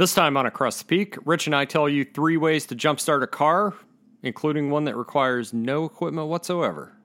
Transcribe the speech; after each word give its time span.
This 0.00 0.14
time 0.14 0.38
on 0.38 0.46
Across 0.46 0.78
the 0.78 0.86
Peak, 0.86 1.18
Rich 1.26 1.46
and 1.46 1.54
I 1.54 1.66
tell 1.66 1.86
you 1.86 2.06
three 2.06 2.38
ways 2.38 2.64
to 2.68 2.74
jumpstart 2.74 3.22
a 3.22 3.26
car, 3.26 3.74
including 4.22 4.70
one 4.70 4.86
that 4.86 4.96
requires 4.96 5.52
no 5.52 5.84
equipment 5.84 6.28
whatsoever. 6.28 6.96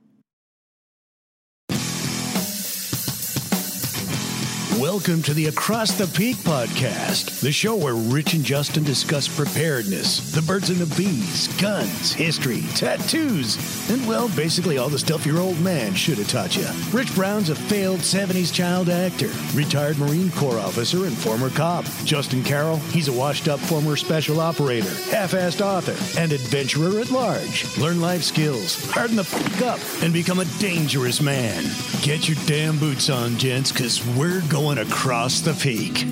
Welcome 4.80 5.22
to 5.22 5.34
the 5.34 5.46
Across 5.46 5.94
the 5.94 6.08
Peak 6.18 6.36
podcast, 6.38 7.40
the 7.40 7.52
show 7.52 7.78
where 7.78 7.94
Rich 7.94 8.34
and 8.34 8.44
Justin 8.44 8.84
discuss 8.84 9.26
preparedness, 9.26 10.34
the 10.34 10.42
birds 10.42 10.70
and 10.70 10.80
the 10.80 10.96
bees, 10.98 11.48
guns, 11.62 12.12
history, 12.12 12.64
tattoos, 12.76 13.58
and 13.90 14.06
well, 14.06 14.28
basically 14.36 14.78
all 14.78 14.90
the 14.90 15.00
stuff 15.00 15.26
your 15.26 15.40
old 15.40 15.58
man 15.62 15.94
should 15.94 16.18
have 16.18 16.28
taught 16.28 16.58
you. 16.58 16.68
Rich 16.92 17.16
Brown's 17.16 17.50
a 17.50 17.56
failed 17.56 18.02
70s 18.02 18.54
child 18.54 18.90
actor, 18.90 19.30
retired 19.54 19.98
Marine 19.98 20.30
Corps 20.32 20.60
officer, 20.60 21.06
and 21.06 21.16
former 21.16 21.50
cop. 21.52 21.86
Justin 22.04 22.44
Carroll, 22.44 22.78
he's 22.92 23.08
a 23.08 23.14
washed 23.14 23.48
up 23.48 23.62
former 23.62 23.96
special 23.96 24.42
operator, 24.42 24.94
half 25.10 25.32
assed 25.32 25.62
author, 25.62 25.96
and 26.20 26.34
adventurer 26.34 27.00
at 27.00 27.12
large. 27.12 27.78
Learn 27.78 28.02
life 28.02 28.24
skills, 28.24 28.84
harden 28.92 29.16
the 29.16 29.24
fuck 29.24 29.62
up, 29.62 29.80
and 30.04 30.12
become 30.12 30.40
a 30.40 30.46
dangerous 30.60 31.22
man. 31.22 31.64
Get 32.02 32.28
your 32.28 32.38
damn 32.46 32.78
boots 32.78 33.10
on, 33.10 33.38
gents, 33.38 33.72
because 33.72 34.06
we're 34.18 34.42
going 34.50 34.65
across 34.66 35.42
the 35.42 35.54
peak. 35.54 36.06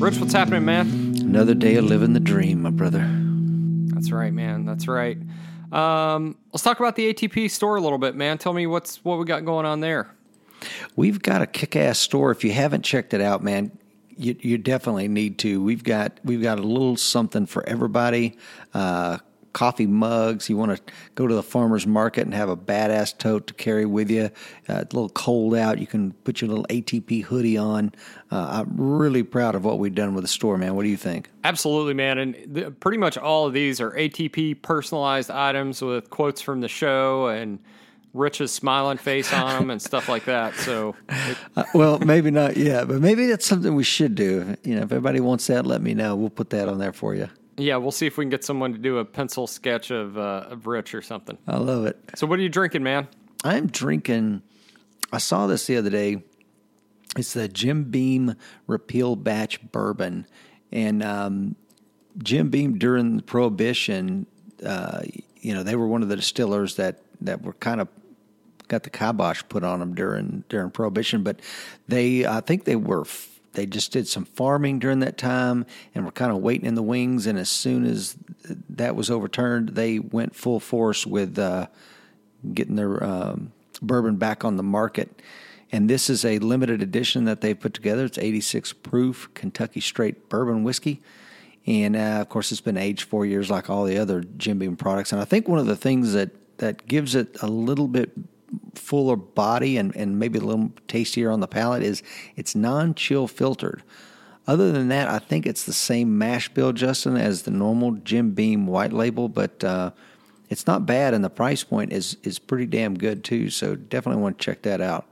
Rich, 0.00 0.18
what's 0.18 0.32
happening, 0.32 0.64
man? 0.64 0.86
Another 1.20 1.54
day 1.54 1.74
of 1.74 1.84
living 1.84 2.12
the 2.12 2.20
dream, 2.20 2.62
my 2.62 2.70
brother. 2.70 3.04
That's 3.92 4.12
right, 4.12 4.32
man. 4.32 4.64
That's 4.64 4.86
right. 4.86 5.18
Um, 5.72 6.36
let's 6.52 6.62
talk 6.62 6.78
about 6.78 6.94
the 6.94 7.12
ATP 7.12 7.50
store 7.50 7.74
a 7.74 7.80
little 7.80 7.98
bit, 7.98 8.14
man. 8.14 8.38
Tell 8.38 8.52
me 8.52 8.68
what's 8.68 9.04
what 9.04 9.18
we 9.18 9.24
got 9.24 9.44
going 9.44 9.66
on 9.66 9.80
there. 9.80 10.08
We've 10.94 11.20
got 11.20 11.42
a 11.42 11.46
kick-ass 11.46 11.98
store. 11.98 12.30
If 12.30 12.44
you 12.44 12.52
haven't 12.52 12.82
checked 12.82 13.14
it 13.14 13.20
out, 13.20 13.42
man, 13.42 13.76
you, 14.16 14.36
you 14.38 14.58
definitely 14.58 15.08
need 15.08 15.38
to. 15.38 15.60
We've 15.60 15.82
got 15.82 16.20
we've 16.22 16.42
got 16.42 16.60
a 16.60 16.62
little 16.62 16.96
something 16.96 17.46
for 17.46 17.68
everybody. 17.68 18.38
Uh, 18.72 19.18
coffee 19.52 19.86
mugs. 19.86 20.48
You 20.48 20.56
want 20.56 20.76
to 20.76 20.92
go 21.14 21.26
to 21.26 21.34
the 21.34 21.42
farmer's 21.42 21.86
market 21.86 22.22
and 22.22 22.34
have 22.34 22.48
a 22.48 22.56
badass 22.56 23.16
tote 23.16 23.46
to 23.48 23.54
carry 23.54 23.86
with 23.86 24.10
you. 24.10 24.30
Uh, 24.68 24.80
it's 24.80 24.94
a 24.94 24.96
little 24.96 25.10
cold 25.10 25.54
out. 25.54 25.78
You 25.78 25.86
can 25.86 26.12
put 26.24 26.40
your 26.40 26.48
little 26.48 26.66
ATP 26.70 27.24
hoodie 27.24 27.56
on. 27.56 27.92
Uh, 28.30 28.64
I'm 28.64 28.74
really 28.76 29.22
proud 29.22 29.54
of 29.54 29.64
what 29.64 29.78
we've 29.78 29.94
done 29.94 30.14
with 30.14 30.24
the 30.24 30.28
store, 30.28 30.56
man. 30.58 30.74
What 30.74 30.82
do 30.82 30.88
you 30.88 30.96
think? 30.96 31.30
Absolutely, 31.44 31.94
man. 31.94 32.18
And 32.18 32.36
the, 32.46 32.70
pretty 32.70 32.98
much 32.98 33.18
all 33.18 33.46
of 33.46 33.52
these 33.52 33.80
are 33.80 33.90
ATP 33.92 34.62
personalized 34.62 35.30
items 35.30 35.82
with 35.82 36.10
quotes 36.10 36.40
from 36.40 36.60
the 36.60 36.68
show 36.68 37.28
and 37.28 37.58
Rich's 38.14 38.52
smiling 38.52 38.98
face 38.98 39.32
on 39.32 39.58
them 39.58 39.70
and 39.70 39.80
stuff 39.80 40.08
like 40.08 40.26
that. 40.26 40.54
So, 40.54 40.94
it, 41.08 41.38
uh, 41.56 41.64
well, 41.74 41.98
maybe 41.98 42.30
not 42.30 42.56
yet, 42.56 42.88
but 42.88 43.00
maybe 43.00 43.26
that's 43.26 43.46
something 43.46 43.74
we 43.74 43.84
should 43.84 44.14
do. 44.14 44.56
You 44.64 44.74
know, 44.76 44.82
if 44.82 44.92
everybody 44.92 45.20
wants 45.20 45.46
that, 45.46 45.66
let 45.66 45.80
me 45.80 45.94
know. 45.94 46.14
We'll 46.14 46.30
put 46.30 46.50
that 46.50 46.68
on 46.68 46.78
there 46.78 46.92
for 46.92 47.14
you. 47.14 47.28
Yeah, 47.62 47.76
we'll 47.76 47.92
see 47.92 48.06
if 48.06 48.18
we 48.18 48.24
can 48.24 48.30
get 48.30 48.44
someone 48.44 48.72
to 48.72 48.78
do 48.78 48.98
a 48.98 49.04
pencil 49.04 49.46
sketch 49.46 49.90
of 49.90 50.18
uh, 50.18 50.46
of 50.50 50.66
Rich 50.66 50.94
or 50.94 51.02
something. 51.02 51.38
I 51.46 51.58
love 51.58 51.86
it. 51.86 51.98
So, 52.16 52.26
what 52.26 52.38
are 52.38 52.42
you 52.42 52.48
drinking, 52.48 52.82
man? 52.82 53.08
I'm 53.44 53.68
drinking. 53.68 54.42
I 55.12 55.18
saw 55.18 55.46
this 55.46 55.66
the 55.66 55.76
other 55.76 55.90
day. 55.90 56.22
It's 57.16 57.34
the 57.34 57.48
Jim 57.48 57.84
Beam 57.84 58.34
Repeal 58.66 59.16
Batch 59.16 59.60
Bourbon, 59.70 60.26
and 60.70 61.02
um, 61.02 61.56
Jim 62.22 62.48
Beam 62.48 62.78
during 62.78 63.18
the 63.18 63.22
Prohibition, 63.22 64.26
uh, 64.64 65.02
you 65.40 65.54
know, 65.54 65.62
they 65.62 65.76
were 65.76 65.86
one 65.86 66.02
of 66.02 66.08
the 66.08 66.16
distillers 66.16 66.76
that 66.76 67.02
that 67.20 67.42
were 67.42 67.52
kind 67.54 67.80
of 67.80 67.88
got 68.68 68.82
the 68.82 68.90
kibosh 68.90 69.42
put 69.48 69.62
on 69.62 69.80
them 69.80 69.94
during 69.94 70.44
during 70.48 70.70
Prohibition, 70.70 71.22
but 71.22 71.40
they, 71.88 72.26
I 72.26 72.40
think 72.40 72.64
they 72.64 72.76
were 72.76 73.04
they 73.52 73.66
just 73.66 73.92
did 73.92 74.08
some 74.08 74.24
farming 74.24 74.78
during 74.78 75.00
that 75.00 75.18
time 75.18 75.66
and 75.94 76.04
were 76.04 76.12
kind 76.12 76.32
of 76.32 76.38
waiting 76.38 76.66
in 76.66 76.74
the 76.74 76.82
wings. 76.82 77.26
And 77.26 77.38
as 77.38 77.50
soon 77.50 77.84
as 77.84 78.16
that 78.70 78.96
was 78.96 79.10
overturned, 79.10 79.70
they 79.70 79.98
went 79.98 80.34
full 80.34 80.60
force 80.60 81.06
with 81.06 81.38
uh, 81.38 81.66
getting 82.52 82.76
their 82.76 83.02
um, 83.02 83.52
bourbon 83.80 84.16
back 84.16 84.44
on 84.44 84.56
the 84.56 84.62
market. 84.62 85.20
And 85.70 85.88
this 85.88 86.10
is 86.10 86.24
a 86.24 86.38
limited 86.38 86.82
edition 86.82 87.24
that 87.24 87.40
they've 87.40 87.58
put 87.58 87.74
together. 87.74 88.04
It's 88.04 88.18
86 88.18 88.72
proof 88.74 89.28
Kentucky 89.34 89.80
straight 89.80 90.28
bourbon 90.28 90.64
whiskey. 90.64 91.00
And 91.66 91.96
uh, 91.96 92.18
of 92.20 92.28
course, 92.28 92.52
it's 92.52 92.60
been 92.60 92.76
aged 92.76 93.04
four 93.04 93.24
years 93.24 93.50
like 93.50 93.70
all 93.70 93.84
the 93.84 93.98
other 93.98 94.22
Jim 94.36 94.58
Beam 94.58 94.76
products. 94.76 95.12
And 95.12 95.20
I 95.20 95.24
think 95.24 95.48
one 95.48 95.58
of 95.58 95.66
the 95.66 95.76
things 95.76 96.12
that, 96.12 96.30
that 96.58 96.86
gives 96.86 97.14
it 97.14 97.36
a 97.40 97.46
little 97.46 97.88
bit 97.88 98.10
fuller 98.74 99.16
body 99.16 99.76
and, 99.76 99.94
and 99.96 100.18
maybe 100.18 100.38
a 100.38 100.42
little 100.42 100.72
tastier 100.88 101.30
on 101.30 101.40
the 101.40 101.48
palate 101.48 101.82
is 101.82 102.02
it's 102.36 102.54
non 102.54 102.94
chill 102.94 103.26
filtered. 103.26 103.82
Other 104.46 104.72
than 104.72 104.88
that, 104.88 105.08
I 105.08 105.18
think 105.18 105.46
it's 105.46 105.64
the 105.64 105.72
same 105.72 106.18
mash 106.18 106.48
bill, 106.48 106.72
Justin, 106.72 107.16
as 107.16 107.42
the 107.42 107.52
normal 107.52 107.92
Jim 107.92 108.32
Beam 108.32 108.66
white 108.66 108.92
label, 108.92 109.28
but 109.28 109.62
uh, 109.62 109.92
it's 110.50 110.66
not 110.66 110.84
bad, 110.84 111.14
and 111.14 111.24
the 111.24 111.30
price 111.30 111.62
point 111.62 111.92
is 111.92 112.16
is 112.24 112.38
pretty 112.38 112.66
damn 112.66 112.98
good 112.98 113.24
too. 113.24 113.50
So 113.50 113.76
definitely 113.76 114.20
want 114.20 114.38
to 114.38 114.44
check 114.44 114.62
that 114.62 114.80
out. 114.80 115.06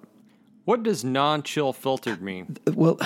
What 0.64 0.82
does 0.82 1.04
non 1.04 1.42
chill 1.42 1.72
filtered 1.72 2.20
mean? 2.20 2.56
Well, 2.74 2.98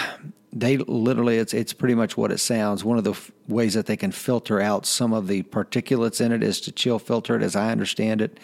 they 0.53 0.79
literally 0.79 1.37
it's 1.37 1.53
it's 1.53 1.73
pretty 1.73 1.95
much 1.95 2.17
what 2.17 2.33
it 2.33 2.39
sounds. 2.39 2.85
One 2.85 2.97
of 2.97 3.05
the 3.05 3.13
f- 3.13 3.31
ways 3.47 3.75
that 3.75 3.87
they 3.87 3.97
can 3.97 4.11
filter 4.11 4.61
out 4.61 4.87
some 4.87 5.13
of 5.13 5.29
the 5.29 5.43
particulates 5.45 6.21
in 6.21 6.33
it 6.33 6.43
is 6.43 6.61
to 6.63 6.73
chill 6.73 6.99
filter 6.99 7.37
it, 7.37 7.43
as 7.43 7.55
I 7.55 7.71
understand 7.71 8.23
it. 8.23 8.39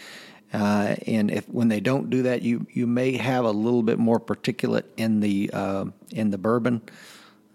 Uh, 0.52 0.96
and 1.06 1.30
if 1.30 1.48
when 1.48 1.68
they 1.68 1.80
don't 1.80 2.10
do 2.10 2.22
that, 2.22 2.42
you 2.42 2.66
you 2.72 2.86
may 2.86 3.16
have 3.16 3.44
a 3.44 3.50
little 3.50 3.82
bit 3.82 3.98
more 3.98 4.18
particulate 4.18 4.84
in 4.96 5.20
the 5.20 5.50
uh, 5.52 5.84
in 6.10 6.30
the 6.30 6.38
bourbon. 6.38 6.82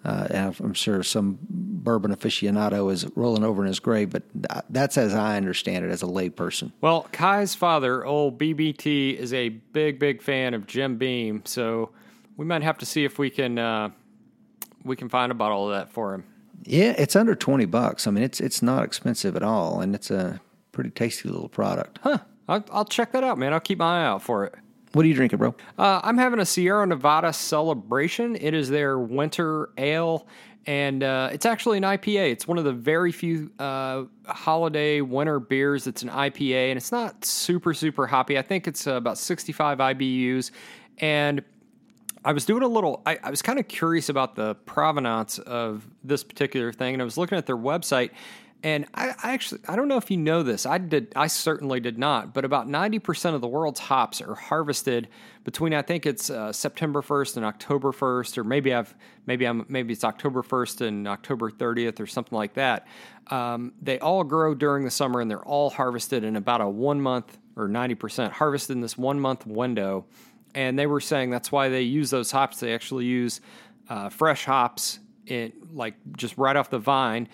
Uh, 0.06 0.54
I'm 0.60 0.76
sure 0.76 1.02
some 1.02 1.40
bourbon 1.50 2.16
aficionado 2.16 2.92
is 2.94 3.08
rolling 3.16 3.44
over 3.44 3.64
in 3.64 3.68
his 3.68 3.80
grave, 3.80 4.12
but 4.12 4.22
that's 4.70 5.00
as 5.00 5.16
I 5.16 5.36
understand 5.36 5.84
it 5.84 5.90
as 5.90 6.04
a 6.04 6.06
layperson. 6.06 6.72
Well, 6.80 7.08
Kai's 7.12 7.56
father, 7.56 8.06
old 8.06 8.38
BBT, 8.38 9.18
is 9.18 9.34
a 9.34 9.50
big, 9.50 9.98
big 9.98 10.22
fan 10.22 10.54
of 10.54 10.68
Jim 10.68 10.98
Beam, 10.98 11.42
so 11.46 11.90
we 12.38 12.46
might 12.46 12.62
have 12.62 12.78
to 12.78 12.86
see 12.86 13.04
if 13.04 13.18
we 13.18 13.32
can 13.32 13.58
uh, 13.58 13.90
we 14.84 14.96
can 14.96 15.10
find 15.10 15.32
a 15.32 15.36
bottle 15.36 15.66
of 15.66 15.76
that 15.76 15.92
for 15.92 16.14
him. 16.14 16.24
Yeah, 16.64 16.94
it's 16.98 17.16
under 17.16 17.34
twenty 17.34 17.66
bucks. 17.66 18.06
I 18.06 18.12
mean, 18.12 18.24
it's 18.24 18.40
it's 18.40 18.62
not 18.62 18.84
expensive 18.84 19.36
at 19.36 19.44
all, 19.44 19.82
and 19.82 19.96
it's 19.96 20.12
a 20.12 20.40
pretty 20.72 20.92
tasty 20.92 21.30
little 21.30 21.50
product. 21.50 21.98
Huh. 22.04 22.20
I'll, 22.48 22.64
I'll 22.72 22.86
check 22.86 23.12
that 23.14 23.24
out, 23.24 23.38
man. 23.38 23.54
I'll 23.54 23.60
keep 23.60 23.80
my 23.80 24.02
eye 24.02 24.06
out 24.06 24.22
for 24.22 24.46
it. 24.46 24.56
What 24.94 25.04
are 25.04 25.08
you 25.08 25.14
drinking, 25.14 25.40
bro? 25.40 25.54
Uh, 25.78 26.00
I'm 26.04 26.18
having 26.18 26.40
a 26.40 26.46
Sierra 26.46 26.86
Nevada 26.88 27.34
celebration. 27.34 28.38
It 28.40 28.54
is 28.54 28.70
their 28.70 28.98
winter 28.98 29.70
ale, 29.78 30.26
and 30.68 31.04
uh, 31.04 31.30
it's 31.34 31.46
actually 31.46 31.78
an 31.78 31.84
IPA. 31.84 32.32
It's 32.32 32.48
one 32.48 32.58
of 32.58 32.64
the 32.64 32.72
very 32.72 33.12
few 33.12 33.52
uh, 33.60 34.04
holiday 34.26 35.02
winter 35.02 35.40
beers 35.42 35.84
that's 35.84 36.02
an 36.02 36.10
IPA, 36.10 36.70
and 36.70 36.78
it's 36.78 36.94
not 36.94 37.26
super, 37.26 37.74
super 37.74 38.08
hoppy. 38.08 38.38
I 38.38 38.42
think 38.42 38.68
it's 38.68 38.88
uh, 38.88 38.94
about 38.94 39.18
65 39.18 39.80
IBUs. 39.80 40.52
And 41.00 41.44
I 42.24 42.32
was 42.32 42.46
doing 42.46 42.64
a 42.64 42.68
little, 42.68 43.02
I, 43.06 43.20
I 43.22 43.30
was 43.30 43.42
kind 43.42 43.60
of 43.60 43.68
curious 43.68 44.08
about 44.08 44.36
the 44.36 44.56
provenance 44.56 45.40
of 45.40 45.86
this 46.04 46.24
particular 46.24 46.72
thing, 46.72 46.96
and 46.96 47.02
I 47.02 47.06
was 47.06 47.18
looking 47.18 47.38
at 47.38 47.46
their 47.46 47.58
website, 47.58 48.12
and 48.66 48.88
I, 48.96 49.14
I, 49.22 49.34
actually 49.34 49.62
I 49.68 49.76
don't 49.76 49.88
know 49.88 49.98
if 49.98 50.10
you 50.10 50.18
know 50.18 50.42
this. 50.42 50.66
I 50.66 50.80
did 50.80 51.14
I 51.16 51.28
certainly 51.28 51.80
did 51.80 52.00
not, 52.00 52.34
but 52.34 52.44
about 52.44 52.68
90% 52.68 53.36
of 53.36 53.42
the 53.42 53.48
world's 53.48 53.80
hops 53.80 54.22
are 54.22 54.34
harvested 54.34 55.08
between 55.44 55.76
I 55.76 55.84
think 55.84 56.08
it's 56.08 56.32
uh, 56.32 56.52
September 56.52 57.04
1st 57.04 57.38
and 57.38 57.46
October 57.46 57.92
1st 57.92 58.40
or 58.40 58.44
maybe 58.44 58.74
I've 58.74 58.96
maybe 59.28 59.46
I'm 59.46 59.68
maybe 59.70 59.94
it's 59.94 60.04
October 60.04 60.42
1st 60.42 60.82
and 60.88 61.08
October 61.08 61.52
30th 61.52 62.00
or 62.00 62.08
something 62.08 62.36
like 62.36 62.56
that. 62.56 62.88
Um, 63.28 63.72
they 63.84 64.00
all 64.00 64.24
grow 64.24 64.56
during 64.56 64.84
the 64.84 64.90
summer 64.90 65.22
and 65.22 65.30
they're 65.30 65.46
all 65.46 65.70
harvested 65.70 66.24
in 66.24 66.36
about 66.36 66.62
a 66.62 66.68
1 66.68 67.00
month 67.00 67.38
or 67.56 67.70
90% 67.70 68.32
harvested 68.32 68.76
in 68.76 68.82
this 68.82 68.98
1 68.98 69.20
month 69.20 69.46
window. 69.46 70.08
And 70.56 70.80
they 70.80 70.88
were 70.88 71.02
saying 71.02 71.30
that's 71.30 71.52
why 71.52 71.70
they 71.70 71.84
use 71.84 72.10
those 72.10 72.32
hops. 72.32 72.62
They 72.62 72.74
actually 72.74 73.06
use 73.06 73.42
uh, 73.90 74.10
fresh 74.10 74.46
hops 74.46 75.02
in 75.28 75.54
like 75.72 75.94
just 76.18 76.36
right 76.38 76.56
off 76.56 76.72
the 76.72 76.80
vine 76.80 77.28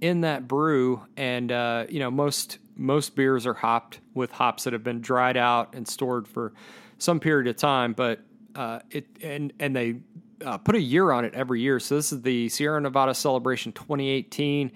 in 0.00 0.22
that 0.22 0.46
brew, 0.46 1.02
and 1.16 1.50
uh, 1.50 1.86
you 1.88 2.00
know 2.00 2.10
most 2.10 2.58
most 2.76 3.16
beers 3.16 3.46
are 3.46 3.54
hopped 3.54 4.00
with 4.14 4.30
hops 4.30 4.64
that 4.64 4.72
have 4.72 4.84
been 4.84 5.00
dried 5.00 5.36
out 5.36 5.74
and 5.74 5.86
stored 5.88 6.28
for 6.28 6.52
some 6.98 7.20
period 7.20 7.48
of 7.48 7.56
time, 7.56 7.92
but 7.92 8.20
uh, 8.54 8.80
it 8.90 9.06
and 9.22 9.52
and 9.58 9.74
they 9.74 9.96
uh, 10.44 10.58
put 10.58 10.74
a 10.74 10.80
year 10.80 11.12
on 11.12 11.24
it 11.24 11.34
every 11.34 11.60
year. 11.60 11.80
So 11.80 11.96
this 11.96 12.12
is 12.12 12.22
the 12.22 12.48
Sierra 12.48 12.80
Nevada 12.80 13.14
Celebration 13.14 13.72
2018, 13.72 14.70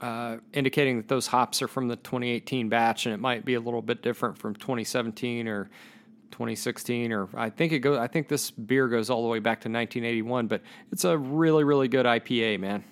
uh, 0.00 0.36
indicating 0.52 0.98
that 0.98 1.08
those 1.08 1.26
hops 1.26 1.60
are 1.62 1.68
from 1.68 1.88
the 1.88 1.96
2018 1.96 2.68
batch, 2.68 3.06
and 3.06 3.14
it 3.14 3.18
might 3.18 3.44
be 3.44 3.54
a 3.54 3.60
little 3.60 3.82
bit 3.82 4.02
different 4.02 4.38
from 4.38 4.54
2017 4.54 5.48
or 5.48 5.70
2016 6.30 7.12
or 7.12 7.28
I 7.34 7.50
think 7.50 7.72
it 7.72 7.80
goes. 7.80 7.98
I 7.98 8.06
think 8.06 8.28
this 8.28 8.50
beer 8.50 8.88
goes 8.88 9.10
all 9.10 9.22
the 9.22 9.28
way 9.28 9.38
back 9.38 9.60
to 9.60 9.68
1981, 9.68 10.46
but 10.46 10.62
it's 10.90 11.04
a 11.04 11.16
really 11.16 11.62
really 11.64 11.88
good 11.88 12.06
IPA, 12.06 12.60
man. 12.60 12.84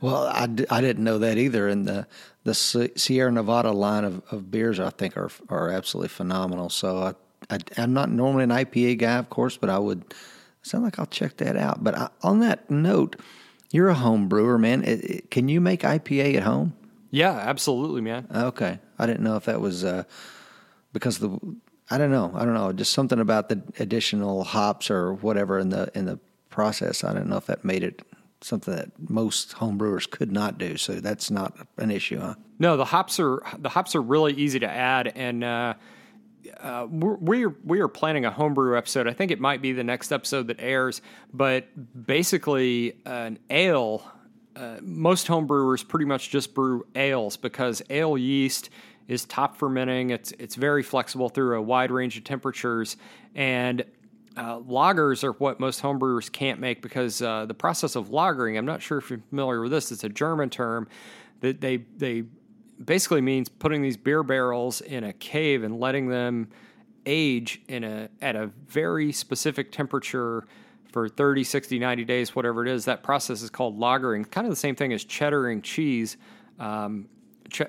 Well, 0.00 0.26
I 0.26 0.46
d- 0.46 0.66
I 0.70 0.80
didn't 0.80 1.04
know 1.04 1.18
that 1.18 1.38
either. 1.38 1.68
And 1.68 1.86
the 1.86 2.06
the 2.44 2.54
Sierra 2.54 3.32
Nevada 3.32 3.72
line 3.72 4.04
of, 4.04 4.22
of 4.30 4.50
beers, 4.50 4.80
I 4.80 4.90
think, 4.90 5.16
are 5.16 5.30
are 5.48 5.70
absolutely 5.70 6.08
phenomenal. 6.08 6.70
So 6.70 6.98
I 6.98 7.14
I, 7.50 7.58
I'm 7.76 7.92
not 7.92 8.10
normally 8.10 8.44
an 8.44 8.50
IPA 8.50 8.98
guy, 8.98 9.16
of 9.18 9.30
course, 9.30 9.56
but 9.56 9.70
I 9.70 9.78
would 9.78 10.14
sound 10.62 10.84
like 10.84 10.98
I'll 10.98 11.06
check 11.06 11.36
that 11.38 11.56
out. 11.56 11.82
But 11.82 11.96
I, 11.96 12.08
on 12.22 12.40
that 12.40 12.70
note, 12.70 13.16
you're 13.70 13.88
a 13.88 13.94
home 13.94 14.28
brewer, 14.28 14.58
man. 14.58 14.84
It, 14.84 15.04
it, 15.04 15.30
can 15.30 15.48
you 15.48 15.60
make 15.60 15.82
IPA 15.82 16.36
at 16.36 16.42
home? 16.42 16.74
Yeah, 17.10 17.32
absolutely, 17.32 18.00
man. 18.00 18.26
Okay, 18.34 18.78
I 18.98 19.06
didn't 19.06 19.22
know 19.22 19.36
if 19.36 19.44
that 19.44 19.60
was 19.60 19.84
uh, 19.84 20.04
because 20.92 21.18
the 21.18 21.38
I 21.90 21.98
don't 21.98 22.10
know. 22.10 22.32
I 22.34 22.44
don't 22.44 22.54
know. 22.54 22.72
Just 22.72 22.92
something 22.92 23.20
about 23.20 23.48
the 23.48 23.62
additional 23.78 24.44
hops 24.44 24.90
or 24.90 25.14
whatever 25.14 25.58
in 25.58 25.70
the 25.70 25.90
in 25.94 26.06
the 26.06 26.18
process. 26.50 27.04
I 27.04 27.12
don't 27.12 27.28
know 27.28 27.36
if 27.36 27.46
that 27.46 27.64
made 27.64 27.84
it 27.84 28.02
something 28.46 28.74
that 28.74 28.90
most 29.10 29.54
home 29.54 29.76
brewers 29.76 30.06
could 30.06 30.30
not 30.30 30.56
do. 30.56 30.76
So 30.76 30.94
that's 30.94 31.30
not 31.30 31.56
an 31.78 31.90
issue, 31.90 32.20
huh? 32.20 32.34
No, 32.58 32.76
the 32.76 32.84
hops 32.84 33.18
are 33.20 33.42
the 33.58 33.68
hops 33.68 33.94
are 33.94 34.02
really 34.02 34.32
easy 34.34 34.58
to 34.60 34.70
add, 34.70 35.08
and 35.08 35.44
uh, 35.44 35.74
uh, 36.60 36.86
we're 36.88 37.54
we 37.64 37.80
are 37.80 37.88
planning 37.88 38.24
a 38.24 38.30
homebrew 38.30 38.76
episode. 38.76 39.06
I 39.06 39.12
think 39.12 39.30
it 39.30 39.40
might 39.40 39.60
be 39.60 39.72
the 39.72 39.84
next 39.84 40.12
episode 40.12 40.46
that 40.46 40.60
airs. 40.60 41.02
But 41.32 41.66
basically, 42.06 42.96
an 43.04 43.38
ale. 43.50 44.10
Uh, 44.54 44.78
most 44.80 45.26
homebrewers 45.26 45.86
pretty 45.86 46.06
much 46.06 46.30
just 46.30 46.54
brew 46.54 46.86
ales 46.94 47.36
because 47.36 47.82
ale 47.90 48.16
yeast 48.16 48.70
is 49.06 49.26
top 49.26 49.56
fermenting. 49.58 50.10
It's 50.10 50.32
it's 50.38 50.54
very 50.54 50.82
flexible 50.82 51.28
through 51.28 51.58
a 51.58 51.62
wide 51.62 51.90
range 51.90 52.16
of 52.16 52.24
temperatures, 52.24 52.96
and 53.34 53.84
uh, 54.36 54.60
lagers 54.60 55.24
are 55.24 55.32
what 55.32 55.58
most 55.60 55.82
homebrewers 55.82 56.30
can't 56.30 56.60
make 56.60 56.82
because 56.82 57.22
uh, 57.22 57.46
the 57.46 57.54
process 57.54 57.96
of 57.96 58.10
lagering. 58.10 58.58
I'm 58.58 58.66
not 58.66 58.82
sure 58.82 58.98
if 58.98 59.10
you're 59.10 59.22
familiar 59.30 59.60
with 59.60 59.70
this. 59.70 59.90
It's 59.90 60.04
a 60.04 60.08
German 60.08 60.50
term 60.50 60.88
that 61.40 61.60
they 61.60 61.78
they 61.96 62.24
basically 62.84 63.22
means 63.22 63.48
putting 63.48 63.82
these 63.82 63.96
beer 63.96 64.22
barrels 64.22 64.80
in 64.82 65.04
a 65.04 65.12
cave 65.14 65.62
and 65.64 65.80
letting 65.80 66.08
them 66.08 66.48
age 67.06 67.62
in 67.68 67.84
a 67.84 68.08
at 68.20 68.36
a 68.36 68.50
very 68.68 69.12
specific 69.12 69.72
temperature 69.72 70.46
for 70.92 71.08
30, 71.08 71.44
60, 71.44 71.78
90 71.78 72.04
days, 72.04 72.34
whatever 72.34 72.64
it 72.64 72.70
is. 72.70 72.84
That 72.86 73.02
process 73.02 73.42
is 73.42 73.50
called 73.50 73.78
lagering. 73.78 74.30
Kind 74.30 74.46
of 74.46 74.50
the 74.50 74.56
same 74.56 74.74
thing 74.74 74.92
as 74.92 75.04
cheddaring 75.04 75.62
cheese. 75.62 76.16
Um, 76.58 77.08
ch- 77.50 77.62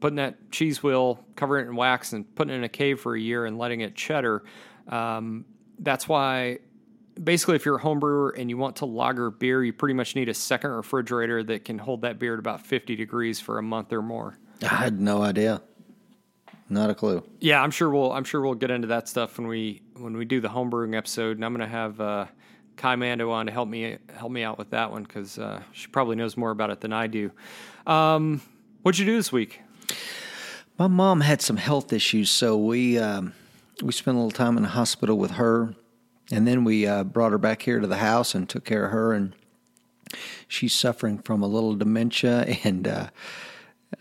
putting 0.00 0.16
that 0.16 0.50
cheese 0.50 0.82
wheel, 0.82 1.24
covering 1.36 1.66
it 1.66 1.70
in 1.70 1.76
wax, 1.76 2.12
and 2.12 2.32
putting 2.34 2.54
it 2.54 2.58
in 2.58 2.64
a 2.64 2.68
cave 2.68 3.00
for 3.00 3.14
a 3.14 3.20
year 3.20 3.46
and 3.46 3.58
letting 3.58 3.80
it 3.80 3.94
cheddar. 3.94 4.44
Um, 4.88 5.44
that's 5.78 6.08
why, 6.08 6.58
basically, 7.22 7.56
if 7.56 7.64
you're 7.64 7.76
a 7.76 7.80
home 7.80 8.00
brewer 8.00 8.34
and 8.36 8.50
you 8.50 8.56
want 8.56 8.76
to 8.76 8.86
lager 8.86 9.30
beer, 9.30 9.62
you 9.64 9.72
pretty 9.72 9.94
much 9.94 10.14
need 10.14 10.28
a 10.28 10.34
second 10.34 10.70
refrigerator 10.70 11.42
that 11.44 11.64
can 11.64 11.78
hold 11.78 12.02
that 12.02 12.18
beer 12.18 12.34
at 12.34 12.38
about 12.38 12.66
50 12.66 12.96
degrees 12.96 13.40
for 13.40 13.58
a 13.58 13.62
month 13.62 13.92
or 13.92 14.02
more. 14.02 14.38
I 14.62 14.66
had 14.66 15.00
no 15.00 15.22
idea. 15.22 15.62
Not 16.70 16.90
a 16.90 16.94
clue. 16.94 17.24
Yeah, 17.40 17.62
I'm 17.62 17.70
sure 17.70 17.88
we'll 17.88 18.12
I'm 18.12 18.24
sure 18.24 18.42
we'll 18.42 18.54
get 18.54 18.70
into 18.70 18.88
that 18.88 19.08
stuff 19.08 19.38
when 19.38 19.46
we 19.46 19.80
when 19.96 20.16
we 20.16 20.26
do 20.26 20.40
the 20.40 20.48
homebrewing 20.48 20.94
episode, 20.94 21.38
and 21.38 21.44
I'm 21.44 21.54
going 21.54 21.66
to 21.66 21.74
have 21.74 21.98
uh, 22.00 22.26
Kai 22.76 22.96
Mando 22.96 23.30
on 23.30 23.46
to 23.46 23.52
help 23.52 23.68
me 23.68 23.96
help 24.14 24.30
me 24.30 24.42
out 24.42 24.58
with 24.58 24.70
that 24.70 24.90
one 24.90 25.02
because 25.02 25.38
uh, 25.38 25.62
she 25.72 25.86
probably 25.86 26.16
knows 26.16 26.36
more 26.36 26.50
about 26.50 26.70
it 26.70 26.80
than 26.80 26.92
I 26.92 27.06
do. 27.06 27.30
Um, 27.86 28.42
what'd 28.82 28.98
you 28.98 29.06
do 29.06 29.16
this 29.16 29.32
week? 29.32 29.62
My 30.78 30.88
mom 30.88 31.22
had 31.22 31.40
some 31.40 31.56
health 31.56 31.92
issues, 31.92 32.30
so 32.30 32.56
we 32.56 32.98
um, 32.98 33.32
we 33.82 33.92
spent 33.92 34.16
a 34.16 34.20
little 34.20 34.30
time 34.30 34.56
in 34.56 34.62
the 34.62 34.70
hospital 34.70 35.16
with 35.16 35.32
her, 35.32 35.74
and 36.30 36.46
then 36.46 36.64
we 36.64 36.86
uh, 36.86 37.04
brought 37.04 37.32
her 37.32 37.38
back 37.38 37.62
here 37.62 37.80
to 37.80 37.86
the 37.86 37.96
house 37.96 38.34
and 38.34 38.48
took 38.48 38.64
care 38.64 38.86
of 38.86 38.92
her. 38.92 39.12
And 39.12 39.34
she's 40.46 40.72
suffering 40.72 41.18
from 41.18 41.42
a 41.42 41.46
little 41.46 41.74
dementia, 41.74 42.56
and 42.64 42.86
uh, 42.88 43.08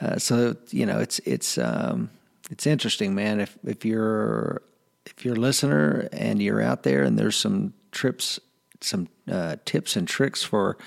uh, 0.01 0.17
so 0.17 0.55
you 0.69 0.85
know 0.85 0.99
it's 0.99 1.19
it's 1.19 1.57
um, 1.57 2.09
it's 2.49 2.67
interesting, 2.67 3.15
man. 3.15 3.39
If 3.39 3.57
if 3.65 3.85
you're 3.85 4.61
if 5.05 5.23
you're 5.23 5.35
a 5.35 5.39
listener 5.39 6.09
and 6.11 6.41
you're 6.41 6.61
out 6.61 6.83
there, 6.83 7.03
and 7.03 7.17
there's 7.17 7.35
some 7.35 7.73
trips, 7.91 8.39
some 8.81 9.07
uh, 9.31 9.57
tips 9.65 9.95
and 9.95 10.07
tricks 10.07 10.43
for 10.43 10.77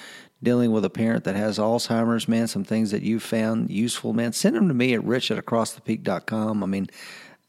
dealing 0.43 0.72
with 0.72 0.84
a 0.84 0.90
parent 0.90 1.25
that 1.25 1.36
has 1.36 1.58
Alzheimer's, 1.58 2.26
man, 2.26 2.48
some 2.48 2.64
things 2.64 2.90
that 2.93 3.02
you've 3.02 3.22
found 3.22 3.70
useful, 3.70 4.14
man, 4.14 4.32
send 4.32 4.56
them 4.56 4.69
to 4.69 4.75
me 4.75 4.94
at 4.94 5.04
rich 5.04 5.31
at 5.31 5.44
acrossthepeak.com. 5.44 6.62
I 6.62 6.66
mean, 6.66 6.88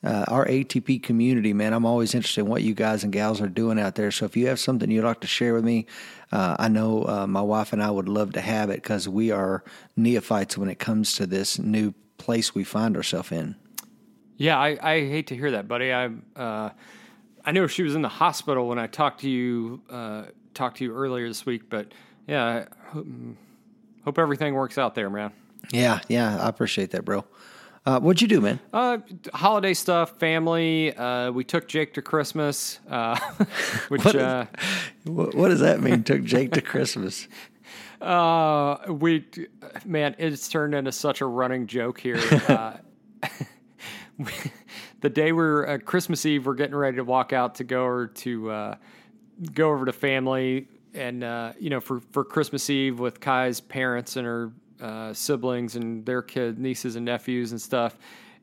uh, 0.04 0.26
our 0.28 0.46
ATP 0.48 1.04
community, 1.04 1.54
man, 1.54 1.74
I'm 1.74 1.86
always 1.86 2.16
interested 2.16 2.42
in 2.42 2.48
what 2.48 2.64
you 2.64 2.74
guys 2.74 3.04
and 3.04 3.14
gals 3.14 3.40
are 3.40 3.48
doing 3.48 3.80
out 3.80 3.96
there. 3.96 4.10
So 4.12 4.26
if 4.26 4.36
you 4.36 4.48
have 4.48 4.60
something 4.60 4.90
you'd 4.90 5.04
like 5.04 5.22
to 5.22 5.28
share 5.28 5.54
with 5.54 5.64
me, 5.64 5.86
uh, 6.32 6.56
I 6.58 6.70
know 6.70 7.06
uh, 7.06 7.28
my 7.28 7.42
wife 7.42 7.72
and 7.72 7.84
I 7.84 7.92
would 7.92 8.10
love 8.10 8.34
to 8.34 8.42
have 8.42 8.70
it 8.70 8.82
because 8.82 9.08
we 9.08 9.32
are 9.32 9.64
neophytes 9.96 10.58
when 10.58 10.70
it 10.70 10.80
comes 10.80 11.16
to 11.16 11.28
this 11.28 11.60
new 11.60 11.94
place 12.18 12.56
we 12.56 12.64
find 12.64 12.96
ourselves 12.98 13.32
in. 13.32 13.56
Yeah, 14.38 14.58
I, 14.58 14.78
I, 14.82 15.00
hate 15.02 15.28
to 15.28 15.36
hear 15.36 15.52
that, 15.52 15.68
buddy. 15.68 15.94
I 15.94 16.10
uh, 16.36 16.72
I 17.46 17.52
knew 17.52 17.68
she 17.68 17.84
was 17.84 17.94
in 17.94 18.02
the 18.02 18.10
hospital 18.10 18.68
when 18.68 18.80
I 18.80 18.88
talked 18.88 19.22
to 19.22 19.30
you 19.30 19.82
uh, 19.88 20.26
talked 20.56 20.78
to 20.78 20.84
you 20.84 20.96
earlier 20.96 21.28
this 21.28 21.46
week, 21.46 21.70
but 21.70 21.92
yeah, 22.28 22.66
hope 24.04 24.18
everything 24.18 24.56
works 24.56 24.80
out 24.80 24.96
there, 24.96 25.12
man. 25.12 25.32
Yeah, 25.72 26.00
yeah, 26.08 26.44
I 26.44 26.50
appreciate 26.50 26.92
that, 26.92 27.06
bro. 27.06 27.24
Uh, 27.84 28.00
what'd 28.00 28.22
you 28.22 28.28
do, 28.28 28.42
man? 28.42 28.60
Uh, 28.72 29.00
holiday 29.34 29.74
stuff, 29.74 30.20
family. 30.20 30.96
Uh, 30.96 31.32
we 31.32 31.44
took 31.44 31.68
Jake 31.68 31.96
to 31.96 32.02
Christmas, 32.02 32.80
uh, 32.88 33.18
which 33.88 34.06
what, 34.06 34.16
is, 34.16 34.22
uh, 34.22 34.46
what, 35.06 35.48
does 35.50 35.62
that 35.62 35.82
mean? 35.82 36.04
took 36.04 36.24
Jake 36.24 36.52
to 36.52 36.62
Christmas. 36.62 37.28
Uh, 38.00 38.78
we, 38.88 39.26
man, 39.84 40.16
it's 40.20 40.48
turned 40.48 40.76
into 40.76 40.92
such 40.92 41.22
a 41.22 41.26
running 41.26 41.66
joke 41.66 42.00
here. 42.00 42.20
Uh, 42.48 42.78
the 45.02 45.10
day 45.10 45.32
we're 45.32 45.68
uh, 45.68 45.78
Christmas 45.80 46.26
Eve, 46.26 46.46
we're 46.46 46.54
getting 46.54 46.76
ready 46.76 46.98
to 46.98 47.04
walk 47.04 47.34
out 47.34 47.56
to 47.56 47.64
go 47.64 47.84
over 47.84 48.08
to 48.08 48.52
uh, 48.52 48.76
go 49.54 49.72
over 49.72 49.86
to 49.86 49.94
family 49.94 50.68
and 50.94 51.24
uh, 51.24 51.54
you 51.60 51.70
know 51.70 51.80
for 51.80 52.00
for 52.12 52.24
Christmas 52.24 52.70
Eve 52.70 53.00
with 53.00 53.20
Kai's 53.20 53.60
parents 53.60 54.16
and 54.18 54.26
her 54.26 54.52
uh, 54.82 55.14
siblings 55.14 55.76
and 55.76 56.06
their 56.06 56.22
kids, 56.22 56.58
nieces 56.58 56.96
and 56.96 57.06
nephews 57.06 57.52
and 57.52 57.62
stuff, 57.62 57.98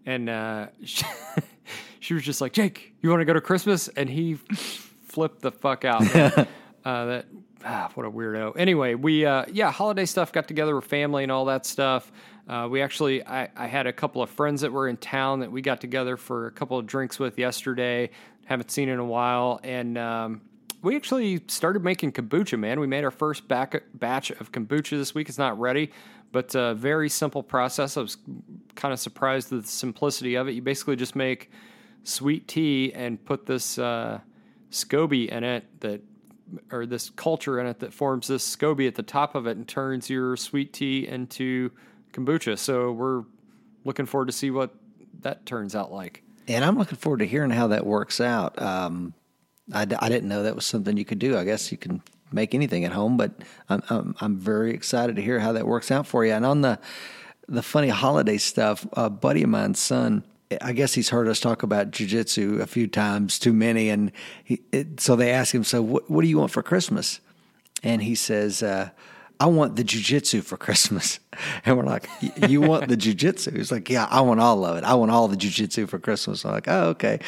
and 0.06 0.29
uh, 0.29 0.67
she, 0.85 1.05
she, 2.00 2.14
was 2.14 2.23
just 2.23 2.40
like, 2.40 2.52
"Jake, 2.52 2.94
you 3.02 3.11
want 3.11 3.20
to 3.20 3.25
go 3.25 3.32
to 3.32 3.40
Christmas?" 3.40 3.88
And 3.88 4.08
he 4.08 4.35
flipped 4.35 5.43
the 5.43 5.52
fuck 5.52 5.85
out. 5.85 6.49
Uh, 6.85 7.05
that 7.05 7.26
ah, 7.64 7.90
what 7.94 8.06
a 8.06 8.11
weirdo. 8.11 8.56
Anyway, 8.56 8.94
we 8.94 9.26
uh, 9.26 9.44
yeah, 9.52 9.70
holiday 9.70 10.06
stuff. 10.06 10.32
Got 10.32 10.49
together 10.49 10.75
with 10.75 10.85
family 10.85 11.23
and 11.23 11.31
all 11.31 11.44
that 11.46 11.67
stuff. 11.67 12.11
Uh, 12.49 12.67
we 12.70 12.81
actually, 12.81 13.26
I, 13.26 13.49
I 13.55 13.67
had 13.67 13.87
a 13.87 13.93
couple 13.93 14.23
of 14.23 14.31
friends 14.31 14.62
that 14.62 14.73
were 14.73 14.88
in 14.88 14.96
town 14.96 15.40
that 15.40 15.52
we 15.52 15.61
got 15.61 15.82
together 15.82 16.17
for 16.17 16.46
a 16.46 16.50
couple 16.50 16.79
of 16.79 16.87
drinks 16.87 17.19
with 17.19 17.38
yesterday. 17.38 18.08
Haven't 18.46 18.70
seen 18.70 18.88
in 18.88 18.99
a 18.99 19.05
while, 19.05 19.61
and 19.62 19.99
um, 19.99 20.40
we 20.81 20.96
actually 20.96 21.43
started 21.49 21.85
making 21.85 22.12
kombucha, 22.12 22.59
man. 22.59 22.80
We 22.80 22.87
made 22.87 23.04
our 23.04 23.11
first 23.11 23.47
back, 23.47 23.83
batch 23.92 24.30
of 24.30 24.50
kombucha 24.50 24.90
this 24.90 25.14
week. 25.14 25.28
It's 25.28 25.37
not 25.37 25.59
ready, 25.61 25.90
but 26.32 26.54
a 26.54 26.75
very 26.75 27.08
simple 27.08 27.42
process. 27.42 27.97
I 27.97 28.02
was 28.02 28.16
kind 28.75 28.92
of 28.92 29.00
surprised 29.00 29.52
at 29.52 29.62
the 29.62 29.68
simplicity 29.68 30.35
of 30.35 30.49
it. 30.49 30.52
You 30.52 30.62
basically 30.62 30.97
just 30.97 31.16
make 31.16 31.50
sweet 32.04 32.49
tea 32.49 32.92
and 32.94 33.23
put 33.25 33.47
this 33.47 33.78
uh, 33.78 34.20
SCOBY 34.70 35.28
in 35.28 35.44
it 35.44 35.80
that 35.80 36.02
or 36.73 36.87
this 36.87 37.11
culture 37.11 37.61
in 37.61 37.66
it 37.66 37.80
that 37.80 37.92
forms 37.92 38.28
this 38.28 38.56
SCOBY 38.56 38.87
at 38.87 38.94
the 38.94 39.02
top 39.02 39.35
of 39.35 39.47
it 39.47 39.56
and 39.56 39.68
turns 39.68 40.08
your 40.08 40.37
sweet 40.37 40.73
tea 40.73 41.06
into 41.06 41.70
kombucha. 42.12 42.58
So 42.58 42.92
we're 42.92 43.25
looking 43.85 44.06
forward 44.06 44.26
to 44.26 44.32
see 44.32 44.50
what 44.50 44.75
that 45.20 45.44
turns 45.47 45.75
out 45.75 45.92
like. 45.92 46.23
And 46.47 46.64
I'm 46.64 46.78
looking 46.78 46.97
forward 46.97 47.18
to 47.18 47.26
hearing 47.26 47.50
how 47.50 47.68
that 47.68 47.85
works 47.85 48.20
out. 48.20 48.61
Um, 48.61 49.12
I, 49.73 49.82
I 49.82 50.08
didn't 50.08 50.28
know 50.28 50.44
that 50.44 50.54
was 50.54 50.64
something 50.64 50.97
you 50.97 51.04
could 51.04 51.18
do. 51.18 51.37
I 51.37 51.44
guess 51.44 51.70
you 51.70 51.76
can 51.76 52.02
make 52.32 52.54
anything 52.54 52.85
at 52.85 52.92
home, 52.92 53.16
but 53.16 53.32
I'm, 53.68 53.82
I'm, 53.90 54.14
I'm 54.20 54.37
very 54.37 54.73
excited 54.73 55.16
to 55.16 55.23
hear 55.23 55.40
how 55.40 55.52
that 55.52 55.66
works 55.66 55.90
out 55.90 56.06
for 56.06 56.25
you. 56.25 56.32
And 56.32 56.44
on 56.44 56.61
the 56.62 56.78
the 57.49 57.62
funny 57.62 57.88
holiday 57.88 58.37
stuff, 58.37 58.87
a 58.92 59.08
buddy 59.08 59.42
of 59.42 59.49
mine's 59.49 59.78
son, 59.80 60.23
I 60.61 60.73
guess 60.73 60.94
he's 60.94 61.08
heard 61.08 61.28
us 61.28 61.40
talk 61.40 61.62
about 61.62 61.90
jujitsu 61.90 62.61
a 62.61 62.66
few 62.66 62.87
times, 62.87 63.38
too 63.38 63.52
many, 63.52 63.90
and 63.90 64.12
he, 64.44 64.61
it, 64.73 65.00
so 65.00 65.16
they 65.16 65.30
ask 65.30 65.54
him, 65.54 65.64
"So 65.64 65.82
what, 65.82 66.11
what 66.11 66.23
do 66.23 66.28
you 66.28 66.38
want 66.38 66.50
for 66.50 66.62
Christmas?" 66.62 67.20
And 67.82 68.02
he 68.02 68.14
says, 68.14 68.62
uh, 68.62 68.90
"I 69.40 69.47
want 69.47 69.76
the 69.76 69.85
jujitsu 69.85 70.42
for 70.42 70.56
Christmas." 70.56 71.20
And 71.64 71.76
we're 71.76 71.85
like, 71.85 72.08
"You 72.49 72.61
want 72.61 72.88
the 72.88 72.97
jujitsu?" 72.97 73.56
He's 73.56 73.70
like, 73.70 73.88
"Yeah, 73.88 74.06
I 74.11 74.23
want 74.23 74.40
all 74.40 74.64
of 74.64 74.76
it. 74.76 74.85
I 74.85 74.94
want 74.94 75.12
all 75.12 75.28
the 75.28 75.37
jujitsu 75.37 75.88
for 75.88 75.99
Christmas." 75.99 76.44
I'm 76.44 76.50
like, 76.50 76.66
"Oh, 76.66 76.88
okay." 76.88 77.20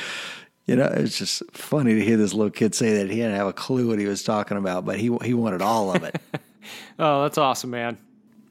You 0.70 0.76
know, 0.76 0.84
it's 0.84 1.18
just 1.18 1.42
funny 1.50 1.94
to 1.94 2.04
hear 2.04 2.16
this 2.16 2.32
little 2.32 2.52
kid 2.52 2.76
say 2.76 2.98
that 2.98 3.10
he 3.10 3.16
didn't 3.16 3.34
have 3.34 3.48
a 3.48 3.52
clue 3.52 3.88
what 3.88 3.98
he 3.98 4.06
was 4.06 4.22
talking 4.22 4.56
about, 4.56 4.84
but 4.84 5.00
he 5.00 5.10
he 5.24 5.34
wanted 5.34 5.62
all 5.62 5.92
of 5.92 6.04
it. 6.04 6.14
oh, 7.00 7.22
that's 7.22 7.38
awesome, 7.38 7.70
man. 7.70 7.98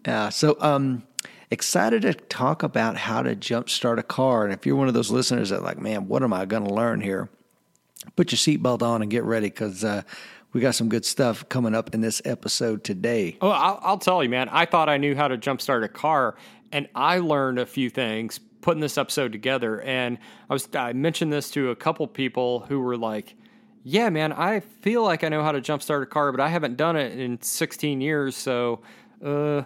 Yeah. 0.05 0.27
So, 0.27 0.57
um, 0.59 1.03
excited 1.49 2.01
to 2.01 2.13
talk 2.13 2.61
about 2.61 2.97
how 2.97 3.21
to 3.21 3.37
jumpstart 3.37 3.99
a 3.99 4.03
car. 4.03 4.43
And 4.43 4.51
if 4.51 4.65
you're 4.65 4.75
one 4.75 4.89
of 4.89 4.93
those 4.93 5.09
listeners 5.09 5.51
that 5.51 5.63
like, 5.63 5.79
man, 5.79 6.09
what 6.09 6.21
am 6.21 6.33
I 6.33 6.43
going 6.43 6.65
to 6.65 6.73
learn 6.73 6.99
here? 6.99 7.29
Put 8.17 8.33
your 8.33 8.37
seatbelt 8.37 8.81
on 8.81 9.01
and 9.01 9.09
get 9.09 9.23
ready 9.23 9.47
because 9.47 9.85
uh, 9.85 10.01
we 10.51 10.59
got 10.59 10.75
some 10.75 10.89
good 10.89 11.05
stuff 11.05 11.47
coming 11.47 11.73
up 11.73 11.93
in 11.95 12.01
this 12.01 12.21
episode 12.25 12.83
today. 12.83 13.37
Oh, 13.39 13.47
I'll, 13.47 13.79
I'll 13.81 13.97
tell 13.97 14.21
you, 14.21 14.29
man. 14.29 14.49
I 14.49 14.65
thought 14.65 14.89
I 14.89 14.97
knew 14.97 15.15
how 15.15 15.29
to 15.29 15.37
jumpstart 15.37 15.85
a 15.85 15.87
car, 15.87 16.35
and 16.73 16.89
I 16.95 17.19
learned 17.19 17.59
a 17.59 17.65
few 17.65 17.89
things 17.89 18.41
putting 18.61 18.81
this 18.81 18.97
episode 18.97 19.31
together, 19.31 19.81
and 19.81 20.17
I 20.49 20.53
was 20.53 20.67
I 20.73 20.93
mentioned 20.93 21.31
this 21.31 21.49
to 21.51 21.71
a 21.71 21.75
couple 21.75 22.07
people 22.07 22.61
who 22.61 22.79
were 22.79 22.97
like, 22.97 23.35
"Yeah, 23.83 24.09
man, 24.09 24.33
I 24.33 24.59
feel 24.59 25.03
like 25.03 25.23
I 25.23 25.29
know 25.29 25.43
how 25.43 25.51
to 25.51 25.61
jumpstart 25.61 26.03
a 26.03 26.05
car, 26.05 26.31
but 26.31 26.41
I 26.41 26.49
haven't 26.49 26.77
done 26.77 26.95
it 26.95 27.17
in 27.17 27.41
16 27.41 28.01
years, 28.01 28.35
so." 28.35 28.81
Uh, 29.23 29.63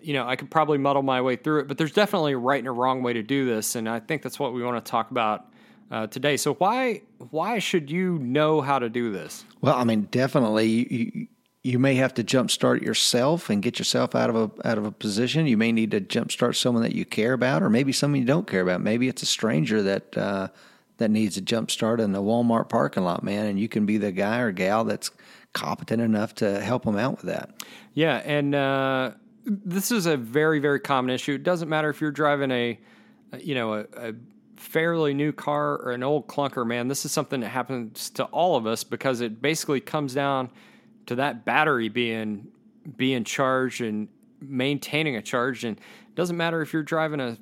you 0.00 0.12
know, 0.12 0.26
I 0.28 0.36
could 0.36 0.52
probably 0.52 0.78
muddle 0.78 1.02
my 1.02 1.20
way 1.20 1.34
through 1.34 1.60
it, 1.60 1.68
but 1.68 1.78
there's 1.78 1.90
definitely 1.90 2.32
a 2.34 2.38
right 2.38 2.60
and 2.60 2.68
a 2.68 2.72
wrong 2.72 3.02
way 3.02 3.12
to 3.14 3.24
do 3.24 3.44
this, 3.44 3.74
and 3.74 3.88
I 3.88 3.98
think 3.98 4.22
that's 4.22 4.38
what 4.38 4.52
we 4.52 4.62
want 4.62 4.84
to 4.84 4.88
talk 4.88 5.10
about 5.10 5.46
uh, 5.90 6.06
today. 6.06 6.36
So 6.36 6.54
why 6.54 7.02
why 7.30 7.58
should 7.58 7.90
you 7.90 8.18
know 8.18 8.60
how 8.60 8.78
to 8.78 8.88
do 8.88 9.10
this? 9.10 9.44
Well, 9.60 9.74
I 9.74 9.84
mean, 9.84 10.02
definitely 10.10 10.68
you, 10.68 11.26
you 11.66 11.80
may 11.80 11.96
have 11.96 12.14
to 12.14 12.22
jumpstart 12.22 12.80
yourself 12.80 13.50
and 13.50 13.60
get 13.60 13.80
yourself 13.80 14.14
out 14.14 14.30
of 14.30 14.36
a 14.36 14.68
out 14.68 14.78
of 14.78 14.84
a 14.84 14.92
position. 14.92 15.48
You 15.48 15.56
may 15.56 15.72
need 15.72 15.90
to 15.90 16.00
jumpstart 16.00 16.54
someone 16.54 16.84
that 16.84 16.94
you 16.94 17.04
care 17.04 17.32
about, 17.32 17.60
or 17.62 17.68
maybe 17.68 17.90
someone 17.90 18.20
you 18.20 18.26
don't 18.26 18.46
care 18.46 18.60
about. 18.60 18.80
Maybe 18.80 19.08
it's 19.08 19.22
a 19.22 19.26
stranger 19.26 19.82
that 19.82 20.16
uh, 20.16 20.48
that 20.98 21.10
needs 21.10 21.36
a 21.36 21.42
jumpstart 21.42 21.98
in 21.98 22.12
the 22.12 22.22
Walmart 22.22 22.68
parking 22.68 23.02
lot, 23.02 23.24
man, 23.24 23.46
and 23.46 23.58
you 23.58 23.68
can 23.68 23.84
be 23.84 23.98
the 23.98 24.12
guy 24.12 24.38
or 24.38 24.52
gal 24.52 24.84
that's 24.84 25.10
competent 25.54 26.00
enough 26.00 26.36
to 26.36 26.60
help 26.60 26.84
them 26.84 26.96
out 26.96 27.16
with 27.16 27.22
that. 27.22 27.64
Yeah, 27.94 28.22
and 28.24 28.54
uh, 28.54 29.10
this 29.44 29.90
is 29.90 30.06
a 30.06 30.16
very 30.16 30.60
very 30.60 30.78
common 30.78 31.10
issue. 31.10 31.32
It 31.32 31.42
doesn't 31.42 31.68
matter 31.68 31.90
if 31.90 32.00
you're 32.00 32.12
driving 32.12 32.52
a 32.52 32.78
you 33.40 33.56
know 33.56 33.74
a, 33.74 33.86
a 33.96 34.12
fairly 34.56 35.14
new 35.14 35.32
car 35.32 35.78
or 35.78 35.90
an 35.90 36.04
old 36.04 36.28
clunker, 36.28 36.64
man. 36.64 36.86
This 36.86 37.04
is 37.04 37.10
something 37.10 37.40
that 37.40 37.48
happens 37.48 38.08
to 38.10 38.24
all 38.26 38.54
of 38.54 38.68
us 38.68 38.84
because 38.84 39.20
it 39.20 39.42
basically 39.42 39.80
comes 39.80 40.14
down 40.14 40.48
to 41.06 41.16
that 41.16 41.44
battery 41.44 41.88
being 41.88 42.48
being 42.96 43.24
charged 43.24 43.80
and 43.80 44.08
maintaining 44.40 45.16
a 45.16 45.22
charge. 45.22 45.64
And 45.64 45.76
it 45.76 46.14
doesn't 46.14 46.36
matter 46.36 46.62
if 46.62 46.72
you're 46.72 46.82
driving 46.82 47.20
a 47.20 47.36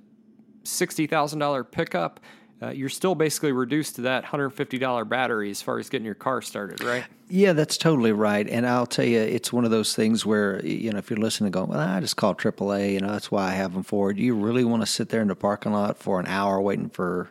sixty 0.65 1.07
thousand 1.07 1.39
dollar 1.39 1.65
pickup 1.65 2.21
uh, 2.65 2.71
you're 2.71 2.89
still 2.89 3.15
basically 3.15 3.53
reduced 3.53 3.97
to 3.97 4.03
that 4.03 4.25
$150 4.25 5.09
battery 5.09 5.51
as 5.51 5.61
far 5.61 5.79
as 5.79 5.89
getting 5.89 6.07
your 6.07 6.15
car 6.15 6.41
started, 6.41 6.83
right? 6.83 7.05
Yeah, 7.29 7.53
that's 7.53 7.77
totally 7.77 8.13
right. 8.13 8.49
And 8.49 8.67
I'll 8.67 8.87
tell 8.87 9.05
you, 9.05 9.21
it's 9.21 9.53
one 9.53 9.65
of 9.65 9.71
those 9.71 9.95
things 9.95 10.25
where, 10.25 10.65
you 10.65 10.93
know, 10.93 10.99
if 10.99 11.11
you're 11.11 11.19
listening 11.19 11.51
going, 11.51 11.69
well, 11.69 11.81
I 11.81 12.01
just 12.01 12.17
call 12.17 12.35
AAA, 12.35 12.93
you 12.93 13.01
know, 13.01 13.09
that's 13.09 13.31
why 13.31 13.49
I 13.49 13.53
have 13.53 13.75
them 13.75 13.83
for. 13.83 14.13
Do 14.13 14.23
you 14.23 14.35
really 14.35 14.65
want 14.65 14.83
to 14.83 14.87
sit 14.87 15.09
there 15.09 15.21
in 15.21 15.29
the 15.29 15.35
parking 15.35 15.73
lot 15.73 15.99
for 15.99 16.21
an 16.21 16.27
hour 16.27 16.61
waiting 16.61 16.89
for, 16.89 17.31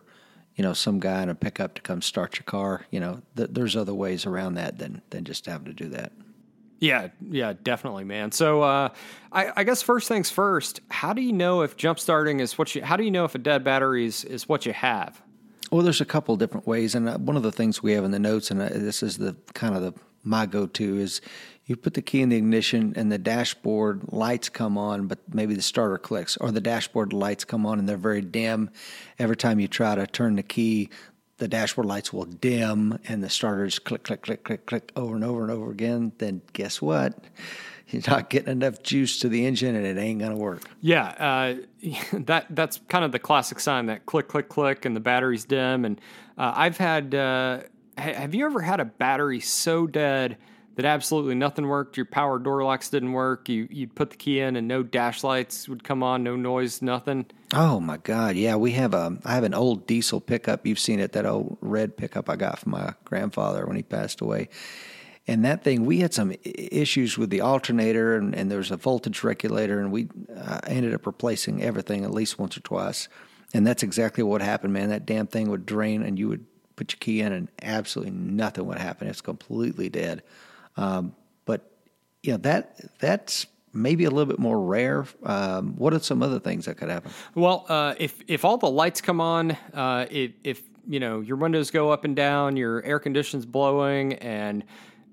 you 0.56 0.64
know, 0.64 0.74
some 0.74 1.00
guy 1.00 1.24
in 1.24 1.30
a 1.30 1.36
pickup 1.36 1.76
to 1.76 1.82
come 1.82 2.02
start 2.02 2.36
your 2.36 2.44
car? 2.44 2.86
You 2.92 3.00
know, 3.00 3.22
th- 3.36 3.50
there's 3.54 3.76
other 3.76 3.94
ways 3.94 4.26
around 4.26 4.56
that 4.56 4.78
than, 4.78 5.02
than 5.10 5.24
just 5.24 5.46
having 5.46 5.66
to 5.66 5.74
do 5.74 5.90
that. 5.90 6.12
Yeah, 6.84 7.08
yeah, 7.30 7.54
definitely, 7.64 8.04
man. 8.04 8.34
So, 8.34 8.62
uh, 8.62 8.90
I, 9.32 9.54
I, 9.56 9.64
guess 9.64 9.82
first 9.82 10.10
things 10.10 10.30
first. 10.30 10.82
How 10.92 11.14
do 11.14 11.22
you 11.22 11.32
know 11.32 11.62
if 11.62 11.78
jump 11.78 11.98
starting 11.98 12.42
is 12.42 12.58
what 12.58 12.76
you? 12.76 12.84
How 12.84 12.98
do 12.98 13.06
you 13.06 13.12
know 13.12 13.24
if 13.24 13.36
a 13.36 13.38
dead 13.38 13.64
battery 13.64 14.06
is, 14.06 14.26
is 14.26 14.50
what 14.50 14.66
you 14.66 14.74
have? 14.74 15.22
Well, 15.72 15.82
there's 15.82 16.02
a 16.02 16.06
couple 16.06 16.36
different 16.36 16.68
ways, 16.68 16.94
and 16.94 17.08
uh, 17.08 17.18
one 17.20 17.38
of 17.38 17.44
the 17.44 17.54
things 17.54 17.82
we 17.82 17.94
have 17.94 18.04
in 18.04 18.12
the 18.12 18.20
notes, 18.20 18.52
and 18.52 18.62
uh, 18.62 18.68
this 18.68 19.02
is 19.02 19.18
the 19.18 19.34
kind 19.54 19.78
of 19.78 19.82
the 19.82 19.94
my 20.26 20.46
go-to 20.46 21.00
is 21.00 21.22
you 21.66 21.78
put 21.78 21.94
the 21.94 22.02
key 22.02 22.22
in 22.22 22.28
the 22.28 22.36
ignition 22.36 22.94
and 22.98 23.10
the 23.10 23.18
dashboard 23.18 24.02
lights 24.12 24.50
come 24.50 24.78
on, 24.78 25.08
but 25.08 25.20
maybe 25.34 25.56
the 25.56 25.62
starter 25.62 25.98
clicks, 25.98 26.36
or 26.38 26.52
the 26.52 26.60
dashboard 26.60 27.14
lights 27.14 27.46
come 27.46 27.66
on 27.66 27.80
and 27.80 27.88
they're 27.88 27.96
very 27.96 28.22
dim. 28.22 28.70
Every 29.20 29.38
time 29.38 29.62
you 29.62 29.70
try 29.70 29.96
to 29.96 30.06
turn 30.06 30.36
the 30.36 30.44
key, 30.44 30.90
the 31.38 31.48
dashboard 31.48 31.88
lights 31.88 32.14
will 32.14 32.26
dim 32.26 33.00
and 33.08 33.24
the 33.24 33.30
starters 33.30 33.80
click, 33.80 34.04
click, 34.04 34.22
click, 34.22 34.44
click, 34.44 34.66
click 34.66 34.92
over 34.96 35.16
and 35.16 35.24
over 35.24 35.44
and 35.44 35.52
over 35.52 35.72
again. 35.72 36.12
Then 36.18 36.42
guess 36.54 36.82
what? 36.82 37.18
you're 37.90 38.02
not 38.08 38.30
getting 38.30 38.52
enough 38.52 38.82
juice 38.82 39.20
to 39.20 39.30
the 39.30 39.46
engine 39.46 39.76
and 39.76 39.86
it 39.86 39.98
ain't 39.98 40.20
going 40.20 40.32
to 40.32 40.38
work. 40.38 40.64
Yeah, 40.82 41.08
uh, 41.08 41.56
that 42.14 42.48
that's 42.50 42.80
kind 42.88 43.06
of 43.06 43.12
the 43.12 43.20
classic 43.20 43.60
sign 43.60 43.88
that 43.88 44.06
click, 44.06 44.28
click, 44.28 44.50
click, 44.50 44.86
and 44.86 44.96
the 44.96 45.00
battery's 45.00 45.46
dim. 45.46 45.86
And 45.86 46.00
uh, 46.38 46.54
I've 46.56 46.78
had. 46.78 47.16
Uh, 47.16 47.62
have 47.96 48.34
you 48.34 48.44
ever 48.48 48.62
had 48.62 48.80
a 48.80 48.86
battery 48.86 49.40
so 49.40 49.86
dead 49.86 50.38
that 50.76 50.86
absolutely 50.86 51.36
nothing 51.36 51.68
worked? 51.68 51.98
Your 51.98 52.06
power 52.06 52.40
door 52.40 52.64
locks 52.64 52.90
didn't 52.90 53.14
work. 53.14 53.50
You 53.50 53.68
you'd 53.70 53.96
put 53.96 54.10
the 54.12 54.18
key 54.18 54.40
in 54.40 54.56
and 54.56 54.68
no 54.68 54.84
dash 54.84 55.24
lights 55.24 55.70
would 55.70 55.84
come 55.84 56.04
on, 56.04 56.24
no 56.24 56.36
noise, 56.36 56.82
nothing. 56.82 57.26
Oh 57.54 57.80
my 57.80 57.98
God! 57.98 58.36
Yeah, 58.36 58.56
we 58.56 58.72
have 58.72 58.94
a. 58.94 59.18
I 59.26 59.36
have 59.36 59.44
an 59.44 59.54
old 59.54 59.88
diesel 59.88 60.22
pickup. 60.22 60.66
You've 60.66 60.80
seen 60.80 61.00
it, 61.00 61.12
that 61.14 61.26
old 61.26 61.58
red 61.62 61.98
pickup 61.98 62.30
I 62.30 62.36
got 62.36 62.60
from 62.60 62.72
my 62.72 62.94
grandfather 63.06 63.66
when 63.66 63.76
he 63.76 63.84
passed 63.84 64.22
away 64.22 64.50
and 65.26 65.46
that 65.46 65.64
thing, 65.64 65.86
we 65.86 66.00
had 66.00 66.14
some 66.14 66.34
issues 66.44 67.18
with 67.18 67.30
the 67.30 67.42
alternator, 67.42 68.16
and, 68.16 68.36
and 68.36 68.52
there 68.52 68.58
was 68.58 68.72
a 68.72 68.78
voltage 68.78 69.24
regulator, 69.24 69.80
and 69.80 69.92
we 69.92 70.10
uh, 70.36 70.60
ended 70.68 70.94
up 70.94 71.06
replacing 71.06 71.64
everything 71.64 72.04
at 72.04 72.12
least 72.12 72.38
once 72.38 72.58
or 72.58 72.62
twice. 72.62 73.08
And 73.54 73.66
that's 73.66 73.84
exactly 73.84 74.24
what 74.24 74.42
happened, 74.42 74.74
man. 74.74 74.90
That 74.90 75.06
damn 75.06 75.28
thing 75.28 75.50
would 75.50 75.66
drain, 75.66 76.04
and 76.04 76.20
you 76.20 76.28
would 76.28 76.46
put 76.76 76.92
your 76.92 77.00
key 77.00 77.22
in, 77.22 77.32
and 77.32 77.48
absolutely 77.62 78.12
nothing 78.12 78.66
would 78.66 78.80
happen. 78.80 79.08
It's 79.08 79.22
completely 79.22 79.88
dead. 79.88 80.24
Um, 80.78 81.16
but 81.46 81.70
know 82.32 82.38
that 82.38 82.80
that's 83.00 83.46
maybe 83.74 84.06
a 84.06 84.10
little 84.10 84.26
bit 84.26 84.40
more 84.40 84.60
rare. 84.60 85.06
Um, 85.24 85.76
what 85.76 85.94
are 85.94 86.00
some 86.00 86.22
other 86.22 86.40
things 86.40 86.66
that 86.66 86.78
could 86.78 86.90
happen? 86.90 87.12
Well, 87.36 87.66
uh, 87.68 87.96
if 87.98 88.22
if 88.28 88.46
all 88.46 88.58
the 88.58 88.70
lights 88.70 89.02
come 89.02 89.20
on, 89.20 89.52
uh, 89.74 90.06
if, 90.10 90.32
if 90.44 90.62
you 90.88 91.00
know 91.00 91.22
your 91.22 91.38
windows 91.38 91.72
go 91.72 91.92
up 91.92 92.06
and 92.06 92.16
down, 92.16 92.56
your 92.56 92.84
air 92.84 93.00
conditioning's 93.00 93.46
blowing, 93.46 94.14
and 94.14 94.64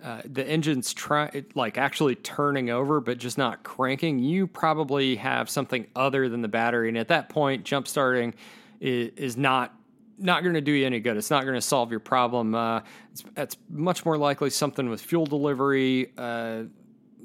uh, 0.02 0.23
the 0.25 0.47
engine's 0.47 0.93
try 0.93 1.45
like 1.55 1.76
actually 1.79 2.14
turning 2.14 2.71
over 2.71 3.00
but 3.00 3.19
just 3.19 3.38
not 3.38 3.62
cranking, 3.62 4.19
you 4.19 4.47
probably 4.47 5.17
have 5.17 5.50
something 5.50 5.87
other 5.95 6.29
than 6.29 6.43
the 6.43 6.49
battery. 6.49 6.88
And 6.88 6.99
at 6.99 7.09
that 7.09 7.29
point, 7.29 7.64
jump 7.64 7.87
starting 7.87 8.35
is, 8.81 9.11
is 9.17 9.37
not 9.37 9.75
not 10.21 10.43
going 10.43 10.55
to 10.55 10.61
do 10.61 10.73
you 10.73 10.87
any 10.87 11.00
good. 11.00 11.17
It's 11.17 11.31
not 11.31 11.45
going 11.45 11.55
to 11.55 11.61
solve 11.61 11.91
your 11.91 12.00
problem. 12.00 12.55
Uh, 12.55 12.83
it's, 13.12 13.25
it's, 13.37 13.57
much 13.69 14.05
more 14.05 14.17
likely 14.17 14.50
something 14.50 14.89
with 14.89 15.00
fuel 15.00 15.27
delivery, 15.27 16.12
uh, 16.19 16.65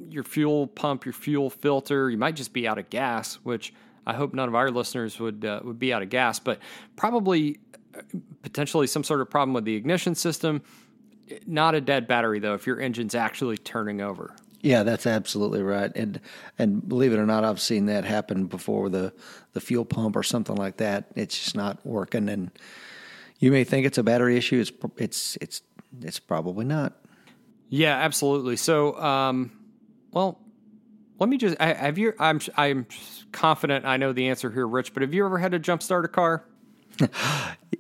your 0.10 0.24
fuel 0.24 0.68
pump, 0.68 1.06
your 1.06 1.14
fuel 1.14 1.50
filter. 1.50 2.10
You 2.10 2.18
might 2.18 2.36
just 2.36 2.54
be 2.54 2.68
out 2.68 2.78
of 2.78 2.90
gas, 2.90 3.36
which 3.44 3.74
I 4.08 4.14
hope 4.14 4.34
none 4.34 4.48
of 4.48 4.56
our 4.56 4.72
listeners 4.72 5.20
would 5.20 5.46
uh, 5.46 5.62
would 5.64 5.80
be 5.80 5.94
out 5.94 6.02
of 6.02 6.10
gas, 6.10 6.40
but 6.40 6.60
probably 6.96 7.60
uh, 7.98 8.02
potentially 8.42 8.88
some 8.88 9.04
sort 9.04 9.22
of 9.22 9.30
problem 9.30 9.54
with 9.54 9.66
the 9.66 9.76
ignition 9.76 10.16
system 10.16 10.62
not 11.46 11.76
a 11.76 11.82
dead 11.82 12.08
battery 12.08 12.40
though 12.40 12.54
if 12.54 12.68
your 12.68 12.80
engine's 12.80 13.16
actually 13.16 13.58
turning 13.58 14.02
over. 14.02 14.36
Yeah, 14.62 14.82
that's 14.84 15.06
absolutely 15.06 15.62
right. 15.62 15.92
And 15.96 16.20
and 16.58 16.88
believe 16.88 17.14
it 17.14 17.18
or 17.18 17.26
not, 17.26 17.44
I've 17.44 17.62
seen 17.62 17.86
that 17.86 18.04
happen 18.04 18.46
before 18.48 18.84
with 18.84 18.94
the 18.94 19.14
the 19.54 19.62
fuel 19.62 19.86
pump 19.86 20.16
or 20.16 20.24
something 20.24 20.56
like 20.56 20.78
that. 20.78 21.06
It's 21.16 21.38
just 21.38 21.56
not 21.56 21.86
working, 21.86 22.30
and 22.30 22.52
you 23.40 23.52
may 23.52 23.64
think 23.64 23.86
it's 23.86 23.98
a 23.98 24.04
battery 24.04 24.38
issue. 24.38 24.60
It's 24.60 24.72
it's 24.98 25.38
it's 25.42 25.62
it's 26.02 26.20
probably 26.20 26.66
not. 26.66 26.94
Yeah, 27.70 27.96
absolutely. 27.96 28.58
So, 28.58 29.00
um, 29.02 29.52
well, 30.12 30.40
let 31.20 31.30
me 31.30 31.38
just 31.38 31.58
I, 31.60 31.74
have 31.74 31.98
you. 31.98 32.14
I'm 32.20 32.40
I'm 32.56 32.88
confident 33.32 33.86
I 33.86 33.98
know 33.98 34.14
the 34.14 34.30
answer 34.30 34.52
here, 34.52 34.68
Rich. 34.68 34.94
But 34.94 35.02
have 35.02 35.14
you 35.14 35.26
ever 35.26 35.38
had 35.38 35.52
to 35.52 35.60
jump 35.60 35.84
start 35.84 36.06
a 36.06 36.10
car? 36.10 36.46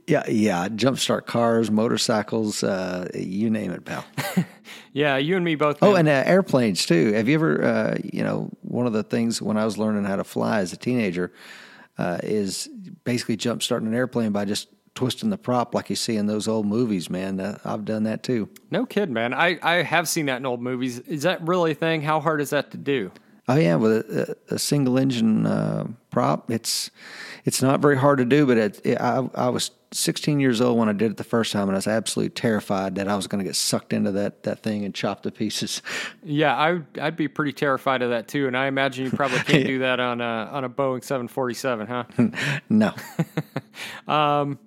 Yeah, 0.07 0.23
yeah. 0.27 0.69
Jumpstart 0.69 1.25
cars, 1.25 1.71
motorcycles, 1.71 2.63
uh, 2.63 3.09
you 3.15 3.49
name 3.49 3.71
it, 3.71 3.85
pal. 3.85 4.05
yeah, 4.93 5.17
you 5.17 5.35
and 5.35 5.43
me 5.43 5.55
both. 5.55 5.79
Oh, 5.81 5.87
man. 5.87 5.93
Oh, 5.93 5.97
and 5.97 6.07
uh, 6.07 6.29
airplanes 6.29 6.85
too. 6.85 7.13
Have 7.13 7.27
you 7.27 7.35
ever, 7.35 7.63
uh, 7.63 7.97
you 8.03 8.23
know, 8.23 8.51
one 8.61 8.85
of 8.85 8.93
the 8.93 9.03
things 9.03 9.41
when 9.41 9.57
I 9.57 9.65
was 9.65 9.77
learning 9.77 10.03
how 10.05 10.15
to 10.15 10.23
fly 10.23 10.59
as 10.59 10.73
a 10.73 10.77
teenager 10.77 11.33
uh, 11.97 12.19
is 12.23 12.69
basically 13.03 13.37
jumpstarting 13.37 13.87
an 13.87 13.95
airplane 13.95 14.31
by 14.31 14.45
just 14.45 14.67
twisting 14.95 15.29
the 15.29 15.37
prop 15.37 15.75
like 15.75 15.89
you 15.89 15.95
see 15.95 16.15
in 16.15 16.25
those 16.25 16.47
old 16.47 16.65
movies, 16.65 17.09
man. 17.09 17.39
Uh, 17.39 17.57
I've 17.63 17.85
done 17.85 18.03
that 18.03 18.23
too. 18.23 18.49
No 18.71 18.85
kid, 18.85 19.11
man. 19.11 19.33
I, 19.33 19.59
I 19.61 19.83
have 19.83 20.07
seen 20.07 20.25
that 20.27 20.37
in 20.37 20.45
old 20.45 20.61
movies. 20.61 20.99
Is 20.99 21.23
that 21.23 21.45
really 21.45 21.71
a 21.71 21.75
thing? 21.75 22.01
How 22.01 22.19
hard 22.19 22.41
is 22.41 22.49
that 22.49 22.71
to 22.71 22.77
do? 22.77 23.11
Oh 23.47 23.55
yeah, 23.55 23.75
with 23.75 23.91
a, 23.91 24.37
a 24.49 24.57
single 24.57 24.97
engine 24.97 25.45
uh, 25.45 25.85
prop, 26.09 26.49
it's 26.49 26.89
it's 27.43 27.61
not 27.61 27.79
very 27.79 27.95
hard 27.95 28.17
to 28.17 28.25
do. 28.25 28.47
But 28.47 28.57
it, 28.57 28.81
it, 28.83 28.99
I, 28.99 29.29
I 29.35 29.49
was 29.49 29.69
16 29.91 30.39
years 30.39 30.61
old 30.61 30.79
when 30.79 30.89
I 30.89 30.93
did 30.93 31.11
it 31.11 31.17
the 31.17 31.23
first 31.23 31.51
time, 31.51 31.67
and 31.67 31.73
I 31.73 31.77
was 31.77 31.85
absolutely 31.85 32.31
terrified 32.31 32.95
that 32.95 33.07
I 33.07 33.15
was 33.15 33.27
going 33.27 33.43
to 33.43 33.45
get 33.47 33.55
sucked 33.55 33.93
into 33.93 34.11
that 34.13 34.43
that 34.43 34.63
thing 34.63 34.83
and 34.83 34.95
chopped 34.95 35.23
to 35.23 35.31
pieces. 35.31 35.81
Yeah, 36.27 36.55
I 36.55 36.81
I'd 36.99 37.15
be 37.15 37.27
pretty 37.27 37.53
terrified 37.53 38.01
of 38.01 38.09
that 38.09 38.27
too, 38.27 38.47
and 38.47 38.57
I 38.57 38.65
imagine 38.65 39.05
you 39.05 39.11
probably 39.11 39.39
can't 39.39 39.67
do 39.67 39.79
that 39.79 39.99
on 39.99 40.21
a 40.21 40.49
on 40.51 40.63
a 40.63 40.69
Boeing 40.69 41.03
747, 41.03 41.85
huh? 41.85 42.03
no. 42.69 42.93
um, 44.11 44.57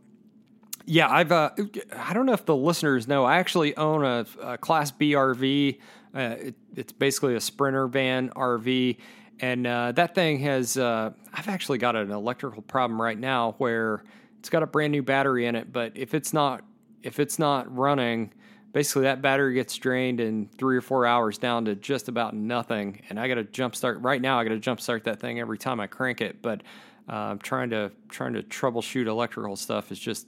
yeah, 0.89 1.09
I've 1.11 1.31
uh, 1.33 1.51
I 1.97 2.15
don't 2.15 2.27
know 2.27 2.33
if 2.33 2.47
the 2.47 2.57
listeners 2.57 3.07
know. 3.07 3.25
I 3.25 3.37
actually 3.39 3.77
own 3.77 4.05
a, 4.05 4.27
a 4.43 4.59
Class 4.59 4.91
B 4.91 5.13
RV. 5.13 5.79
Uh, 6.15 6.19
it, 6.19 6.55
it's 6.75 6.93
basically 6.93 7.35
a 7.35 7.41
Sprinter 7.41 7.87
van 7.87 8.31
RV, 8.31 8.97
and 9.41 9.67
uh, 9.67 9.93
that 9.93 10.15
thing 10.15 10.41
has. 10.41 10.77
Uh, 10.79 11.11
I've 11.33 11.49
actually 11.49 11.79
got 11.79 11.95
an 11.95 12.11
electrical 12.11 12.63
problem 12.63 13.01
right 13.01 13.19
now 13.19 13.55
where 13.59 14.03
it's 14.39 14.49
got 14.49 14.63
a 14.63 14.67
brand 14.67 14.93
new 14.93 15.03
battery 15.03 15.47
in 15.47 15.55
it, 15.55 15.73
but 15.73 15.93
if 15.95 16.15
it's 16.15 16.33
not 16.33 16.65
if 17.03 17.21
it's 17.21 17.39
not 17.39 17.75
running, 17.77 18.33
basically 18.73 19.03
that 19.03 19.21
battery 19.21 19.55
gets 19.55 19.77
drained 19.77 20.21
in 20.21 20.49
three 20.59 20.77
or 20.77 20.81
four 20.81 21.07
hours 21.07 21.37
down 21.39 21.67
to 21.67 21.75
just 21.75 22.09
about 22.09 22.35
nothing. 22.35 23.03
And 23.11 23.21
I 23.21 23.29
got 23.29 23.35
to 23.35 23.45
jump 23.45 23.77
start 23.77 24.01
right 24.01 24.21
now. 24.21 24.41
I 24.41 24.45
got 24.45 24.51
to 24.51 24.59
jump 24.59 24.81
start 24.81 25.05
that 25.05 25.21
thing 25.21 25.39
every 25.39 25.59
time 25.59 25.81
I 25.81 25.87
crank 25.87 26.21
it. 26.23 26.41
But 26.43 26.63
Uh, 27.09 27.37
trying 27.43 27.71
to 27.71 27.91
trying 28.11 28.35
to 28.35 28.43
troubleshoot 28.43 29.07
electrical 29.07 29.57
stuff 29.57 29.91
is 29.91 29.99
just 29.99 30.27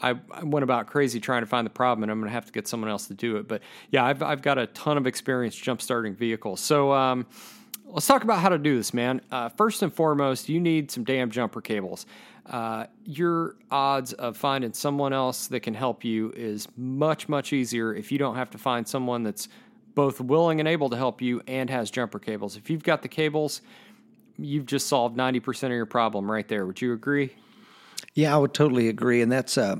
I, 0.00 0.14
I, 0.30 0.44
went 0.44 0.62
about 0.62 0.86
crazy 0.86 1.20
trying 1.20 1.42
to 1.42 1.46
find 1.46 1.66
the 1.66 1.70
problem, 1.70 2.04
and 2.04 2.12
I'm 2.12 2.18
going 2.18 2.28
to 2.28 2.34
have 2.34 2.46
to 2.46 2.52
get 2.52 2.68
someone 2.68 2.90
else 2.90 3.06
to 3.08 3.14
do 3.14 3.36
it. 3.36 3.48
But 3.48 3.62
yeah, 3.90 4.04
I've, 4.04 4.22
I've 4.22 4.42
got 4.42 4.58
a 4.58 4.66
ton 4.68 4.96
of 4.96 5.06
experience 5.06 5.56
jump 5.56 5.82
starting 5.82 6.14
vehicles. 6.14 6.60
So 6.60 6.92
um, 6.92 7.26
let's 7.86 8.06
talk 8.06 8.22
about 8.22 8.38
how 8.40 8.48
to 8.48 8.58
do 8.58 8.76
this, 8.76 8.94
man. 8.94 9.20
Uh, 9.30 9.48
first 9.48 9.82
and 9.82 9.92
foremost, 9.92 10.48
you 10.48 10.60
need 10.60 10.90
some 10.90 11.04
damn 11.04 11.30
jumper 11.30 11.60
cables. 11.60 12.06
Uh, 12.46 12.86
your 13.04 13.56
odds 13.70 14.14
of 14.14 14.36
finding 14.36 14.72
someone 14.72 15.12
else 15.12 15.48
that 15.48 15.60
can 15.60 15.74
help 15.74 16.04
you 16.04 16.32
is 16.34 16.66
much, 16.76 17.28
much 17.28 17.52
easier 17.52 17.94
if 17.94 18.10
you 18.10 18.18
don't 18.18 18.36
have 18.36 18.50
to 18.50 18.58
find 18.58 18.88
someone 18.88 19.22
that's 19.22 19.48
both 19.94 20.20
willing 20.20 20.60
and 20.60 20.68
able 20.68 20.88
to 20.88 20.96
help 20.96 21.20
you 21.20 21.42
and 21.46 21.68
has 21.68 21.90
jumper 21.90 22.18
cables. 22.18 22.56
If 22.56 22.70
you've 22.70 22.84
got 22.84 23.02
the 23.02 23.08
cables, 23.08 23.60
you've 24.38 24.64
just 24.64 24.86
solved 24.86 25.16
90% 25.16 25.64
of 25.64 25.72
your 25.72 25.86
problem 25.86 26.30
right 26.30 26.46
there. 26.48 26.64
Would 26.64 26.80
you 26.80 26.92
agree? 26.92 27.34
Yeah, 28.14 28.34
I 28.34 28.38
would 28.38 28.54
totally 28.54 28.88
agree. 28.88 29.20
And 29.20 29.30
that's, 29.30 29.58
uh, 29.58 29.76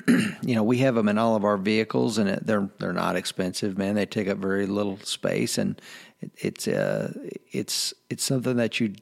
you 0.42 0.54
know, 0.54 0.62
we 0.62 0.78
have 0.78 0.94
them 0.94 1.08
in 1.08 1.18
all 1.18 1.36
of 1.36 1.44
our 1.44 1.56
vehicles, 1.56 2.18
and 2.18 2.28
it, 2.28 2.46
they're 2.46 2.68
they're 2.78 2.92
not 2.92 3.16
expensive, 3.16 3.78
man. 3.78 3.94
They 3.94 4.06
take 4.06 4.28
up 4.28 4.38
very 4.38 4.66
little 4.66 4.98
space, 4.98 5.58
and 5.58 5.80
it, 6.20 6.32
it's 6.38 6.68
uh, 6.68 7.12
it's 7.52 7.94
it's 8.10 8.24
something 8.24 8.56
that 8.56 8.80
you 8.80 8.94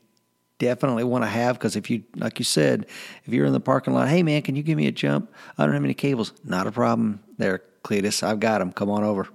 definitely 0.59 1.05
want 1.05 1.25
to 1.25 1.29
have 1.29 1.59
because 1.59 1.75
if 1.75 1.91
you, 1.91 2.05
like 2.17 2.39
you 2.39 2.45
said, 2.45 2.87
if 3.25 3.33
you're 3.33 3.47
in 3.47 3.53
the 3.53 3.61
parking 3.61 3.95
lot, 3.95 4.09
hey 4.09 4.23
man, 4.23 4.43
can 4.43 4.55
you 4.55 4.63
give 4.63 4.77
me 4.77 4.87
a 4.87 4.93
jump? 4.93 5.33
I 5.59 5.65
don't 5.65 5.75
have 5.75 5.85
any 5.85 5.95
cables. 5.95 6.33
Not 6.45 6.67
a 6.67 6.73
problem, 6.73 7.21
there, 7.39 7.63
Cletus. 7.83 8.23
I've 8.23 8.41
got 8.41 8.59
them. 8.59 8.73
Come 8.73 8.91
on 8.91 9.03
over. 9.03 9.29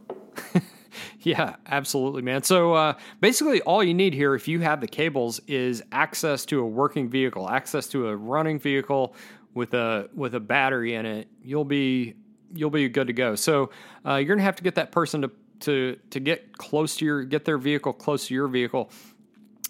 yeah, 1.21 1.55
absolutely, 1.65 2.21
man. 2.21 2.43
So 2.43 2.73
uh, 2.73 2.93
basically, 3.19 3.61
all 3.61 3.83
you 3.83 3.93
need 3.93 4.13
here, 4.13 4.35
if 4.35 4.47
you 4.47 4.59
have 4.61 4.79
the 4.79 4.87
cables, 4.87 5.41
is 5.47 5.83
access 5.91 6.45
to 6.45 6.61
a 6.61 6.65
working 6.65 7.09
vehicle, 7.09 7.49
access 7.49 7.87
to 7.89 8.07
a 8.07 8.15
running 8.15 8.59
vehicle 8.59 9.13
with 9.57 9.73
a 9.73 10.09
with 10.13 10.35
a 10.35 10.39
battery 10.39 10.95
in 10.95 11.05
it, 11.05 11.27
you'll 11.43 11.65
be 11.65 12.15
you'll 12.53 12.69
be 12.69 12.87
good 12.87 13.07
to 13.07 13.13
go. 13.13 13.35
So 13.35 13.71
uh, 14.05 14.15
you're 14.15 14.35
gonna 14.35 14.43
have 14.43 14.55
to 14.55 14.63
get 14.63 14.75
that 14.75 14.91
person 14.91 15.23
to 15.23 15.31
to 15.61 15.97
to 16.11 16.19
get 16.19 16.57
close 16.57 16.95
to 16.97 17.05
your 17.05 17.23
get 17.23 17.43
their 17.43 17.57
vehicle 17.57 17.91
close 17.91 18.27
to 18.27 18.33
your 18.33 18.47
vehicle, 18.47 18.89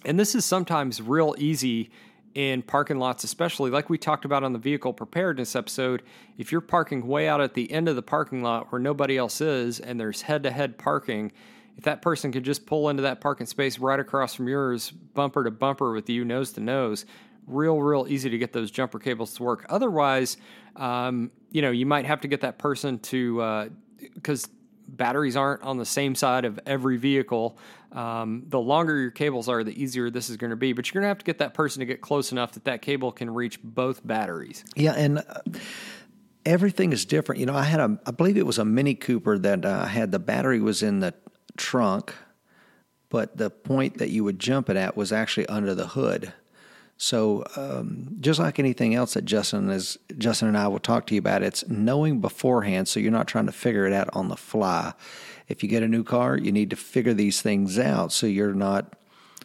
and 0.06 0.20
this 0.20 0.36
is 0.36 0.46
sometimes 0.46 1.02
real 1.02 1.34
easy 1.40 1.90
in 2.36 2.62
parking 2.62 3.00
lots, 3.00 3.24
especially 3.24 3.72
like 3.72 3.90
we 3.90 3.98
talked 3.98 4.26
about 4.26 4.44
on 4.44 4.54
the 4.54 4.60
vehicle 4.60 4.94
preparedness 4.94 5.56
episode. 5.56 6.04
If 6.38 6.52
you're 6.52 6.62
parking 6.62 7.08
way 7.08 7.28
out 7.28 7.42
at 7.42 7.56
the 7.56 7.72
end 7.72 7.90
of 7.90 7.96
the 7.96 8.04
parking 8.04 8.44
lot 8.44 8.72
where 8.72 8.80
nobody 8.80 9.18
else 9.18 9.42
is, 9.42 9.80
and 9.80 10.00
there's 10.00 10.22
head 10.22 10.44
to 10.44 10.52
head 10.52 10.78
parking. 10.78 11.32
If 11.78 11.84
that 11.84 12.02
person 12.02 12.32
could 12.32 12.44
just 12.44 12.66
pull 12.66 12.90
into 12.90 13.04
that 13.04 13.22
parking 13.22 13.46
space 13.46 13.78
right 13.78 14.00
across 14.00 14.34
from 14.34 14.48
yours, 14.48 14.90
bumper 14.90 15.44
to 15.44 15.52
bumper 15.52 15.94
with 15.94 16.10
you, 16.10 16.26
nose 16.26 16.52
to 16.54 16.60
nose, 16.60 17.06
real, 17.48 17.82
real 17.82 18.06
easy 18.08 18.30
to 18.30 18.38
get 18.38 18.54
those 18.54 18.70
jumper 18.70 19.00
cables 19.00 19.34
to 19.36 19.44
work. 19.44 19.66
Otherwise, 19.70 20.38
um, 20.76 21.32
you 21.52 21.62
know, 21.62 21.72
you 21.72 21.86
might 21.86 22.06
have 22.06 22.22
to 22.22 22.28
get 22.28 22.42
that 22.42 22.60
person 22.60 23.00
to, 23.00 23.72
because 24.14 24.46
uh, 24.46 24.50
batteries 24.90 25.36
aren't 25.36 25.64
on 25.64 25.78
the 25.78 25.86
same 25.86 26.14
side 26.14 26.46
of 26.46 26.60
every 26.66 26.98
vehicle. 26.98 27.58
Um, 27.94 28.44
the 28.48 28.60
longer 28.60 29.00
your 29.00 29.12
cables 29.12 29.48
are, 29.50 29.64
the 29.64 29.82
easier 29.82 30.10
this 30.10 30.30
is 30.30 30.38
going 30.38 30.50
to 30.52 30.56
be. 30.58 30.74
But 30.74 30.88
you're 30.88 31.02
going 31.02 31.06
to 31.06 31.10
have 31.10 31.20
to 31.20 31.26
get 31.26 31.40
that 31.40 31.54
person 31.54 31.80
to 31.80 31.86
get 31.86 32.02
close 32.02 32.32
enough 32.32 32.52
that 32.52 32.66
that 32.66 32.82
cable 32.82 33.12
can 33.12 33.34
reach 33.34 33.60
both 33.64 34.06
batteries. 34.06 34.64
Yeah, 34.76 34.94
and. 34.94 35.20
Uh, 35.20 35.60
everything 36.46 36.94
is 36.94 37.04
different. 37.04 37.40
You 37.40 37.46
know, 37.46 37.56
I 37.56 37.64
had 37.64 37.82
a, 37.82 38.00
I 38.06 38.12
believe 38.12 38.38
it 38.38 38.46
was 38.46 38.58
a 38.58 38.64
Mini 38.64 38.96
Cooper 38.96 39.38
that 39.38 39.66
uh, 39.66 39.84
had 39.86 40.14
the 40.14 40.20
battery 40.20 40.62
was 40.62 40.82
in 40.82 41.02
the 41.02 41.14
trunk, 41.58 42.14
but 43.10 43.36
the 43.36 43.50
point 43.50 43.98
that 43.98 44.12
you 44.12 44.24
would 44.24 44.40
jump 44.40 44.70
it 44.70 44.78
at 44.78 44.96
was 44.96 45.12
actually 45.12 45.46
under 45.48 45.76
the 45.76 45.88
hood. 45.88 46.32
So, 47.00 47.46
um, 47.56 48.18
just 48.20 48.40
like 48.40 48.58
anything 48.58 48.96
else 48.96 49.14
that 49.14 49.24
Justin 49.24 49.70
is, 49.70 50.00
Justin 50.18 50.48
and 50.48 50.58
I 50.58 50.68
will 50.68 50.80
talk 50.80 51.06
to 51.08 51.14
you 51.14 51.20
about, 51.20 51.44
it's 51.44 51.68
knowing 51.68 52.22
beforehand 52.22 52.88
so 52.88 53.00
you're 53.00 53.12
not 53.12 53.28
trying 53.28 53.46
to 53.46 53.52
figure 53.52 53.86
it 53.86 53.94
out 53.94 54.10
on 54.14 54.30
the 54.30 54.36
fly. 54.36 54.94
If 55.48 55.62
you 55.62 55.70
get 55.70 55.84
a 55.84 55.88
new 55.88 56.04
car, 56.04 56.36
you 56.38 56.52
need 56.52 56.72
to 56.72 56.76
figure 56.76 57.14
these 57.14 57.42
things 57.42 57.78
out 57.78 58.12
so 58.12 58.26
you're 58.26 58.54
not 58.54 58.94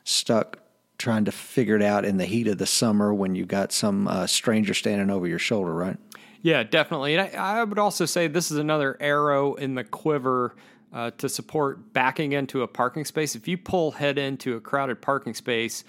stuck 0.04 0.58
trying 1.02 1.24
to 1.24 1.32
figure 1.32 1.76
it 1.76 1.82
out 1.82 2.04
in 2.04 2.16
the 2.16 2.24
heat 2.24 2.46
of 2.46 2.58
the 2.58 2.66
summer 2.66 3.12
when 3.12 3.34
you've 3.34 3.48
got 3.48 3.72
some 3.72 4.06
uh, 4.06 4.26
stranger 4.26 4.72
standing 4.72 5.10
over 5.10 5.26
your 5.26 5.38
shoulder, 5.38 5.74
right? 5.74 5.96
Yeah, 6.42 6.62
definitely. 6.62 7.16
And 7.16 7.36
I, 7.36 7.60
I, 7.60 7.64
would 7.64 7.78
also 7.78 8.04
say 8.06 8.28
this 8.28 8.50
is 8.50 8.58
another 8.58 8.96
arrow 9.00 9.54
in 9.54 9.74
the 9.74 9.84
quiver 9.84 10.54
uh, 10.92 11.10
to 11.18 11.28
support 11.28 11.92
backing 11.92 12.32
into 12.32 12.62
a 12.62 12.68
parking 12.68 13.04
space. 13.04 13.34
If 13.34 13.48
you 13.48 13.58
pull 13.58 13.92
head 13.92 14.16
into 14.16 14.56
a 14.56 14.60
crowded 14.60 15.02
parking 15.02 15.34
space, 15.34 15.84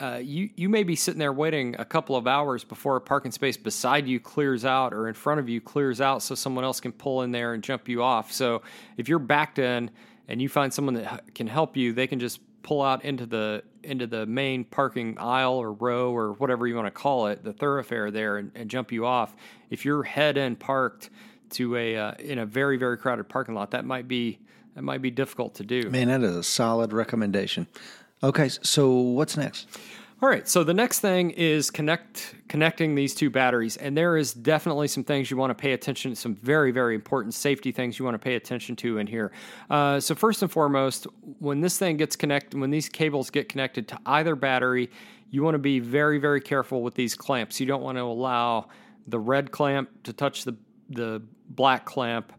uh, 0.00 0.20
you 0.22 0.50
you 0.56 0.68
may 0.68 0.82
be 0.82 0.96
sitting 0.96 1.18
there 1.18 1.32
waiting 1.32 1.76
a 1.78 1.84
couple 1.84 2.16
of 2.16 2.26
hours 2.26 2.64
before 2.64 2.96
a 2.96 3.00
parking 3.00 3.32
space 3.32 3.56
beside 3.56 4.06
you 4.08 4.18
clears 4.18 4.64
out 4.64 4.92
or 4.92 5.08
in 5.08 5.14
front 5.14 5.40
of 5.40 5.48
you 5.48 5.60
clears 5.60 6.00
out, 6.00 6.22
so 6.22 6.34
someone 6.34 6.64
else 6.64 6.80
can 6.80 6.92
pull 6.92 7.22
in 7.22 7.30
there 7.30 7.54
and 7.54 7.62
jump 7.62 7.88
you 7.88 8.02
off. 8.02 8.32
So 8.32 8.62
if 8.96 9.08
you're 9.08 9.18
backed 9.18 9.58
in 9.58 9.90
and 10.28 10.42
you 10.42 10.48
find 10.48 10.72
someone 10.72 10.94
that 10.94 11.34
can 11.34 11.46
help 11.46 11.76
you, 11.76 11.92
they 11.92 12.06
can 12.06 12.18
just 12.18 12.40
pull 12.62 12.82
out 12.82 13.04
into 13.04 13.26
the 13.26 13.62
into 13.82 14.06
the 14.06 14.26
main 14.26 14.64
parking 14.64 15.18
aisle 15.18 15.54
or 15.54 15.72
row 15.72 16.12
or 16.14 16.32
whatever 16.34 16.66
you 16.66 16.74
want 16.74 16.86
to 16.86 16.90
call 16.90 17.26
it, 17.26 17.44
the 17.44 17.52
thoroughfare 17.52 18.10
there, 18.10 18.38
and, 18.38 18.52
and 18.54 18.70
jump 18.70 18.92
you 18.92 19.06
off. 19.06 19.34
If 19.70 19.84
you're 19.84 20.02
head 20.02 20.36
in 20.36 20.56
parked 20.56 21.10
to 21.50 21.76
a 21.76 21.96
uh, 21.96 22.12
in 22.18 22.38
a 22.38 22.46
very 22.46 22.76
very 22.76 22.96
crowded 22.96 23.28
parking 23.28 23.54
lot, 23.54 23.72
that 23.72 23.84
might 23.84 24.08
be 24.08 24.38
that 24.74 24.82
might 24.82 25.02
be 25.02 25.10
difficult 25.10 25.56
to 25.56 25.64
do. 25.64 25.90
Man, 25.90 26.08
that 26.08 26.22
is 26.22 26.34
a 26.34 26.42
solid 26.42 26.92
recommendation. 26.92 27.66
Okay, 28.24 28.48
so 28.48 28.90
what's 28.90 29.36
next? 29.36 29.66
All 30.22 30.28
right, 30.28 30.48
so 30.48 30.62
the 30.62 30.72
next 30.72 31.00
thing 31.00 31.30
is 31.30 31.72
connect 31.72 32.36
connecting 32.48 32.94
these 32.94 33.12
two 33.12 33.28
batteries, 33.28 33.76
and 33.76 33.96
there 33.96 34.16
is 34.16 34.32
definitely 34.32 34.86
some 34.86 35.02
things 35.02 35.28
you 35.28 35.36
want 35.36 35.50
to 35.50 35.54
pay 35.56 35.72
attention 35.72 36.12
to, 36.12 36.16
some 36.16 36.36
very 36.36 36.70
very 36.70 36.94
important 36.94 37.34
safety 37.34 37.72
things 37.72 37.98
you 37.98 38.04
want 38.04 38.14
to 38.14 38.20
pay 38.20 38.36
attention 38.36 38.76
to 38.76 38.98
in 38.98 39.08
here. 39.08 39.32
Uh, 39.68 39.98
so 39.98 40.14
first 40.14 40.40
and 40.40 40.52
foremost, 40.52 41.08
when 41.40 41.60
this 41.60 41.76
thing 41.76 41.96
gets 41.96 42.14
connected, 42.14 42.60
when 42.60 42.70
these 42.70 42.88
cables 42.88 43.30
get 43.30 43.48
connected 43.48 43.88
to 43.88 43.98
either 44.06 44.36
battery, 44.36 44.88
you 45.30 45.42
want 45.42 45.56
to 45.56 45.58
be 45.58 45.80
very 45.80 46.18
very 46.18 46.40
careful 46.40 46.82
with 46.82 46.94
these 46.94 47.16
clamps. 47.16 47.58
You 47.58 47.66
don't 47.66 47.82
want 47.82 47.98
to 47.98 48.02
allow 48.02 48.68
the 49.08 49.18
red 49.18 49.50
clamp 49.50 49.90
to 50.04 50.12
touch 50.12 50.44
the 50.44 50.56
the 50.90 51.20
black 51.48 51.84
clamp 51.84 52.32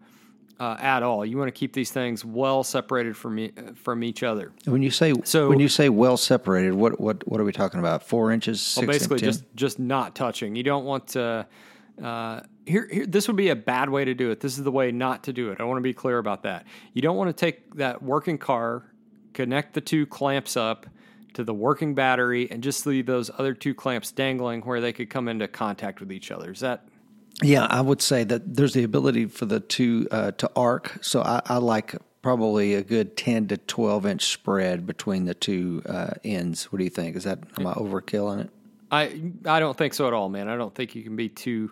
uh, 0.60 0.78
at 0.80 1.04
all. 1.04 1.26
You 1.26 1.38
want 1.38 1.48
to 1.48 1.52
keep 1.52 1.74
these 1.74 1.92
things 1.92 2.24
well 2.24 2.64
separated 2.64 3.18
from 3.18 3.40
e- 3.40 3.52
from 3.76 4.04
each 4.04 4.24
other. 4.24 4.52
When 4.66 4.82
you 4.82 4.92
say 4.92 5.14
so, 5.24 5.50
when 5.50 5.60
you 5.60 5.70
say 5.70 5.90
well 5.90 6.18
separated, 6.18 6.74
what 6.74 7.00
what 7.00 7.28
what 7.28 7.40
are 7.40 7.44
we 7.44 7.52
talking 7.52 7.80
about? 7.80 8.04
Four 8.04 8.32
inches, 8.32 8.62
six 8.62 8.86
well, 8.86 8.94
basically 8.94 9.20
just 9.20 9.44
just 9.56 9.80
not 9.80 10.16
touching. 10.16 10.56
You 10.56 10.64
don't 10.64 10.86
want 10.86 11.08
to. 11.10 11.48
Uh, 12.02 12.42
here, 12.66 12.88
here, 12.92 13.06
this 13.06 13.28
would 13.28 13.38
be 13.38 13.50
a 13.50 13.56
bad 13.56 13.90
way 13.90 14.04
to 14.04 14.16
do 14.16 14.32
it. 14.32 14.40
This 14.40 14.58
is 14.58 14.64
the 14.64 14.72
way 14.72 14.92
not 14.92 15.24
to 15.26 15.34
do 15.34 15.52
it. 15.52 15.60
I 15.60 15.64
want 15.64 15.78
to 15.78 15.82
be 15.84 15.94
clear 15.94 16.18
about 16.18 16.44
that. 16.44 16.66
You 16.94 17.02
don't 17.04 17.18
want 17.18 17.30
to 17.30 17.34
take 17.34 17.76
that 17.76 18.02
working 18.02 18.40
car, 18.40 18.84
connect 19.34 19.76
the 19.76 19.82
two 19.82 20.08
clamps 20.08 20.58
up 20.58 20.88
to 21.34 21.44
the 21.44 21.54
working 21.54 21.94
battery, 21.94 22.50
and 22.50 22.64
just 22.64 22.86
leave 22.88 23.06
those 23.06 23.30
other 23.38 23.54
two 23.54 23.76
clamps 23.76 24.12
dangling 24.12 24.62
where 24.62 24.82
they 24.82 24.94
could 24.94 25.10
come 25.10 25.28
into 25.28 25.48
contact 25.48 26.00
with 26.00 26.12
each 26.12 26.32
other. 26.32 26.52
Is 26.52 26.62
that 26.62 26.88
yeah, 27.42 27.66
I 27.70 27.82
would 27.82 28.02
say 28.02 28.24
that 28.26 28.56
there's 28.56 28.74
the 28.74 28.84
ability 28.84 29.26
for 29.26 29.46
the 29.46 29.60
two 29.60 30.08
uh, 30.12 30.32
to 30.32 30.52
arc. 30.56 31.00
So 31.02 31.22
I, 31.22 31.42
I, 31.46 31.58
like 31.58 31.96
probably 32.22 32.76
a 32.76 32.84
good 32.84 33.18
10 33.18 33.48
to 33.48 33.58
12 33.58 34.06
inch 34.06 34.26
spread 34.26 34.86
between 34.86 35.26
the 35.26 35.34
two 35.34 35.82
uh, 35.88 36.12
ends. 36.24 36.72
What 36.72 36.78
do 36.78 36.84
you 36.84 36.90
think? 36.90 37.16
Is 37.16 37.24
that, 37.24 37.40
am 37.58 37.66
I 37.66 37.74
overkill 37.74 38.28
on 38.28 38.40
it? 38.40 38.50
I, 38.92 39.22
I 39.46 39.60
don't 39.60 39.76
think 39.76 39.96
so 39.96 40.08
at 40.08 40.14
all, 40.14 40.30
man. 40.30 40.48
I 40.48 40.56
don't 40.56 40.74
think 40.74 40.96
you 40.96 41.04
can 41.04 41.16
be 41.16 41.30
too 41.30 41.72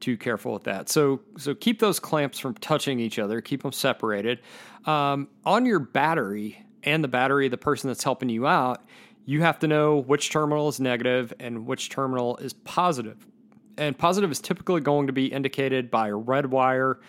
too 0.00 0.16
careful 0.16 0.52
with 0.52 0.64
that. 0.64 0.88
So 0.88 1.20
so 1.38 1.54
keep 1.54 1.78
those 1.78 1.98
clamps 2.00 2.38
from 2.38 2.54
touching 2.54 3.00
each 3.00 3.18
other. 3.18 3.40
Keep 3.40 3.62
them 3.62 3.72
separated. 3.72 4.40
Um, 4.86 5.28
on 5.46 5.64
your 5.64 5.78
battery 5.78 6.62
and 6.82 7.02
the 7.02 7.08
battery 7.08 7.46
of 7.46 7.52
the 7.52 7.58
person 7.58 7.88
that's 7.88 8.04
helping 8.04 8.28
you 8.28 8.46
out, 8.46 8.84
you 9.24 9.40
have 9.42 9.58
to 9.60 9.68
know 9.68 9.96
which 9.96 10.30
terminal 10.30 10.68
is 10.68 10.80
negative 10.80 11.32
and 11.38 11.66
which 11.66 11.88
terminal 11.88 12.36
is 12.38 12.52
positive 12.52 13.26
and 13.76 13.96
positive 13.96 14.30
is 14.30 14.40
typically 14.40 14.80
going 14.80 15.06
to 15.06 15.12
be 15.12 15.26
indicated 15.26 15.90
by 15.90 16.08
a 16.08 16.16
red 16.16 16.46
wire 16.46 17.00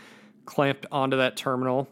clamped 0.45 0.85
onto 0.91 1.17
that 1.17 1.35
terminal. 1.37 1.87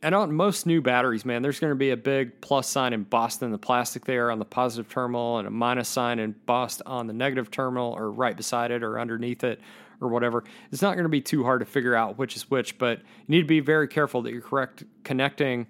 And 0.00 0.14
on 0.14 0.32
most 0.32 0.64
new 0.64 0.80
batteries, 0.80 1.24
man, 1.24 1.42
there's 1.42 1.58
going 1.58 1.72
to 1.72 1.76
be 1.76 1.90
a 1.90 1.96
big 1.96 2.40
plus 2.40 2.68
sign 2.68 2.92
embossed 2.92 3.42
in 3.42 3.50
the 3.50 3.58
plastic 3.58 4.04
there 4.04 4.30
on 4.30 4.38
the 4.38 4.44
positive 4.44 4.88
terminal 4.88 5.38
and 5.38 5.48
a 5.48 5.50
minus 5.50 5.88
sign 5.88 6.20
embossed 6.20 6.82
on 6.86 7.08
the 7.08 7.12
negative 7.12 7.50
terminal 7.50 7.92
or 7.92 8.10
right 8.10 8.36
beside 8.36 8.70
it 8.70 8.84
or 8.84 9.00
underneath 9.00 9.42
it 9.42 9.60
or 10.00 10.08
whatever. 10.08 10.44
It's 10.70 10.82
not 10.82 10.94
going 10.94 11.04
to 11.04 11.08
be 11.08 11.20
too 11.20 11.42
hard 11.42 11.60
to 11.60 11.66
figure 11.66 11.96
out 11.96 12.16
which 12.16 12.36
is 12.36 12.48
which, 12.48 12.78
but 12.78 12.98
you 12.98 13.04
need 13.28 13.40
to 13.40 13.46
be 13.46 13.58
very 13.58 13.88
careful 13.88 14.22
that 14.22 14.32
you're 14.32 14.40
correct 14.40 14.84
connecting 15.02 15.66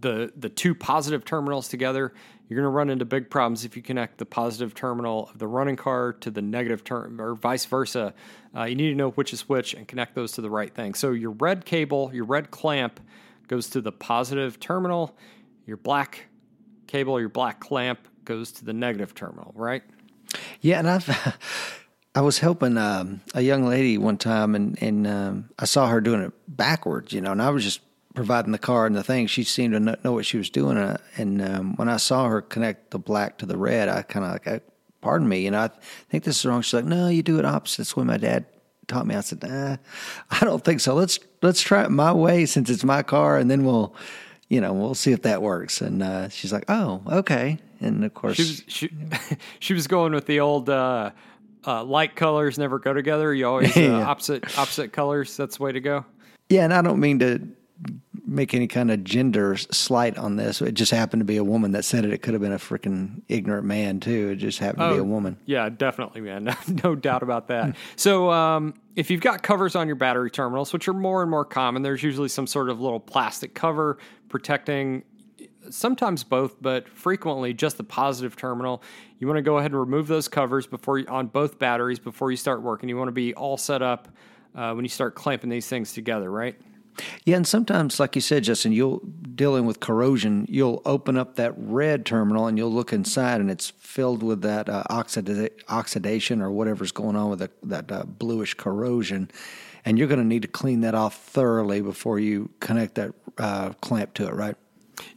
the 0.00 0.32
the 0.36 0.48
two 0.48 0.74
positive 0.74 1.24
terminals 1.24 1.68
together 1.68 2.12
you're 2.48 2.56
going 2.56 2.70
to 2.70 2.76
run 2.76 2.90
into 2.90 3.04
big 3.04 3.28
problems 3.28 3.64
if 3.64 3.76
you 3.76 3.82
connect 3.82 4.18
the 4.18 4.26
positive 4.26 4.74
terminal 4.74 5.28
of 5.32 5.38
the 5.38 5.48
running 5.48 5.76
car 5.76 6.12
to 6.12 6.30
the 6.30 6.42
negative 6.42 6.84
term 6.84 7.20
or 7.20 7.34
vice 7.34 7.64
versa. 7.64 8.14
Uh, 8.56 8.64
you 8.64 8.74
need 8.74 8.90
to 8.90 8.94
know 8.94 9.10
which 9.10 9.32
is 9.32 9.48
which 9.48 9.74
and 9.74 9.88
connect 9.88 10.14
those 10.14 10.32
to 10.32 10.40
the 10.40 10.50
right 10.50 10.74
thing. 10.74 10.94
So 10.94 11.10
your 11.10 11.32
red 11.32 11.64
cable, 11.64 12.10
your 12.14 12.24
red 12.24 12.50
clamp 12.50 13.00
goes 13.48 13.68
to 13.70 13.80
the 13.80 13.92
positive 13.92 14.60
terminal. 14.60 15.16
Your 15.66 15.76
black 15.76 16.26
cable 16.86 17.18
your 17.20 17.28
black 17.28 17.60
clamp 17.60 18.08
goes 18.24 18.52
to 18.52 18.64
the 18.64 18.72
negative 18.72 19.14
terminal, 19.14 19.52
right? 19.54 19.82
Yeah, 20.60 20.78
and 20.78 20.88
I've 20.88 21.38
I 22.14 22.20
was 22.22 22.38
helping 22.38 22.78
um, 22.78 23.20
a 23.34 23.42
young 23.42 23.64
lady 23.64 23.98
one 23.98 24.16
time, 24.16 24.54
and 24.54 24.80
and 24.82 25.06
um, 25.06 25.50
I 25.58 25.64
saw 25.64 25.88
her 25.88 26.00
doing 26.00 26.22
it 26.22 26.32
backwards, 26.48 27.12
you 27.12 27.20
know, 27.20 27.32
and 27.32 27.42
I 27.42 27.50
was 27.50 27.64
just 27.64 27.80
providing 28.16 28.50
the 28.50 28.58
car 28.58 28.86
and 28.86 28.96
the 28.96 29.04
thing. 29.04 29.28
She 29.28 29.44
seemed 29.44 29.74
to 29.74 29.98
know 30.02 30.12
what 30.12 30.26
she 30.26 30.38
was 30.38 30.50
doing, 30.50 30.76
and, 30.76 30.98
and 31.16 31.42
um, 31.42 31.76
when 31.76 31.88
I 31.88 31.98
saw 31.98 32.26
her 32.26 32.42
connect 32.42 32.90
the 32.90 32.98
black 32.98 33.38
to 33.38 33.46
the 33.46 33.56
red, 33.56 33.88
I 33.88 34.02
kind 34.02 34.24
of 34.24 34.32
like, 34.32 34.48
I, 34.48 34.60
pardon 35.00 35.28
me, 35.28 35.44
you 35.44 35.52
know, 35.52 35.60
I 35.60 35.70
think 36.10 36.24
this 36.24 36.40
is 36.40 36.46
wrong. 36.46 36.62
She's 36.62 36.74
like, 36.74 36.84
no, 36.84 37.08
you 37.08 37.22
do 37.22 37.38
it 37.38 37.44
opposite. 37.44 37.78
That's 37.78 37.96
way 37.96 38.02
my 38.02 38.16
dad 38.16 38.46
taught 38.88 39.06
me. 39.06 39.14
I 39.14 39.20
said, 39.20 39.42
nah, 39.44 39.76
I 40.30 40.40
don't 40.40 40.64
think 40.64 40.80
so. 40.80 40.94
Let's 40.94 41.20
let's 41.42 41.60
try 41.60 41.84
it 41.84 41.90
my 41.90 42.12
way 42.12 42.46
since 42.46 42.70
it's 42.70 42.82
my 42.82 43.02
car, 43.02 43.36
and 43.36 43.48
then 43.48 43.64
we'll, 43.64 43.94
you 44.48 44.60
know, 44.60 44.72
we'll 44.72 44.94
see 44.94 45.12
if 45.12 45.22
that 45.22 45.42
works. 45.42 45.80
And 45.80 46.02
uh, 46.02 46.28
she's 46.30 46.52
like, 46.52 46.64
oh, 46.68 47.02
okay. 47.06 47.58
And 47.80 48.04
of 48.04 48.14
course, 48.14 48.36
she 48.36 48.42
was 48.42 48.64
she, 48.66 48.90
she 49.60 49.74
was 49.74 49.86
going 49.86 50.12
with 50.12 50.26
the 50.26 50.40
old. 50.40 50.68
Uh, 50.68 51.10
uh, 51.68 51.82
light 51.82 52.14
colors 52.14 52.58
never 52.58 52.78
go 52.78 52.92
together. 52.92 53.34
You 53.34 53.48
always 53.48 53.76
uh, 53.76 53.80
yeah. 53.82 54.06
opposite 54.06 54.56
opposite 54.56 54.92
colors. 54.92 55.36
That's 55.36 55.56
the 55.56 55.64
way 55.64 55.72
to 55.72 55.80
go. 55.80 56.04
Yeah, 56.48 56.62
and 56.62 56.72
I 56.72 56.80
don't 56.80 57.00
mean 57.00 57.18
to 57.18 57.40
make 58.26 58.54
any 58.54 58.66
kind 58.66 58.90
of 58.90 59.04
gender 59.04 59.56
slight 59.56 60.18
on 60.18 60.36
this. 60.36 60.60
It 60.60 60.74
just 60.74 60.90
happened 60.90 61.20
to 61.20 61.24
be 61.24 61.36
a 61.36 61.44
woman 61.44 61.72
that 61.72 61.84
said 61.84 62.04
it. 62.04 62.12
It 62.12 62.22
could 62.22 62.34
have 62.34 62.40
been 62.40 62.52
a 62.52 62.58
freaking 62.58 63.22
ignorant 63.28 63.66
man 63.66 64.00
too. 64.00 64.30
It 64.30 64.36
just 64.36 64.58
happened 64.58 64.82
oh, 64.82 64.88
to 64.88 64.94
be 64.94 64.98
a 64.98 65.02
oh, 65.02 65.06
woman. 65.06 65.36
Yeah, 65.46 65.68
definitely, 65.68 66.20
man. 66.20 66.44
No, 66.44 66.54
no 66.84 66.94
doubt 66.94 67.22
about 67.22 67.48
that. 67.48 67.76
so, 67.94 68.30
um, 68.30 68.74
if 68.96 69.10
you've 69.10 69.20
got 69.20 69.42
covers 69.42 69.76
on 69.76 69.86
your 69.86 69.96
battery 69.96 70.30
terminals, 70.30 70.72
which 70.72 70.88
are 70.88 70.94
more 70.94 71.22
and 71.22 71.30
more 71.30 71.44
common, 71.44 71.82
there's 71.82 72.02
usually 72.02 72.28
some 72.28 72.46
sort 72.46 72.70
of 72.70 72.80
little 72.80 73.00
plastic 73.00 73.54
cover 73.54 73.98
protecting 74.28 75.04
sometimes 75.70 76.24
both, 76.24 76.60
but 76.60 76.88
frequently 76.88 77.52
just 77.52 77.76
the 77.76 77.84
positive 77.84 78.36
terminal. 78.36 78.82
You 79.18 79.26
want 79.26 79.38
to 79.38 79.42
go 79.42 79.58
ahead 79.58 79.70
and 79.70 79.80
remove 79.80 80.06
those 80.06 80.28
covers 80.28 80.66
before 80.66 80.98
you, 80.98 81.06
on 81.08 81.26
both 81.26 81.58
batteries 81.58 81.98
before 81.98 82.30
you 82.30 82.36
start 82.36 82.62
working. 82.62 82.88
You 82.88 82.96
want 82.96 83.08
to 83.08 83.12
be 83.12 83.34
all 83.34 83.56
set 83.56 83.82
up 83.82 84.08
uh, 84.54 84.72
when 84.72 84.84
you 84.84 84.88
start 84.88 85.14
clamping 85.14 85.50
these 85.50 85.68
things 85.68 85.92
together, 85.92 86.30
right? 86.30 86.58
Yeah, 87.24 87.36
and 87.36 87.46
sometimes, 87.46 88.00
like 88.00 88.14
you 88.14 88.20
said, 88.20 88.44
Justin, 88.44 88.72
you'll 88.72 89.00
dealing 89.34 89.66
with 89.66 89.80
corrosion. 89.80 90.46
You'll 90.48 90.82
open 90.84 91.16
up 91.16 91.36
that 91.36 91.54
red 91.56 92.06
terminal 92.06 92.46
and 92.46 92.56
you'll 92.56 92.72
look 92.72 92.92
inside, 92.92 93.40
and 93.40 93.50
it's 93.50 93.70
filled 93.78 94.22
with 94.22 94.42
that 94.42 94.68
uh, 94.68 94.84
oxida- 94.90 95.50
oxidation 95.68 96.40
or 96.40 96.50
whatever's 96.50 96.92
going 96.92 97.16
on 97.16 97.30
with 97.30 97.38
the, 97.40 97.50
that 97.64 97.92
uh, 97.92 98.04
bluish 98.04 98.54
corrosion, 98.54 99.30
and 99.84 99.98
you're 99.98 100.08
going 100.08 100.20
to 100.20 100.26
need 100.26 100.42
to 100.42 100.48
clean 100.48 100.80
that 100.80 100.94
off 100.94 101.16
thoroughly 101.16 101.80
before 101.80 102.18
you 102.18 102.50
connect 102.60 102.94
that 102.96 103.12
uh, 103.38 103.70
clamp 103.80 104.14
to 104.14 104.26
it, 104.26 104.34
right? 104.34 104.56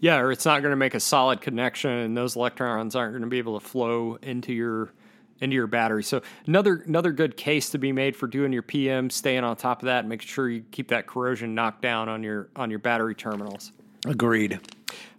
Yeah, 0.02 0.18
or 0.20 0.32
it's 0.32 0.46
not 0.46 0.62
going 0.62 0.72
to 0.72 0.78
make 0.78 0.94
a 0.94 1.00
solid 1.00 1.42
connection, 1.42 1.92
and 1.92 2.18
those 2.18 2.36
electrons 2.36 2.96
aren't 2.96 3.14
going 3.14 3.22
to 3.22 3.28
be 3.28 3.38
able 3.38 3.60
to 3.60 3.66
flow 3.66 4.18
into 4.22 4.54
your 4.54 4.92
into 5.42 5.56
your 5.56 5.68
battery. 5.68 6.04
So 6.04 6.22
another 6.48 6.84
another 6.88 7.12
good 7.12 7.38
case 7.38 7.70
to 7.72 7.78
be 7.78 7.92
made 7.92 8.16
for 8.16 8.28
doing 8.28 8.52
your 8.52 8.62
PM, 8.62 9.10
staying 9.10 9.44
on 9.44 9.56
top 9.56 9.82
of 9.82 9.88
that, 9.88 10.00
and 10.00 10.10
making 10.10 10.28
sure 10.28 10.50
you 10.50 10.64
keep 10.72 10.90
that 10.90 11.08
corrosion 11.08 11.56
knocked 11.56 11.82
down 11.82 12.10
on 12.10 12.24
your 12.24 12.50
on 12.56 12.70
your 12.70 12.80
battery 12.80 13.16
terminals. 13.16 13.72
Agreed. 14.06 14.60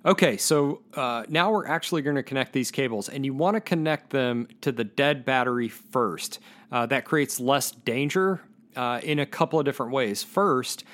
Okay, 0.05 0.39
so 0.39 0.81
uh, 0.95 1.25
now 1.29 1.51
we're 1.51 1.67
actually 1.67 2.01
going 2.01 2.17
to 2.17 2.23
connect 2.23 2.53
these 2.55 2.71
cables, 2.71 3.11
and 3.11 3.25
you 3.25 3.35
want 3.35 3.55
to 3.55 3.61
connect 3.61 4.11
them 4.11 4.49
to 4.63 4.73
the 4.73 4.85
dead 4.85 5.25
battery 5.25 5.69
first. 5.69 6.39
Uh, 6.73 6.87
that 6.87 7.05
creates 7.05 7.39
less 7.39 7.71
danger 7.71 8.41
uh, 8.77 9.01
in 9.03 9.19
a 9.19 9.27
couple 9.27 9.59
of 9.59 9.67
different 9.67 9.93
ways. 9.93 10.23
First, 10.23 10.85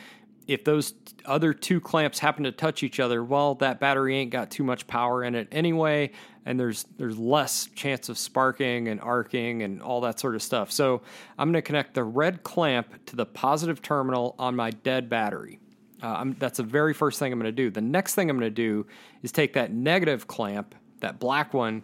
if 0.49 0.65
those 0.65 0.95
other 1.25 1.53
two 1.53 1.81
clamps 1.81 2.19
happen 2.19 2.45
to 2.45 2.53
touch 2.53 2.83
each 2.83 2.99
other, 2.99 3.23
well, 3.23 3.55
that 3.57 3.79
battery 3.79 4.17
ain't 4.17 4.31
got 4.31 4.51
too 4.51 4.65
much 4.65 4.87
power 4.87 5.23
in 5.23 5.35
it 5.35 5.49
anyway, 5.53 6.11
and 6.47 6.59
there's 6.59 6.85
there's 6.97 7.19
less 7.19 7.67
chance 7.75 8.09
of 8.09 8.17
sparking 8.17 8.89
and 8.89 9.01
arcing 9.01 9.63
and 9.63 9.83
all 9.83 10.01
that 10.01 10.19
sort 10.19 10.35
of 10.35 10.43
stuff. 10.43 10.73
So 10.73 11.03
I'm 11.37 11.49
going 11.49 11.63
to 11.63 11.67
connect 11.67 11.95
the 11.95 12.05
red 12.05 12.43
clamp 12.45 13.05
to 13.07 13.17
the 13.17 13.27
positive 13.27 13.83
terminal 13.83 14.35
on 14.39 14.57
my 14.57 14.71
dead 14.71 15.11
battery. 15.11 15.59
Uh, 16.01 16.27
that's 16.39 16.59
the 16.59 16.63
very 16.63 16.95
first 16.95 17.19
thing 17.19 17.33
I'm 17.33 17.39
going 17.39 17.51
to 17.51 17.53
do. 17.53 17.69
The 17.69 17.81
next 17.81 18.15
thing 18.15 18.31
I'm 18.31 18.39
going 18.39 18.51
to 18.51 18.55
do 18.55 18.87
is 19.23 19.33
take 19.33 19.55
that 19.55 19.73
negative 19.73 20.27
clamp, 20.27 20.75
that 21.01 21.19
black 21.19 21.53
one, 21.53 21.83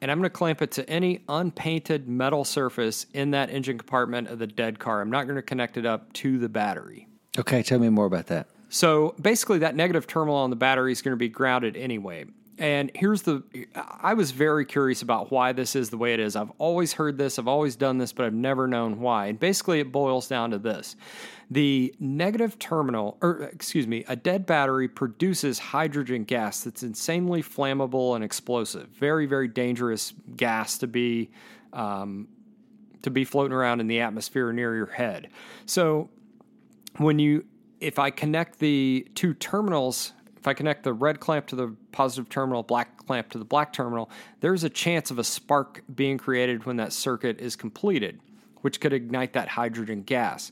and 0.00 0.10
I'm 0.10 0.18
going 0.18 0.30
to 0.30 0.36
clamp 0.36 0.62
it 0.62 0.72
to 0.72 0.90
any 0.90 1.22
unpainted 1.28 2.08
metal 2.08 2.44
surface 2.44 3.06
in 3.12 3.30
that 3.32 3.50
engine 3.50 3.78
compartment 3.78 4.28
of 4.28 4.38
the 4.38 4.46
dead 4.46 4.78
car. 4.78 5.00
I'm 5.00 5.10
not 5.10 5.24
going 5.24 5.36
to 5.36 5.42
connect 5.42 5.76
it 5.76 5.86
up 5.86 6.12
to 6.14 6.38
the 6.38 6.48
battery. 6.48 7.06
Okay, 7.38 7.62
tell 7.62 7.78
me 7.78 7.90
more 7.90 8.06
about 8.06 8.26
that. 8.26 8.48
So 8.70 9.14
basically, 9.20 9.58
that 9.58 9.76
negative 9.76 10.06
terminal 10.06 10.36
on 10.36 10.50
the 10.50 10.56
battery 10.56 10.90
is 10.90 11.02
going 11.02 11.12
to 11.12 11.18
be 11.18 11.28
grounded 11.28 11.76
anyway. 11.76 12.24
And 12.60 12.90
here's 12.94 13.22
the 13.22 13.42
I 13.74 14.12
was 14.12 14.32
very 14.32 14.66
curious 14.66 15.00
about 15.00 15.30
why 15.30 15.52
this 15.52 15.74
is 15.74 15.88
the 15.88 15.96
way 15.96 16.12
it 16.12 16.20
is. 16.20 16.36
I've 16.36 16.52
always 16.58 16.92
heard 16.92 17.16
this, 17.16 17.38
I've 17.38 17.48
always 17.48 17.74
done 17.74 17.96
this, 17.96 18.12
but 18.12 18.26
I've 18.26 18.34
never 18.34 18.68
known 18.68 19.00
why. 19.00 19.26
And 19.28 19.40
basically, 19.40 19.80
it 19.80 19.90
boils 19.90 20.28
down 20.28 20.50
to 20.50 20.58
this 20.58 20.94
the 21.50 21.92
negative 21.98 22.58
terminal, 22.58 23.16
or 23.22 23.44
excuse 23.52 23.86
me, 23.86 24.04
a 24.06 24.14
dead 24.14 24.44
battery 24.46 24.86
produces 24.86 25.58
hydrogen 25.58 26.22
gas 26.22 26.62
that's 26.62 26.82
insanely 26.82 27.42
flammable 27.42 28.14
and 28.14 28.22
explosive. 28.22 28.88
Very, 28.90 29.24
very 29.24 29.48
dangerous 29.48 30.12
gas 30.36 30.78
to 30.78 30.86
be. 30.86 31.30
Um, 31.72 32.28
to 33.02 33.10
be 33.10 33.24
floating 33.24 33.54
around 33.54 33.80
in 33.80 33.86
the 33.86 34.00
atmosphere 34.00 34.52
near 34.52 34.76
your 34.76 34.84
head. 34.84 35.30
So 35.64 36.10
when 36.98 37.18
you 37.18 37.46
if 37.80 37.98
I 37.98 38.10
connect 38.10 38.58
the 38.58 39.08
two 39.14 39.32
terminals, 39.32 40.12
if 40.40 40.48
I 40.48 40.54
connect 40.54 40.84
the 40.84 40.94
red 40.94 41.20
clamp 41.20 41.46
to 41.48 41.56
the 41.56 41.76
positive 41.92 42.30
terminal, 42.30 42.62
black 42.62 42.96
clamp 42.96 43.28
to 43.30 43.38
the 43.38 43.44
black 43.44 43.74
terminal, 43.74 44.10
there's 44.40 44.64
a 44.64 44.70
chance 44.70 45.10
of 45.10 45.18
a 45.18 45.24
spark 45.24 45.82
being 45.94 46.16
created 46.16 46.64
when 46.64 46.76
that 46.76 46.94
circuit 46.94 47.38
is 47.38 47.56
completed, 47.56 48.20
which 48.62 48.80
could 48.80 48.94
ignite 48.94 49.34
that 49.34 49.48
hydrogen 49.48 50.02
gas. 50.02 50.50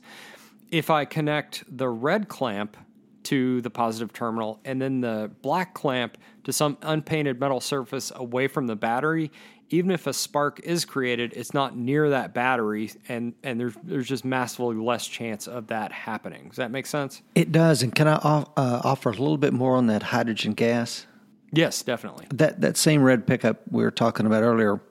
If 0.69 0.91
I 0.91 1.05
connect 1.05 1.63
the 1.75 1.89
red 1.89 2.27
clamp 2.27 2.77
to 3.23 3.61
the 3.61 3.71
positive 3.71 4.13
terminal 4.13 4.59
and 4.63 4.79
then 4.79 5.01
the 5.01 5.31
black 5.41 5.73
clamp 5.73 6.19
to 6.43 6.53
some 6.53 6.77
unpainted 6.83 7.39
metal 7.39 7.59
surface 7.59 8.11
away 8.15 8.47
from 8.47 8.67
the 8.67 8.75
battery, 8.75 9.31
even 9.69 9.91
if 9.91 10.07
a 10.07 10.13
spark 10.13 10.59
is 10.63 10.85
created, 10.85 11.33
it's 11.35 11.53
not 11.53 11.75
near 11.75 12.09
that 12.09 12.33
battery, 12.33 12.91
and 13.07 13.33
and 13.43 13.59
there's 13.59 13.75
there's 13.83 14.07
just 14.07 14.25
massively 14.25 14.75
less 14.75 15.07
chance 15.07 15.47
of 15.47 15.67
that 15.67 15.91
happening. 15.91 16.49
Does 16.49 16.57
that 16.57 16.71
make 16.71 16.85
sense? 16.85 17.21
It 17.35 17.51
does. 17.51 17.83
And 17.83 17.93
can 17.93 18.07
I 18.07 18.15
off, 18.15 18.49
uh, 18.57 18.81
offer 18.83 19.09
a 19.09 19.13
little 19.13 19.37
bit 19.37 19.53
more 19.53 19.75
on 19.75 19.87
that 19.87 20.03
hydrogen 20.03 20.53
gas? 20.53 21.05
Yes, 21.51 21.83
definitely. 21.83 22.27
That 22.33 22.61
that 22.61 22.77
same 22.77 23.03
red 23.03 23.27
pickup 23.27 23.61
we 23.71 23.83
were 23.83 23.91
talking 23.91 24.25
about 24.25 24.43
earlier. 24.43 24.81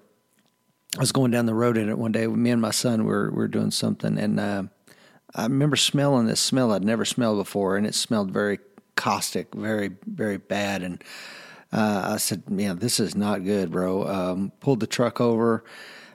I 0.96 1.00
was 1.00 1.12
going 1.12 1.30
down 1.30 1.46
the 1.46 1.54
road 1.54 1.76
in 1.76 1.88
it 1.88 1.98
one 1.98 2.12
day. 2.12 2.26
Me 2.26 2.50
and 2.50 2.62
my 2.62 2.70
son 2.70 3.04
were 3.04 3.30
were 3.30 3.48
doing 3.48 3.70
something, 3.70 4.18
and 4.18 4.40
uh, 4.40 4.62
I 5.34 5.44
remember 5.44 5.76
smelling 5.76 6.26
this 6.26 6.40
smell 6.40 6.72
I'd 6.72 6.84
never 6.84 7.04
smelled 7.04 7.38
before, 7.38 7.76
and 7.76 7.86
it 7.86 7.94
smelled 7.94 8.30
very 8.30 8.58
caustic, 8.96 9.54
very 9.54 9.90
very 10.06 10.38
bad, 10.38 10.82
and 10.82 11.02
uh, 11.72 12.10
I 12.14 12.16
said, 12.16 12.48
"Man, 12.48 12.78
this 12.78 12.98
is 12.98 13.14
not 13.14 13.44
good, 13.44 13.70
bro." 13.70 14.06
Um, 14.06 14.52
pulled 14.60 14.80
the 14.80 14.86
truck 14.86 15.20
over. 15.20 15.64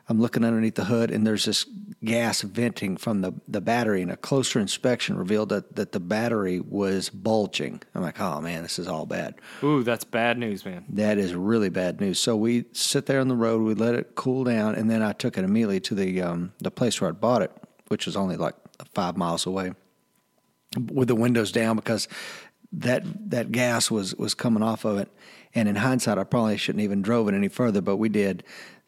I'm 0.09 0.19
looking 0.19 0.43
underneath 0.43 0.75
the 0.75 0.85
hood, 0.85 1.11
and 1.11 1.25
there's 1.25 1.45
this 1.45 1.65
gas 2.03 2.41
venting 2.41 2.97
from 2.97 3.21
the, 3.21 3.33
the 3.47 3.61
battery. 3.61 4.01
And 4.01 4.11
a 4.11 4.17
closer 4.17 4.59
inspection 4.59 5.15
revealed 5.15 5.49
that, 5.49 5.77
that 5.77 5.93
the 5.93 5.99
battery 6.01 6.59
was 6.59 7.09
bulging. 7.09 7.81
I'm 7.95 8.01
like, 8.01 8.19
"Oh 8.19 8.41
man, 8.41 8.63
this 8.63 8.79
is 8.79 8.87
all 8.87 9.05
bad." 9.05 9.35
Ooh, 9.63 9.83
that's 9.83 10.03
bad 10.03 10.37
news, 10.37 10.65
man. 10.65 10.85
That 10.89 11.17
is 11.17 11.35
really 11.35 11.69
bad 11.69 12.01
news. 12.01 12.19
So 12.19 12.35
we 12.35 12.65
sit 12.73 13.05
there 13.05 13.21
on 13.21 13.27
the 13.27 13.35
road, 13.35 13.61
we 13.61 13.75
let 13.75 13.95
it 13.95 14.15
cool 14.15 14.43
down, 14.43 14.75
and 14.75 14.89
then 14.89 15.01
I 15.01 15.13
took 15.13 15.37
it 15.37 15.43
immediately 15.43 15.79
to 15.81 15.95
the 15.95 16.21
um, 16.21 16.53
the 16.59 16.71
place 16.71 16.99
where 16.99 17.09
I 17.09 17.13
bought 17.13 17.43
it, 17.43 17.51
which 17.89 18.07
was 18.07 18.17
only 18.17 18.35
like 18.37 18.55
five 18.93 19.15
miles 19.17 19.45
away, 19.45 19.73
with 20.91 21.07
the 21.07 21.15
windows 21.15 21.51
down 21.51 21.75
because 21.75 22.07
that 22.73 23.03
that 23.29 23.51
gas 23.51 23.91
was 23.91 24.15
was 24.15 24.33
coming 24.33 24.63
off 24.63 24.83
of 24.83 24.97
it 24.97 25.09
and 25.55 25.69
in 25.69 25.75
hindsight, 25.75 26.17
I 26.17 26.23
probably 26.23 26.57
shouldn't 26.57 26.83
even 26.83 27.01
drove 27.01 27.27
it 27.27 27.35
any 27.35 27.47
further, 27.47 27.81
but 27.81 27.97
we 27.97 28.09
did. 28.09 28.43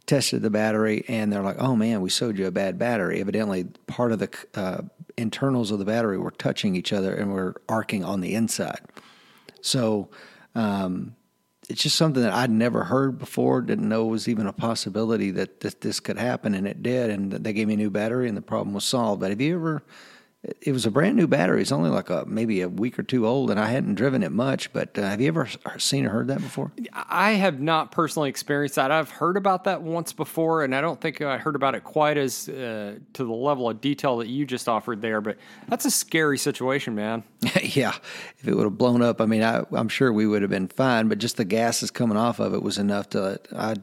Tested 0.05 0.43
the 0.43 0.51
battery, 0.51 1.03
and 1.07 1.33
they're 1.33 1.41
like, 1.41 1.57
"Oh 1.57 1.75
man, 1.75 2.01
we 2.01 2.11
sold 2.11 2.37
you 2.37 2.45
a 2.45 2.51
bad 2.51 2.77
battery." 2.77 3.19
Evidently, 3.19 3.65
part 3.87 4.11
of 4.11 4.19
the 4.19 4.29
uh, 4.53 4.81
internals 5.17 5.71
of 5.71 5.79
the 5.79 5.85
battery 5.85 6.19
were 6.19 6.29
touching 6.29 6.75
each 6.75 6.93
other 6.93 7.15
and 7.15 7.33
were 7.33 7.59
arcing 7.67 8.03
on 8.03 8.21
the 8.21 8.35
inside. 8.35 8.81
So 9.61 10.09
um, 10.53 11.15
it's 11.69 11.81
just 11.81 11.95
something 11.95 12.21
that 12.21 12.33
I'd 12.33 12.51
never 12.51 12.83
heard 12.83 13.17
before. 13.17 13.61
Didn't 13.61 13.89
know 13.89 14.05
was 14.05 14.27
even 14.27 14.45
a 14.45 14.53
possibility 14.53 15.31
that 15.31 15.61
this, 15.61 15.73
this 15.75 15.99
could 15.99 16.17
happen, 16.17 16.53
and 16.53 16.67
it 16.67 16.83
did. 16.83 17.09
And 17.09 17.31
they 17.31 17.53
gave 17.53 17.67
me 17.67 17.73
a 17.73 17.77
new 17.77 17.89
battery, 17.89 18.27
and 18.27 18.37
the 18.37 18.41
problem 18.41 18.73
was 18.73 18.85
solved. 18.85 19.21
But 19.21 19.31
have 19.31 19.41
you 19.41 19.55
ever 19.55 19.83
it 20.61 20.71
was 20.71 20.85
a 20.85 20.91
brand 20.91 21.15
new 21.15 21.27
battery. 21.27 21.61
It's 21.61 21.71
only 21.71 21.89
like 21.89 22.09
a 22.09 22.25
maybe 22.27 22.61
a 22.61 22.69
week 22.69 22.99
or 22.99 23.03
two 23.03 23.27
old, 23.27 23.49
and 23.49 23.59
I 23.59 23.67
hadn't 23.67 23.95
driven 23.95 24.21
it 24.21 24.31
much. 24.31 24.71
But 24.73 24.97
uh, 24.97 25.01
have 25.01 25.21
you 25.21 25.27
ever 25.27 25.47
seen 25.77 26.05
or 26.05 26.09
heard 26.09 26.27
that 26.27 26.39
before? 26.39 26.71
I 26.93 27.31
have 27.31 27.59
not 27.59 27.91
personally 27.91 28.29
experienced 28.29 28.75
that. 28.75 28.91
I've 28.91 29.09
heard 29.09 29.37
about 29.37 29.63
that 29.63 29.81
once 29.81 30.13
before, 30.13 30.63
and 30.63 30.75
I 30.75 30.81
don't 30.81 30.99
think 30.99 31.21
I 31.21 31.37
heard 31.37 31.55
about 31.55 31.73
it 31.73 31.83
quite 31.83 32.17
as 32.17 32.47
uh, 32.47 32.97
to 33.13 33.23
the 33.23 33.33
level 33.33 33.69
of 33.69 33.81
detail 33.81 34.17
that 34.17 34.27
you 34.27 34.45
just 34.45 34.69
offered 34.69 35.01
there. 35.01 35.21
But 35.21 35.37
that's 35.67 35.85
a 35.85 35.91
scary 35.91 36.37
situation, 36.37 36.95
man. 36.95 37.23
yeah, 37.61 37.93
if 38.37 38.47
it 38.47 38.55
would 38.55 38.65
have 38.65 38.77
blown 38.77 39.01
up, 39.01 39.21
I 39.21 39.25
mean, 39.25 39.43
I, 39.43 39.63
I'm 39.71 39.89
sure 39.89 40.13
we 40.13 40.27
would 40.27 40.41
have 40.41 40.51
been 40.51 40.67
fine. 40.67 41.07
But 41.07 41.17
just 41.17 41.37
the 41.37 41.45
gases 41.45 41.91
coming 41.91 42.17
off 42.17 42.39
of 42.39 42.53
it 42.53 42.61
was 42.61 42.77
enough 42.77 43.09
to, 43.11 43.39
I, 43.55 43.75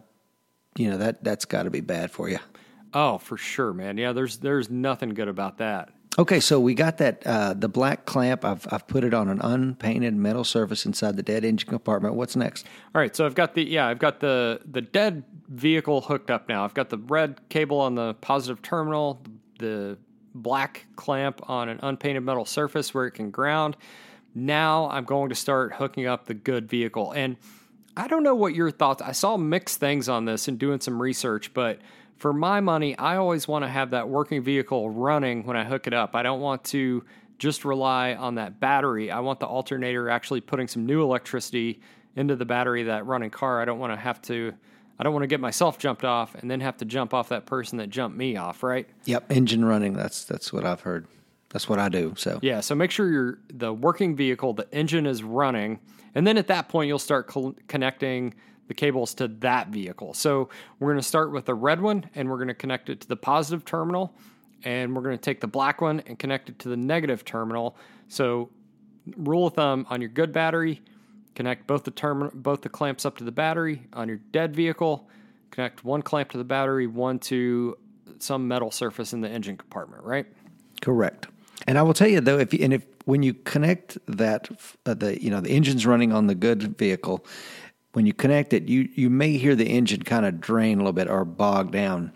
you 0.77 0.91
know, 0.91 0.99
that 0.99 1.25
that's 1.25 1.45
got 1.45 1.65
to 1.65 1.71
be 1.71 1.81
bad 1.81 2.11
for 2.11 2.29
you. 2.29 2.39
Oh, 2.95 3.19
for 3.19 3.37
sure, 3.37 3.73
man. 3.73 3.97
Yeah, 3.97 4.13
there's 4.13 4.39
there's 4.39 4.71
nothing 4.71 5.11
good 5.11 5.29
about 5.29 5.59
that. 5.59 5.91
Okay, 6.19 6.41
so 6.41 6.61
we 6.61 6.75
got 6.75 6.99
that 6.99 7.27
uh, 7.27 7.55
the 7.55 7.69
black 7.69 8.05
clamp. 8.05 8.45
I've 8.45 8.67
I've 8.71 8.87
put 8.87 9.03
it 9.03 9.15
on 9.15 9.31
an 9.31 9.41
unpainted 9.41 10.15
metal 10.15 10.45
surface 10.45 10.85
inside 10.85 11.17
the 11.17 11.23
dead 11.23 11.43
engine 11.45 11.71
compartment. 11.71 12.15
What's 12.15 12.37
next? 12.37 12.67
All 12.95 13.01
right, 13.01 13.17
so 13.17 13.25
I've 13.25 13.35
got 13.35 13.55
the 13.55 13.65
yeah, 13.65 13.87
I've 13.87 13.99
got 13.99 14.21
the 14.21 14.61
the 14.71 14.83
dead 14.83 15.25
vehicle 15.49 16.03
hooked 16.03 16.31
up 16.31 16.51
now. 16.51 16.65
I've 16.65 16.75
got 16.75 16.91
the 16.91 16.99
red 16.99 17.41
cable 17.49 17.81
on 17.81 17.95
the 17.95 18.13
positive 18.15 18.61
terminal, 18.61 19.23
the 19.59 19.97
black 20.35 20.87
clamp 20.97 21.49
on 21.49 21.69
an 21.69 21.81
unpainted 21.83 22.23
metal 22.23 22.45
surface 22.45 22.93
where 22.93 23.07
it 23.07 23.13
can 23.13 23.31
ground. 23.31 23.77
Now 24.35 24.91
I'm 24.91 25.05
going 25.05 25.31
to 25.31 25.35
start 25.35 25.75
hooking 25.75 26.07
up 26.07 26.27
the 26.27 26.35
good 26.35 26.69
vehicle. 26.69 27.13
And 27.13 27.37
I 27.97 28.09
don't 28.09 28.23
know 28.23 28.35
what 28.35 28.55
your 28.55 28.71
thoughts. 28.71 29.03
I 29.03 29.13
saw 29.13 29.37
mixed 29.37 29.79
things 29.79 30.09
on 30.09 30.25
this 30.25 30.49
and 30.49 30.59
doing 30.59 30.81
some 30.81 31.01
research, 31.01 31.53
but 31.53 31.81
for 32.23 32.33
my 32.33 32.61
money, 32.61 32.97
I 32.97 33.17
always 33.17 33.49
want 33.49 33.65
to 33.65 33.69
have 33.69 33.91
that 33.91 34.09
working 34.09 34.45
vehicle 34.45 34.89
running 34.89 35.45
when 35.45 35.57
I 35.57 35.65
hook 35.65 35.89
it 35.89 35.93
up. 35.93 36.15
I 36.15 36.23
don't 36.23 36.41
want 36.41 36.63
to 36.67 37.03
just 37.41 37.65
rely 37.65 38.15
on 38.15 38.37
that 38.37 38.61
battery. 38.61 39.11
I 39.11 39.19
want 39.19 39.41
the 39.41 39.47
alternator 39.47 40.09
actually 40.09 40.41
putting 40.41 40.69
some 40.69 40.87
new 40.87 41.03
electricity 41.03 41.81
into 42.15 42.37
the 42.37 42.45
battery 42.45 42.83
of 42.83 42.87
that 42.87 43.07
running 43.07 43.31
car. 43.31 43.61
I 43.61 43.65
don't 43.65 43.81
want 43.81 43.93
to 43.93 43.97
have 43.97 44.23
to 44.23 44.55
I 45.01 45.03
don't 45.03 45.13
want 45.13 45.25
to 45.25 45.27
get 45.27 45.41
myself 45.41 45.79
jumped 45.79 46.05
off 46.05 46.37
and 46.37 46.49
then 46.49 46.61
have 46.61 46.77
to 46.77 46.85
jump 46.85 47.13
off 47.13 47.31
that 47.31 47.45
person 47.45 47.79
that 47.79 47.91
jumped 47.91 48.17
me 48.17 48.37
off, 48.37 48.63
right? 48.63 48.89
Yep, 49.07 49.33
engine 49.33 49.65
running. 49.65 49.95
That's 49.95 50.25
that's 50.25 50.53
what 50.53 50.65
I've 50.65 50.83
heard. 50.83 51.09
That's 51.49 51.69
what 51.69 51.81
I 51.81 51.89
do. 51.89 52.15
So 52.17 52.39
yeah, 52.41 52.61
so 52.61 52.77
make 52.77 52.93
sure 52.93 53.11
your 53.11 53.39
the 53.53 53.75
working 53.75 54.15
vehicle, 54.15 54.53
the 54.53 54.73
engine 54.73 55.07
is 55.07 55.25
running, 55.25 55.81
and 56.15 56.25
then 56.25 56.39
at 56.39 56.47
that 56.47 56.69
point 56.69 56.87
you'll 56.87 57.01
start 57.01 57.27
co- 57.27 57.57
connecting 57.67 58.35
the 58.69 58.75
cables 58.75 59.15
to 59.15 59.29
that 59.29 59.69
vehicle. 59.69 60.15
So 60.15 60.49
we're 60.79 60.89
going 60.89 61.01
to 61.01 61.07
start 61.07 61.33
with 61.33 61.47
the 61.47 61.55
red 61.55 61.81
one 61.81 62.09
and 62.15 62.31
we're 62.31 62.37
going 62.37 62.49
to 62.49 62.55
connect 62.55 62.89
it 62.91 63.01
to 63.03 63.09
the 63.09 63.17
positive 63.17 63.65
terminal 63.65 64.15
and 64.65 64.95
we're 64.95 65.03
going 65.03 65.17
to 65.17 65.23
take 65.23 65.41
the 65.41 65.47
black 65.47 65.81
one 65.81 66.01
and 66.07 66.19
connect 66.19 66.49
it 66.49 66.59
to 66.61 66.69
the 66.69 66.77
negative 66.77 67.25
terminal. 67.25 67.77
So 68.09 68.51
rule 69.17 69.47
of 69.47 69.55
thumb 69.55 69.87
on 69.91 70.01
your 70.01 70.11
good 70.11 70.33
battery, 70.33 70.81
connect 71.35 71.67
both 71.67 71.85
the 71.85 72.31
both 72.35 72.63
the 72.63 72.69
clamps 72.69 73.05
up 73.05 73.19
to 73.19 73.25
the 73.25 73.33
battery. 73.33 73.83
On 73.93 74.09
your 74.09 74.19
dead 74.31 74.55
vehicle, 74.55 75.09
connect 75.51 75.85
one 75.85 76.03
clamp 76.03 76.31
to 76.31 76.39
the 76.39 76.45
battery, 76.45 76.87
one 76.87 77.19
to 77.21 77.77
some 78.19 78.47
metal 78.47 78.71
surface 78.71 79.13
in 79.13 79.21
the 79.21 79.29
engine 79.29 79.57
compartment, 79.57 80.05
right? 80.05 80.27
Correct. 80.81 81.27
And 81.67 81.79
I 81.79 81.83
will 81.83 81.95
tell 81.95 82.09
you 82.09 82.21
though, 82.21 82.39
if 82.39 82.53
you, 82.53 82.61
and 82.63 82.73
if 82.73 82.85
when 83.05 83.23
you 83.23 83.35
connect 83.35 83.99
that, 84.07 84.49
uh, 84.87 84.95
the 84.95 85.23
you 85.23 85.31
know 85.31 85.41
the 85.41 85.51
engine's 85.51 85.87
running 85.87 86.13
on 86.13 86.27
the 86.27 86.35
good 86.35 86.77
vehicle, 86.79 87.25
when 87.93 88.07
you 88.07 88.13
connect 88.13 88.53
it, 88.53 88.69
you, 88.69 88.89
you 88.95 89.11
may 89.11 89.37
hear 89.37 89.55
the 89.55 89.67
engine 89.67 90.03
kind 90.03 90.25
of 90.25 90.41
drain 90.41 90.79
a 90.79 90.81
little 90.81 90.93
bit 90.93 91.09
or 91.09 91.25
bog 91.25 91.71
down. 91.71 92.13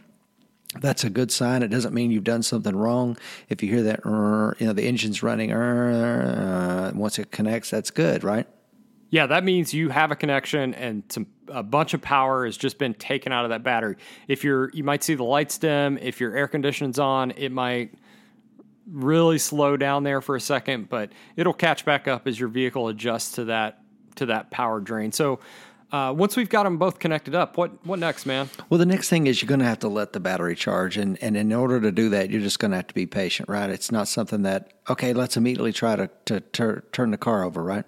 That's 0.81 1.05
a 1.05 1.11
good 1.11 1.31
sign. 1.31 1.63
It 1.63 1.69
doesn't 1.69 1.95
mean 1.95 2.11
you've 2.11 2.25
done 2.25 2.43
something 2.43 2.75
wrong. 2.75 3.17
If 3.49 3.63
you 3.63 3.71
hear 3.71 3.83
that, 3.85 4.01
you 4.05 4.67
know, 4.67 4.73
the 4.73 4.83
engine's 4.83 5.23
running, 5.23 5.53
uh, 5.53 6.93
once 6.95 7.19
it 7.19 7.31
connects, 7.31 7.71
that's 7.71 7.91
good, 7.91 8.25
right? 8.25 8.47
Yeah, 9.11 9.27
that 9.27 9.45
means 9.45 9.73
you 9.73 9.89
have 9.91 10.11
a 10.11 10.17
connection 10.17 10.75
and 10.75 11.05
some 11.09 11.27
a 11.49 11.63
bunch 11.63 11.95
of 11.95 12.03
power 12.03 12.45
has 12.45 12.57
just 12.57 12.77
been 12.77 12.93
taken 12.95 13.33
out 13.33 13.45
of 13.45 13.51
that 13.51 13.63
battery. 13.63 13.97
If 14.27 14.43
you're 14.43 14.71
you 14.71 14.83
might 14.83 15.05
see 15.05 15.15
the 15.15 15.25
lights 15.25 15.59
dim, 15.59 15.97
if 15.99 16.21
your 16.21 16.37
air 16.37 16.49
conditioning's 16.49 16.99
on, 16.99 17.31
it 17.31 17.53
might 17.53 17.95
really 18.91 19.39
slow 19.39 19.77
down 19.77 20.03
there 20.03 20.21
for 20.21 20.37
a 20.37 20.41
second, 20.41 20.89
but 20.89 21.13
it'll 21.37 21.55
catch 21.55 21.85
back 21.85 22.09
up 22.09 22.27
as 22.27 22.39
your 22.39 22.49
vehicle 22.49 22.89
adjusts 22.89 23.33
to 23.37 23.45
that 23.45 23.81
to 24.17 24.27
that 24.27 24.51
power 24.51 24.81
drain. 24.81 25.13
So 25.13 25.41
uh, 25.93 26.13
once 26.17 26.37
we've 26.37 26.49
got 26.49 26.65
them 26.65 26.79
both 26.79 26.99
connected 26.99 27.35
up, 27.35 27.57
what 27.57 27.85
what 27.87 27.99
next, 27.99 28.27
man? 28.27 28.51
Well, 28.69 28.79
the 28.79 28.87
next 28.87 29.09
thing 29.09 29.27
is 29.27 29.41
you're 29.41 29.49
going 29.49 29.61
to 29.61 29.67
have 29.67 29.79
to 29.81 29.89
let 29.89 30.13
the 30.13 30.21
battery 30.21 30.57
charge, 30.57 30.97
and 30.97 31.21
and 31.23 31.37
in 31.37 31.53
order 31.53 31.81
to 31.81 31.93
do 31.93 32.09
that, 32.11 32.31
you're 32.31 32.41
just 32.41 32.59
going 32.59 32.73
to 32.73 32.77
have 32.77 32.89
to 32.89 32.95
be 32.95 33.07
patient, 33.07 33.49
right? 33.49 33.71
It's 33.71 33.93
not 33.93 34.09
something 34.09 34.43
that 34.43 34.73
okay, 34.91 35.13
let's 35.13 35.37
immediately 35.37 35.73
try 35.73 35.97
to 35.97 36.11
to, 36.27 36.41
to 36.41 36.83
turn 36.93 37.13
the 37.13 37.19
car 37.19 37.45
over, 37.45 37.63
right? 37.63 37.85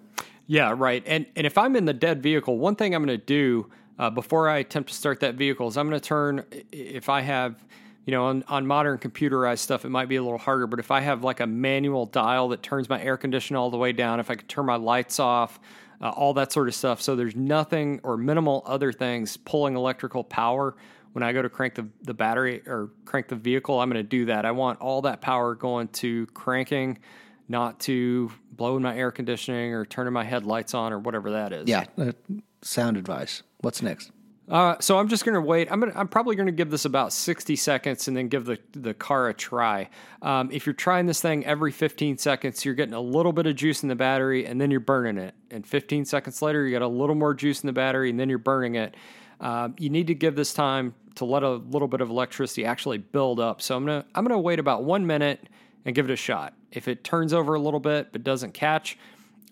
Yeah, 0.47 0.75
right. 0.77 1.03
And 1.07 1.27
and 1.35 1.47
if 1.47 1.59
I'm 1.59 1.75
in 1.75 1.87
the 1.87 1.93
dead 1.93 2.23
vehicle, 2.23 2.59
one 2.59 2.77
thing 2.77 2.95
I'm 2.95 3.05
going 3.05 3.19
to 3.19 3.25
do 3.25 3.71
uh, 3.99 4.11
before 4.11 4.49
I 4.49 4.59
attempt 4.59 4.91
to 4.91 4.95
start 4.95 5.21
that 5.21 5.35
vehicle 5.35 5.67
is 5.67 5.77
I'm 5.77 5.89
going 5.89 6.01
to 6.01 6.07
turn 6.07 6.45
if 6.71 7.09
I 7.09 7.23
have 7.23 7.65
you 8.07 8.13
know, 8.13 8.25
on, 8.25 8.43
on 8.49 8.67
modern 8.67 8.97
computerized 8.97 9.59
stuff, 9.59 9.85
it 9.85 9.91
might 9.91 10.09
be 10.09 10.17
a 10.17 10.23
little 10.23 10.39
harder. 10.39 10.67
But 10.67 10.79
if 10.79 10.91
I 10.91 11.01
have 11.01 11.25
like 11.25 11.41
a 11.41 11.47
manual 11.47 12.07
dial 12.07 12.49
that 12.49 12.63
turns 12.63 12.89
my 12.89 12.99
air 13.03 13.19
conditioner 13.19 13.59
all 13.59 13.71
the 13.71 13.77
way 13.77 13.93
down, 13.93 14.19
if 14.19 14.31
I 14.31 14.35
could 14.35 14.49
turn 14.49 14.65
my 14.65 14.77
lights 14.77 15.21
off, 15.21 15.61
uh, 16.01 16.11
all 16.11 16.35
that 16.35 16.53
sort 16.53 16.69
of 16.69 16.75
stuff. 16.75 17.01
So 17.03 17.17
there's 17.17 17.37
nothing 17.37 18.01
or 18.03 18.17
minimal 18.17 18.63
other 18.67 18.93
things 18.93 19.37
pulling 19.37 19.77
electrical 19.77 20.25
power. 20.25 20.77
When 21.13 21.23
I 21.23 21.33
go 21.33 21.43
to 21.43 21.49
crank 21.49 21.75
the, 21.75 21.89
the 22.03 22.15
battery 22.15 22.63
or 22.67 22.91
crank 23.05 23.29
the 23.29 23.37
vehicle, 23.37 23.81
I'm 23.81 23.91
going 23.91 24.03
to 24.03 24.09
do 24.09 24.27
that. 24.27 24.45
I 24.45 24.53
want 24.53 24.81
all 24.81 25.03
that 25.03 25.21
power 25.21 25.55
going 25.55 25.89
to 25.89 26.27
cranking, 26.27 26.99
not 27.49 27.81
to 27.81 28.31
blowing 28.53 28.83
my 28.83 28.97
air 28.97 29.11
conditioning 29.11 29.73
or 29.73 29.85
turning 29.85 30.13
my 30.13 30.25
headlights 30.25 30.75
on 30.75 30.93
or 30.93 30.99
whatever 30.99 31.33
that 31.33 31.53
is. 31.53 31.69
Yeah, 31.69 31.87
uh, 31.97 32.13
sound 32.63 32.97
advice. 32.97 33.43
What's 33.61 33.83
next? 33.83 34.13
Uh, 34.51 34.77
so 34.81 34.99
I'm 34.99 35.09
just 35.09 35.25
to 35.35 35.41
wait. 35.41 35.71
I'm 35.71 35.81
gonna, 35.81 35.93
I'm 35.95 36.09
probably 36.09 36.35
to 36.47 36.53
give 36.53 36.71
this 36.71 36.85
about 36.85 37.13
60 37.13 37.55
seconds 37.57 38.09
and 38.09 38.17
then 38.17 38.29
give 38.29 38.47
the, 38.47 38.59
the 38.73 38.95
car 38.95 39.29
a 39.29 39.35
try. 39.35 39.91
Um, 40.23 40.51
if 40.51 40.65
you're 40.65 40.75
trying 40.75 41.07
this 41.07 41.21
thing 41.21 41.45
every 41.45 41.71
15 41.71 42.17
seconds, 42.17 42.65
you're 42.65 42.75
getting 42.75 42.95
a 42.95 43.01
little 43.01 43.33
bit 43.33 43.47
of 43.47 43.57
juice 43.57 43.83
in 43.83 43.89
the 43.89 43.95
battery 43.95 44.47
and 44.47 44.61
then 44.61 44.71
you're 44.71 44.81
burning 44.81 45.19
it. 45.19 45.35
And 45.51 45.67
15 45.67 46.07
seconds 46.07 46.41
later, 46.41 46.67
you 46.67 46.73
got 46.73 46.85
a 46.85 46.89
little 46.89 47.15
more 47.15 47.35
juice 47.35 47.63
in 47.63 47.67
the 47.67 47.73
battery 47.75 48.09
and 48.09 48.19
then 48.19 48.31
you're 48.31 48.39
burning 48.39 48.77
it. 48.77 48.97
Uh, 49.41 49.69
you 49.79 49.91
need 49.91 50.07
to 50.07 50.15
give 50.15 50.35
this 50.35 50.55
time 50.55 50.95
to 51.17 51.25
let 51.25 51.43
a 51.43 51.51
little 51.51 51.89
bit 51.89 52.01
of 52.01 52.11
electricity 52.11 52.65
actually 52.65 52.99
build 52.99 53.41
up. 53.41 53.61
So 53.61 53.77
I'm 53.77 53.85
gonna 53.85 54.05
I'm 54.15 54.25
gonna 54.25 54.39
wait 54.39 54.59
about 54.59 54.85
one 54.85 55.07
minute 55.07 55.49
and 55.85 55.95
give 55.95 56.09
it 56.09 56.13
a 56.13 56.17
shot. 56.17 56.55
If 56.73 56.89
it 56.89 57.05
turns 57.05 57.33
over 57.33 57.55
a 57.55 57.61
little 57.61 57.81
bit 57.81 58.13
but 58.13 58.25
doesn't 58.25 58.53
catch, 58.55 58.99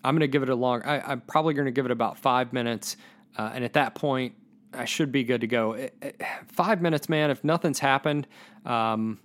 I'm 0.03 0.15
gonna 0.15 0.27
give 0.27 0.43
it 0.43 0.49
a 0.49 0.55
long. 0.55 0.81
I, 0.83 1.11
am 1.11 1.21
probably 1.21 1.53
gonna 1.53 1.71
give 1.71 1.85
it 1.85 1.91
about 1.91 2.17
five 2.17 2.51
minutes, 2.51 2.97
uh, 3.37 3.51
and 3.53 3.63
at 3.63 3.73
that 3.73 3.95
point, 3.95 4.33
I 4.77 4.85
should 4.85 5.11
be 5.11 5.23
good 5.23 5.41
to 5.41 5.47
go. 5.47 5.73
It, 5.73 5.95
it, 6.01 6.21
five 6.47 6.81
minutes, 6.81 7.09
man. 7.09 7.31
If 7.31 7.43
nothing's 7.43 7.79
happened, 7.79 8.27
um, 8.65 9.19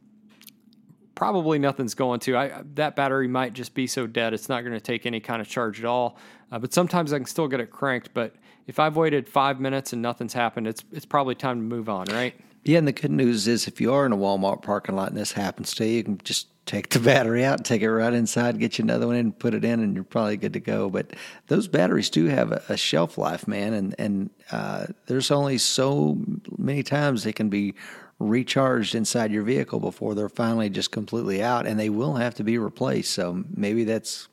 probably 1.15 1.59
nothing's 1.59 1.95
going 1.95 2.21
to. 2.21 2.37
I, 2.37 2.62
that 2.75 2.97
battery 2.97 3.29
might 3.29 3.53
just 3.53 3.75
be 3.75 3.87
so 3.87 4.07
dead 4.07 4.35
it's 4.35 4.49
not 4.49 4.62
going 4.62 4.73
to 4.73 4.81
take 4.81 5.07
any 5.07 5.21
kind 5.21 5.41
of 5.41 5.49
charge 5.49 5.79
at 5.79 5.85
all. 5.85 6.17
Uh, 6.51 6.59
but 6.59 6.73
sometimes 6.73 7.12
I 7.12 7.19
can 7.19 7.27
still 7.27 7.49
get 7.49 7.61
it 7.61 7.71
cranked. 7.71 8.12
But 8.12 8.35
if 8.67 8.79
I've 8.79 8.97
waited 8.97 9.29
five 9.29 9.61
minutes 9.61 9.93
and 9.93 10.03
nothing's 10.03 10.33
happened, 10.33 10.67
it's 10.67 10.85
it's 10.93 11.07
probably 11.07 11.35
time 11.35 11.59
to 11.59 11.65
move 11.65 11.88
on, 11.88 12.07
right? 12.07 12.35
Yeah, 12.65 12.79
and 12.79 12.87
the 12.87 12.93
good 12.93 13.11
news 13.11 13.49
is 13.49 13.67
if 13.67 13.81
you 13.81 13.93
are 13.93 14.07
in 14.07 14.12
a 14.12 14.17
Walmart 14.17 14.62
parking 14.62 14.95
lot 14.95 15.09
and 15.09 15.17
this 15.17 15.33
happens 15.33 15.75
to 15.75 15.87
you, 15.87 15.97
you 15.97 16.05
can 16.05 16.19
just 16.19 16.47
take 16.66 16.90
the 16.90 16.98
battery 17.01 17.44
out, 17.44 17.64
take 17.64 17.83
it 17.83 17.90
right 17.90 18.12
inside, 18.12 18.59
get 18.59 18.79
you 18.79 18.85
another 18.85 19.07
one 19.07 19.16
in, 19.16 19.33
put 19.33 19.55
it 19.55 19.64
in, 19.64 19.81
and 19.81 19.94
you're 19.94 20.05
probably 20.05 20.37
good 20.37 20.53
to 20.53 20.61
go. 20.61 20.90
But 20.90 21.14
those 21.48 21.68
batteries 21.68 22.11
do 22.11 22.27
have 22.27 22.53
a, 22.53 22.77
shelf 22.77 23.18
life, 23.18 23.46
man, 23.46 23.72
and 23.75 23.94
and 23.98 24.31
uh, 24.51 24.87
there's 25.07 25.31
only 25.31 25.59
so 25.59 26.18
many 26.57 26.83
times 26.83 27.25
they 27.25 27.33
can 27.33 27.48
be 27.48 27.75
recharged 28.18 28.94
inside 28.94 29.33
your 29.33 29.42
vehicle 29.42 29.81
before 29.81 30.14
they're 30.14 30.29
finally 30.29 30.70
just 30.70 30.90
completely 30.90 31.42
out, 31.42 31.66
and 31.66 31.79
they 31.79 31.90
will 31.90 32.14
have 32.14 32.35
to 32.37 32.44
be 32.44 32.59
replaced. 32.59 33.12
So 33.12 33.44
maybe 33.55 33.85
that's 33.85 34.29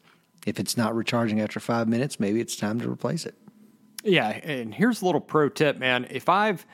if 0.45 0.59
it's 0.59 0.77
not 0.77 0.95
recharging 0.95 1.41
after 1.41 1.59
five 1.59 1.87
minutes, 1.87 2.19
maybe 2.19 2.39
it's 2.39 2.55
time 2.55 2.79
to 2.79 2.89
replace 2.89 3.25
it. 3.25 3.35
Yeah, 4.03 4.29
and 4.29 4.73
here's 4.73 5.01
a 5.01 5.05
little 5.05 5.21
pro 5.21 5.49
tip, 5.49 5.77
man. 5.77 6.07
If 6.09 6.29
I've 6.29 6.65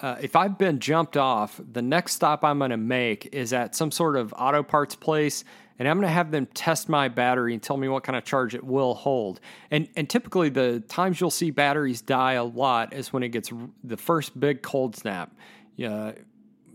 uh, 0.00 0.16
if 0.20 0.36
I've 0.36 0.58
been 0.58 0.78
jumped 0.78 1.16
off, 1.16 1.60
the 1.72 1.82
next 1.82 2.14
stop 2.14 2.44
I'm 2.44 2.58
going 2.58 2.70
to 2.70 2.76
make 2.76 3.28
is 3.32 3.52
at 3.52 3.74
some 3.74 3.90
sort 3.90 4.16
of 4.16 4.32
auto 4.36 4.62
parts 4.62 4.94
place, 4.94 5.44
and 5.78 5.88
I'm 5.88 5.96
going 5.96 6.08
to 6.08 6.12
have 6.12 6.30
them 6.30 6.46
test 6.46 6.88
my 6.88 7.08
battery 7.08 7.52
and 7.52 7.62
tell 7.62 7.76
me 7.76 7.88
what 7.88 8.04
kind 8.04 8.16
of 8.16 8.24
charge 8.24 8.54
it 8.54 8.64
will 8.64 8.94
hold. 8.94 9.40
And 9.70 9.88
and 9.96 10.08
typically 10.08 10.48
the 10.48 10.80
times 10.88 11.20
you'll 11.20 11.30
see 11.30 11.50
batteries 11.50 12.00
die 12.00 12.34
a 12.34 12.44
lot 12.44 12.92
is 12.92 13.12
when 13.12 13.22
it 13.22 13.30
gets 13.30 13.52
the 13.84 13.96
first 13.96 14.38
big 14.38 14.62
cold 14.62 14.96
snap. 14.96 15.32
Yeah, 15.76 16.12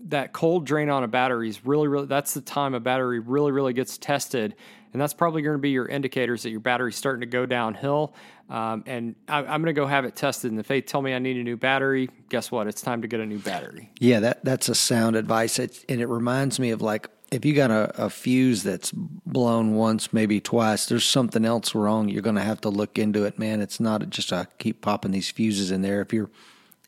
that 0.05 0.33
cold 0.33 0.65
drain 0.65 0.89
on 0.89 1.03
a 1.03 1.07
battery 1.07 1.49
is 1.49 1.65
really 1.65 1.87
really 1.87 2.07
that's 2.07 2.33
the 2.33 2.41
time 2.41 2.73
a 2.73 2.79
battery 2.79 3.19
really 3.19 3.51
really 3.51 3.73
gets 3.73 3.97
tested 3.97 4.55
and 4.93 5.01
that's 5.01 5.13
probably 5.13 5.41
going 5.41 5.55
to 5.55 5.61
be 5.61 5.71
your 5.71 5.87
indicators 5.87 6.43
that 6.43 6.51
your 6.51 6.59
battery's 6.59 6.95
starting 6.95 7.21
to 7.21 7.25
go 7.25 7.45
downhill. 7.45 8.13
Um, 8.53 8.83
and 8.85 9.15
I, 9.27 9.39
am 9.39 9.63
going 9.63 9.65
to 9.65 9.73
go 9.73 9.87
have 9.87 10.05
it 10.05 10.15
tested. 10.15 10.51
And 10.51 10.59
if 10.59 10.67
they 10.67 10.79
tell 10.79 11.01
me 11.01 11.15
I 11.15 11.17
need 11.17 11.37
a 11.37 11.43
new 11.43 11.57
battery, 11.57 12.07
guess 12.29 12.51
what? 12.51 12.67
It's 12.67 12.83
time 12.83 13.01
to 13.01 13.07
get 13.07 13.19
a 13.19 13.25
new 13.25 13.39
battery. 13.39 13.89
Yeah, 13.99 14.19
that 14.19 14.45
that's 14.45 14.69
a 14.69 14.75
sound 14.75 15.15
advice. 15.15 15.57
It, 15.57 15.83
and 15.89 15.99
it 15.99 16.05
reminds 16.05 16.59
me 16.59 16.69
of 16.69 16.79
like 16.79 17.09
if 17.31 17.45
you 17.45 17.55
got 17.55 17.71
a, 17.71 18.05
a 18.05 18.09
fuse 18.11 18.61
that's 18.61 18.91
blown 18.91 19.73
once, 19.73 20.13
maybe 20.13 20.39
twice, 20.39 20.85
there's 20.85 21.03
something 21.03 21.45
else 21.45 21.73
wrong. 21.73 22.09
You're 22.09 22.21
going 22.21 22.35
to 22.35 22.43
have 22.43 22.61
to 22.61 22.69
look 22.69 22.99
into 22.99 23.23
it, 23.23 23.39
man. 23.39 23.59
It's 23.59 23.79
not 23.79 24.07
just 24.11 24.31
a 24.31 24.47
keep 24.59 24.81
popping 24.81 25.09
these 25.09 25.31
fuses 25.31 25.71
in 25.71 25.81
there. 25.81 26.01
If 26.01 26.13
your 26.13 26.29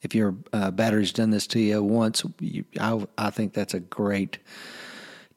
if 0.03 0.13
your 0.13 0.35
uh, 0.53 0.69
battery's 0.69 1.11
done 1.11 1.31
this 1.31 1.47
to 1.47 1.59
you 1.59 1.81
once, 1.81 2.23
you, 2.39 2.65
I 2.79 3.07
I 3.17 3.31
think 3.31 3.53
that's 3.53 3.73
a 3.73 3.79
great 3.79 4.37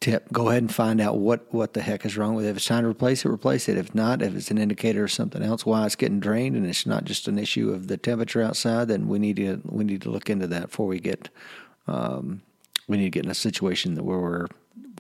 tip. 0.01 0.31
Go 0.33 0.49
ahead 0.49 0.63
and 0.63 0.75
find 0.75 1.01
out 1.01 1.19
what 1.19 1.53
what 1.53 1.75
the 1.75 1.83
heck 1.83 2.05
is 2.05 2.17
wrong 2.17 2.35
with 2.35 2.47
it. 2.47 2.51
If 2.51 2.57
it's 2.59 2.67
time 2.67 2.85
to 2.85 2.89
replace 2.89 3.25
it, 3.25 3.29
replace 3.29 3.69
it. 3.69 3.77
If 3.77 3.95
not, 3.95 4.23
if 4.23 4.35
it's 4.35 4.51
an 4.51 4.59
indicator 4.59 5.05
of 5.05 5.13
something 5.13 5.43
else 5.43 5.67
why 5.67 5.87
it's 5.87 5.97
getting 5.97 6.21
drained 6.21 6.57
and 6.57 6.67
it's 6.67 6.87
not 6.87 7.05
just 7.05 7.29
an 7.29 7.39
issue 7.39 7.71
of 7.71 7.89
the 7.89 7.97
temperature 7.97 8.43
outside, 8.43 8.89
then 8.89 9.09
we 9.09 9.19
need 9.19 9.37
to 9.37 9.61
we 9.65 9.85
need 9.85 10.03
to 10.03 10.11
look 10.11 10.31
into 10.31 10.47
that 10.49 10.71
before 10.71 10.87
we 10.87 11.01
get 11.01 11.29
um, 11.87 12.43
we 12.87 12.97
need 12.97 13.05
to 13.05 13.11
get 13.11 13.25
in 13.25 13.31
a 13.31 13.35
situation 13.35 13.95
that 13.95 14.05
where 14.05 14.19
we're 14.19 14.47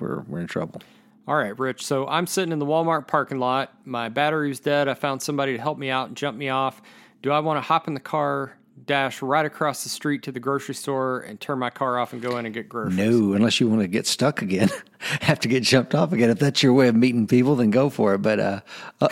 we're 0.01 0.21
we're 0.23 0.41
in 0.41 0.47
trouble. 0.47 0.83
All 1.27 1.37
right, 1.37 1.57
Rich. 1.59 1.85
So 1.85 2.07
I'm 2.09 2.27
sitting 2.27 2.53
in 2.53 2.59
the 2.59 2.67
Walmart 2.67 3.07
parking 3.07 3.39
lot. 3.39 3.75
My 3.85 4.09
battery's 4.09 4.61
dead. 4.61 4.89
I 4.89 4.95
found 4.95 5.21
somebody 5.21 5.57
to 5.57 5.63
help 5.63 5.77
me 5.77 5.91
out 5.91 6.09
and 6.09 6.17
jump 6.17 6.39
me 6.39 6.49
off. 6.49 6.81
Do 7.23 7.33
I 7.33 7.41
want 7.41 7.59
to 7.59 7.61
hop 7.61 7.87
in 7.87 7.95
the 7.95 8.01
car, 8.01 8.57
dash 8.87 9.23
right 9.23 9.45
across 9.45 9.83
the 9.83 9.89
street 9.89 10.23
to 10.25 10.33
the 10.33 10.41
grocery 10.41 10.75
store, 10.75 11.21
and 11.21 11.41
turn 11.41 11.59
my 11.59 11.71
car 11.71 11.99
off 11.99 12.13
and 12.13 12.23
go 12.23 12.37
in 12.39 12.47
and 12.47 12.55
get 12.55 12.69
groceries? 12.69 12.97
No, 12.97 13.33
unless 13.33 13.61
you 13.61 13.69
want 13.69 13.83
to 13.83 13.89
get 13.89 14.07
stuck 14.07 14.43
again, 14.43 14.69
have 15.21 15.41
to 15.41 15.49
get 15.49 15.63
jumped 15.63 15.95
off 15.95 16.13
again. 16.13 16.31
If 16.31 16.39
that's 16.39 16.63
your 16.63 16.73
way 16.73 16.89
of 16.89 16.95
meeting 16.95 17.27
people, 17.27 17.57
then 17.57 17.71
go 17.71 17.91
for 17.91 18.15
it. 18.15 18.19
But 18.19 18.41
uh, 18.41 18.61
uh, 19.01 19.09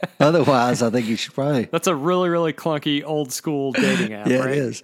otherwise, 0.20 0.82
I 0.82 0.90
think 0.90 1.06
you 1.06 1.16
should 1.16 1.34
probably. 1.34 1.64
That's 1.64 1.86
a 1.86 1.94
really, 1.94 2.28
really 2.28 2.52
clunky 2.52 3.02
old 3.04 3.32
school 3.32 3.72
dating 3.72 4.12
app. 4.12 4.26
yeah, 4.28 4.38
right? 4.38 4.50
it 4.50 4.58
is. 4.58 4.82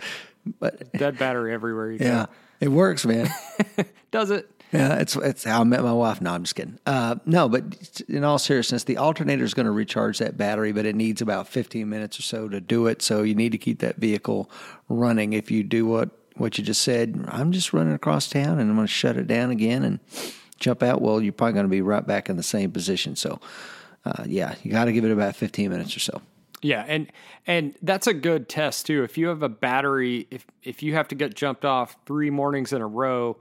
But 0.60 0.92
Dead 0.92 1.18
battery 1.18 1.52
everywhere 1.52 1.90
you 1.90 1.98
go. 1.98 2.04
yeah, 2.04 2.26
it 2.60 2.68
works, 2.68 3.04
man. 3.04 3.28
Does 4.10 4.30
it? 4.30 4.48
Yeah, 4.72 4.96
it's 4.96 5.14
it's 5.16 5.44
how 5.44 5.60
I 5.60 5.64
met 5.64 5.82
my 5.82 5.92
wife. 5.92 6.20
No, 6.20 6.32
I'm 6.32 6.42
just 6.42 6.54
kidding. 6.54 6.78
Uh, 6.86 7.16
no, 7.24 7.48
but 7.48 8.02
in 8.08 8.24
all 8.24 8.38
seriousness, 8.38 8.84
the 8.84 8.96
alternator 8.96 9.44
is 9.44 9.54
going 9.54 9.66
to 9.66 9.72
recharge 9.72 10.18
that 10.18 10.36
battery, 10.36 10.72
but 10.72 10.86
it 10.86 10.96
needs 10.96 11.20
about 11.22 11.48
15 11.48 11.88
minutes 11.88 12.18
or 12.18 12.22
so 12.22 12.48
to 12.48 12.60
do 12.60 12.86
it. 12.86 13.00
So 13.00 13.22
you 13.22 13.34
need 13.34 13.52
to 13.52 13.58
keep 13.58 13.78
that 13.78 13.96
vehicle 13.96 14.50
running. 14.88 15.32
If 15.32 15.50
you 15.50 15.62
do 15.62 15.86
what 15.86 16.10
what 16.36 16.58
you 16.58 16.64
just 16.64 16.82
said, 16.82 17.24
I'm 17.28 17.52
just 17.52 17.72
running 17.72 17.94
across 17.94 18.28
town 18.28 18.58
and 18.58 18.68
I'm 18.68 18.76
going 18.76 18.86
to 18.86 18.92
shut 18.92 19.16
it 19.16 19.26
down 19.26 19.50
again 19.50 19.82
and 19.84 20.00
jump 20.58 20.82
out. 20.82 21.00
Well, 21.00 21.22
you're 21.22 21.32
probably 21.32 21.54
going 21.54 21.66
to 21.66 21.70
be 21.70 21.82
right 21.82 22.06
back 22.06 22.28
in 22.28 22.36
the 22.36 22.42
same 22.42 22.72
position. 22.72 23.16
So, 23.16 23.40
uh, 24.04 24.24
yeah, 24.26 24.54
you 24.62 24.70
got 24.70 24.86
to 24.86 24.92
give 24.92 25.04
it 25.04 25.12
about 25.12 25.36
15 25.36 25.70
minutes 25.70 25.96
or 25.96 26.00
so. 26.00 26.20
Yeah, 26.62 26.84
and 26.88 27.12
and 27.46 27.74
that's 27.82 28.06
a 28.06 28.14
good 28.14 28.48
test 28.48 28.86
too. 28.86 29.04
If 29.04 29.18
you 29.18 29.28
have 29.28 29.42
a 29.42 29.48
battery, 29.48 30.26
if 30.30 30.46
if 30.62 30.82
you 30.82 30.94
have 30.94 31.08
to 31.08 31.14
get 31.14 31.34
jumped 31.34 31.64
off 31.64 31.96
three 32.06 32.30
mornings 32.30 32.72
in 32.72 32.80
a 32.80 32.86
row, 32.86 33.36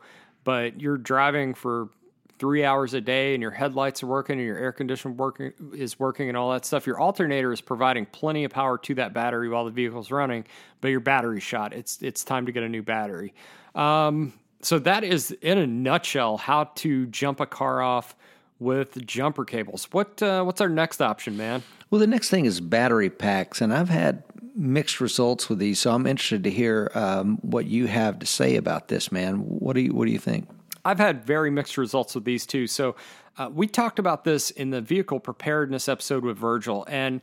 but 0.45 0.79
you're 0.79 0.97
driving 0.97 1.53
for 1.53 1.89
three 2.37 2.63
hours 2.63 2.93
a 2.93 3.01
day 3.01 3.33
and 3.33 3.41
your 3.41 3.51
headlights 3.51 4.03
are 4.03 4.07
working 4.07 4.37
and 4.37 4.45
your 4.45 4.57
air 4.57 4.71
conditioner 4.71 5.13
working 5.13 5.53
is 5.73 5.99
working 5.99 6.27
and 6.27 6.37
all 6.37 6.51
that 6.51 6.65
stuff, 6.65 6.85
your 6.85 6.99
alternator 6.99 7.51
is 7.51 7.61
providing 7.61 8.05
plenty 8.05 8.43
of 8.43 8.51
power 8.51 8.77
to 8.77 8.95
that 8.95 9.13
battery 9.13 9.49
while 9.49 9.65
the 9.65 9.71
vehicle's 9.71 10.11
running, 10.11 10.45
but 10.81 10.89
your 10.89 10.99
battery's 10.99 11.43
shot. 11.43 11.73
It's 11.73 12.01
it's 12.01 12.23
time 12.23 12.45
to 12.45 12.51
get 12.51 12.63
a 12.63 12.69
new 12.69 12.83
battery. 12.83 13.33
Um, 13.73 14.33
so 14.61 14.79
that 14.79 15.03
is 15.03 15.31
in 15.41 15.57
a 15.57 15.67
nutshell 15.67 16.37
how 16.37 16.65
to 16.75 17.05
jump 17.07 17.39
a 17.39 17.45
car 17.45 17.81
off 17.81 18.15
with 18.59 19.05
jumper 19.05 19.45
cables. 19.45 19.87
What 19.91 20.21
uh, 20.21 20.43
what's 20.43 20.61
our 20.61 20.69
next 20.69 21.01
option, 21.01 21.37
man? 21.37 21.63
Well, 21.89 21.99
the 21.99 22.07
next 22.07 22.29
thing 22.29 22.45
is 22.45 22.59
battery 22.61 23.09
packs, 23.09 23.61
and 23.61 23.73
I've 23.73 23.89
had 23.89 24.23
mixed 24.55 25.01
results 25.01 25.49
with 25.49 25.59
these, 25.59 25.79
so 25.79 25.91
I'm 25.91 26.07
interested 26.07 26.43
to 26.45 26.51
hear 26.51 26.89
um, 26.95 27.37
what 27.41 27.65
you 27.65 27.87
have 27.87 28.19
to 28.19 28.25
say 28.25 28.55
about 28.55 28.87
this, 28.87 29.11
man. 29.11 29.37
What 29.37 29.73
do 29.73 29.81
you 29.81 29.93
What 29.93 30.05
do 30.05 30.11
you 30.11 30.19
think? 30.19 30.47
I've 30.83 30.99
had 30.99 31.25
very 31.25 31.49
mixed 31.49 31.77
results 31.77 32.15
with 32.15 32.25
these 32.25 32.45
too. 32.45 32.67
So 32.67 32.95
uh, 33.37 33.49
we 33.51 33.67
talked 33.67 33.99
about 33.99 34.23
this 34.23 34.51
in 34.51 34.69
the 34.69 34.81
vehicle 34.81 35.19
preparedness 35.19 35.89
episode 35.89 36.23
with 36.23 36.37
Virgil, 36.37 36.85
and 36.87 37.21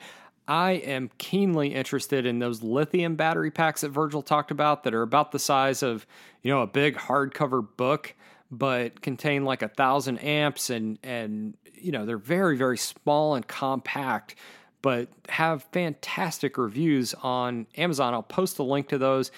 I 0.49 0.73
am 0.73 1.11
keenly 1.18 1.75
interested 1.75 2.27
in 2.27 2.40
those 2.40 2.62
lithium 2.62 3.14
battery 3.14 3.51
packs 3.51 3.83
that 3.83 3.90
Virgil 3.90 4.23
talked 4.23 4.51
about 4.51 4.83
that 4.85 4.92
are 4.92 5.03
about 5.03 5.33
the 5.33 5.38
size 5.38 5.83
of 5.83 6.07
you 6.42 6.53
know 6.53 6.62
a 6.62 6.66
big 6.66 6.97
hardcover 6.97 7.66
book, 7.77 8.14
but 8.51 9.01
contain 9.01 9.45
like 9.45 9.62
a 9.62 9.68
thousand 9.68 10.18
amps 10.18 10.68
and 10.68 10.99
and 11.03 11.57
you 11.75 11.92
know 11.92 12.05
they're 12.05 12.18
very 12.18 12.57
very 12.57 12.79
small 12.79 13.35
and 13.35 13.47
compact 13.47 14.35
but 14.83 15.09
have 15.29 15.62
fantastic 15.73 16.59
reviews 16.59 17.14
on 17.23 17.66
Amazon. 17.77 18.12
I'll 18.14 18.23
post 18.23 18.59
a 18.59 18.62
link 18.62 18.88
to 18.88 18.99
those. 18.99 19.31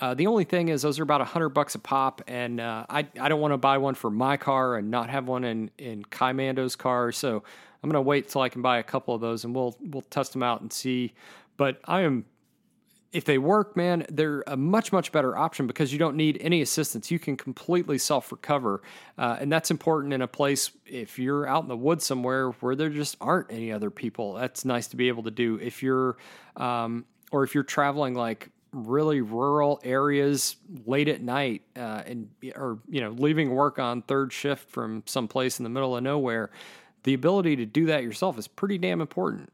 Uh, 0.00 0.14
the 0.14 0.26
only 0.26 0.44
thing 0.44 0.68
is, 0.68 0.82
those 0.82 0.98
are 0.98 1.02
about 1.02 1.20
hundred 1.20 1.50
bucks 1.50 1.74
a 1.74 1.78
pop, 1.78 2.22
and 2.26 2.60
uh, 2.60 2.86
I 2.88 3.06
I 3.20 3.28
don't 3.28 3.40
want 3.40 3.52
to 3.52 3.58
buy 3.58 3.78
one 3.78 3.94
for 3.94 4.10
my 4.10 4.36
car 4.36 4.76
and 4.76 4.90
not 4.90 5.10
have 5.10 5.28
one 5.28 5.44
in 5.44 5.70
in 5.78 6.04
Kaimando's 6.04 6.74
car. 6.74 7.12
So 7.12 7.42
I'm 7.82 7.90
gonna 7.90 8.02
wait 8.02 8.28
till 8.28 8.40
I 8.40 8.48
can 8.48 8.62
buy 8.62 8.78
a 8.78 8.82
couple 8.82 9.14
of 9.14 9.20
those, 9.20 9.44
and 9.44 9.54
we'll 9.54 9.76
we'll 9.80 10.02
test 10.02 10.32
them 10.32 10.42
out 10.42 10.62
and 10.62 10.72
see. 10.72 11.12
But 11.56 11.80
I 11.84 12.00
am, 12.00 12.24
if 13.12 13.24
they 13.24 13.38
work, 13.38 13.76
man, 13.76 14.06
they're 14.08 14.44
a 14.46 14.56
much 14.56 14.92
much 14.92 15.10
better 15.10 15.36
option 15.36 15.66
because 15.66 15.92
you 15.92 15.98
don't 15.98 16.16
need 16.16 16.38
any 16.40 16.62
assistance. 16.62 17.10
You 17.10 17.18
can 17.18 17.36
completely 17.36 17.98
self 17.98 18.30
recover, 18.30 18.82
uh, 19.18 19.36
and 19.40 19.50
that's 19.50 19.70
important 19.70 20.12
in 20.12 20.22
a 20.22 20.28
place 20.28 20.70
if 20.86 21.18
you're 21.18 21.46
out 21.46 21.62
in 21.62 21.68
the 21.68 21.76
woods 21.76 22.06
somewhere 22.06 22.50
where 22.50 22.76
there 22.76 22.88
just 22.88 23.16
aren't 23.20 23.50
any 23.50 23.72
other 23.72 23.90
people. 23.90 24.34
That's 24.34 24.64
nice 24.64 24.86
to 24.88 24.96
be 24.96 25.08
able 25.08 25.24
to 25.24 25.30
do. 25.30 25.58
If 25.60 25.82
you're 25.82 26.16
um, 26.56 27.04
or 27.32 27.42
if 27.42 27.54
you're 27.54 27.64
traveling 27.64 28.14
like 28.14 28.48
really 28.72 29.20
rural 29.20 29.80
areas 29.82 30.56
late 30.86 31.08
at 31.08 31.20
night 31.20 31.62
uh, 31.76 32.02
and 32.06 32.28
or 32.54 32.78
you 32.88 33.00
know 33.00 33.10
leaving 33.10 33.50
work 33.50 33.80
on 33.80 34.02
third 34.02 34.32
shift 34.32 34.70
from 34.70 35.02
some 35.06 35.26
place 35.26 35.58
in 35.58 35.64
the 35.64 35.70
middle 35.70 35.96
of 35.96 36.04
nowhere 36.04 36.50
the 37.02 37.12
ability 37.12 37.56
to 37.56 37.66
do 37.66 37.86
that 37.86 38.04
yourself 38.04 38.38
is 38.38 38.46
pretty 38.46 38.78
damn 38.78 39.00
important 39.00 39.50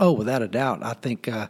Oh, 0.00 0.12
without 0.12 0.42
a 0.42 0.48
doubt. 0.48 0.82
I 0.82 0.94
think, 0.94 1.28
uh, 1.28 1.48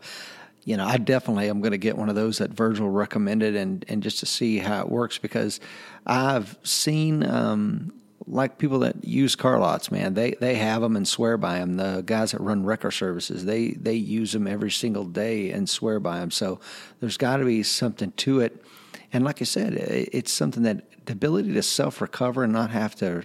you 0.64 0.76
know, 0.76 0.86
I 0.86 0.96
definitely 0.96 1.48
am 1.50 1.60
going 1.60 1.72
to 1.72 1.78
get 1.78 1.96
one 1.96 2.08
of 2.08 2.14
those 2.14 2.38
that 2.38 2.50
Virgil 2.50 2.88
recommended 2.88 3.54
and, 3.54 3.84
and 3.88 4.02
just 4.02 4.20
to 4.20 4.26
see 4.26 4.58
how 4.58 4.80
it 4.80 4.88
works 4.88 5.18
because 5.18 5.60
I've 6.06 6.58
seen, 6.62 7.24
um, 7.24 7.92
like 8.26 8.56
people 8.56 8.78
that 8.78 9.04
use 9.04 9.36
car 9.36 9.58
lots, 9.58 9.90
man, 9.90 10.14
they, 10.14 10.32
they 10.40 10.54
have 10.54 10.80
them 10.80 10.96
and 10.96 11.06
swear 11.06 11.36
by 11.36 11.58
them. 11.58 11.76
The 11.76 12.02
guys 12.06 12.32
that 12.32 12.40
run 12.40 12.64
wrecker 12.64 12.90
services, 12.90 13.44
they, 13.44 13.72
they 13.72 13.94
use 13.94 14.32
them 14.32 14.46
every 14.46 14.70
single 14.70 15.04
day 15.04 15.50
and 15.50 15.68
swear 15.68 16.00
by 16.00 16.20
them. 16.20 16.30
So 16.30 16.58
there's 17.00 17.18
got 17.18 17.36
to 17.38 17.44
be 17.44 17.62
something 17.62 18.12
to 18.12 18.40
it. 18.40 18.64
And 19.12 19.24
like 19.24 19.42
I 19.42 19.44
said, 19.44 19.74
it- 19.74 20.08
it's 20.12 20.32
something 20.32 20.62
that 20.62 21.06
the 21.06 21.12
ability 21.12 21.52
to 21.52 21.62
self 21.62 22.00
recover 22.00 22.44
and 22.44 22.52
not 22.52 22.70
have 22.70 22.94
to 22.96 23.24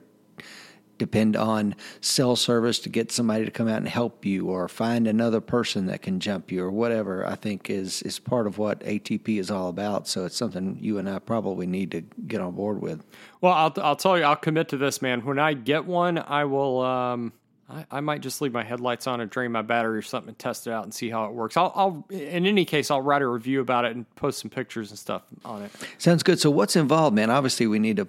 depend 0.99 1.35
on 1.35 1.73
cell 2.01 2.35
service 2.35 2.77
to 2.77 2.89
get 2.89 3.11
somebody 3.11 3.45
to 3.45 3.49
come 3.49 3.67
out 3.67 3.77
and 3.77 3.87
help 3.87 4.23
you 4.23 4.49
or 4.49 4.67
find 4.67 5.07
another 5.07 5.41
person 5.41 5.87
that 5.87 6.03
can 6.03 6.19
jump 6.19 6.51
you 6.51 6.63
or 6.63 6.69
whatever 6.69 7.25
i 7.25 7.33
think 7.33 7.69
is 7.69 8.03
is 8.03 8.19
part 8.19 8.45
of 8.45 8.59
what 8.59 8.81
atp 8.81 9.39
is 9.39 9.49
all 9.49 9.69
about. 9.69 10.07
So 10.07 10.25
it's 10.25 10.35
something 10.35 10.77
you 10.79 10.99
and 10.99 11.09
i 11.09 11.17
probably 11.17 11.65
need 11.65 11.91
to 11.91 12.01
get 12.27 12.41
on 12.41 12.53
board 12.53 12.81
with. 12.81 13.03
Well 13.41 13.53
i'll, 13.53 13.73
I'll 13.77 13.95
tell 13.95 14.17
you 14.17 14.25
i'll 14.25 14.35
commit 14.35 14.69
to 14.69 14.77
this 14.77 15.01
man. 15.01 15.25
When 15.25 15.39
i 15.39 15.53
get 15.53 15.85
one 15.85 16.19
i 16.19 16.45
will 16.45 16.81
um, 16.81 17.33
I, 17.69 17.85
I 17.91 17.99
might 18.01 18.21
just 18.21 18.41
leave 18.41 18.51
my 18.51 18.63
headlights 18.63 19.07
on 19.07 19.21
and 19.21 19.29
drain 19.29 19.51
my 19.51 19.61
battery 19.61 19.97
or 19.97 20.01
something 20.01 20.29
and 20.29 20.39
test 20.39 20.67
it 20.67 20.71
out 20.71 20.83
and 20.83 20.93
see 20.93 21.09
how 21.09 21.25
it 21.25 21.33
works. 21.33 21.55
I'll, 21.55 21.71
I'll, 21.75 22.05
in 22.09 22.47
any 22.47 22.65
case, 22.65 22.89
I'll 22.89 23.01
write 23.01 23.21
a 23.21 23.27
review 23.27 23.61
about 23.61 23.85
it 23.85 23.95
and 23.95 24.09
post 24.15 24.39
some 24.39 24.49
pictures 24.49 24.89
and 24.89 24.97
stuff 24.97 25.21
on 25.45 25.63
it. 25.63 25.71
sounds 25.99 26.23
good. 26.23 26.39
So 26.39 26.49
what's 26.49 26.75
involved 26.75 27.15
man? 27.15 27.29
Obviously 27.29 27.67
we 27.67 27.77
need 27.77 27.97
to 27.97 28.07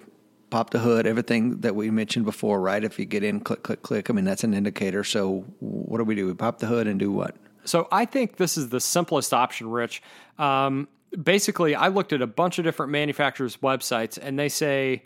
pop 0.51 0.69
the 0.69 0.79
hood 0.79 1.07
everything 1.07 1.61
that 1.61 1.75
we 1.75 1.89
mentioned 1.89 2.25
before 2.25 2.61
right 2.61 2.83
if 2.83 2.99
you 2.99 3.05
get 3.05 3.23
in 3.23 3.39
click 3.39 3.63
click 3.63 3.81
click 3.81 4.09
i 4.09 4.13
mean 4.13 4.25
that's 4.25 4.43
an 4.43 4.53
indicator 4.53 5.03
so 5.03 5.43
what 5.59 5.97
do 5.97 6.03
we 6.03 6.13
do 6.13 6.27
we 6.27 6.33
pop 6.33 6.59
the 6.59 6.67
hood 6.67 6.85
and 6.85 6.99
do 6.99 7.11
what 7.11 7.35
So 7.65 7.87
I 7.91 8.05
think 8.05 8.37
this 8.37 8.57
is 8.57 8.69
the 8.69 8.79
simplest 8.79 9.33
option, 9.33 9.69
Rich. 9.69 10.01
Um, 10.37 10.87
basically, 11.21 11.75
I 11.75 11.89
looked 11.89 12.13
at 12.13 12.21
a 12.21 12.27
bunch 12.27 12.59
of 12.59 12.65
different 12.65 12.91
manufacturers' 12.91 13.57
websites, 13.57 14.17
and 14.21 14.37
they 14.37 14.49
say, 14.49 15.03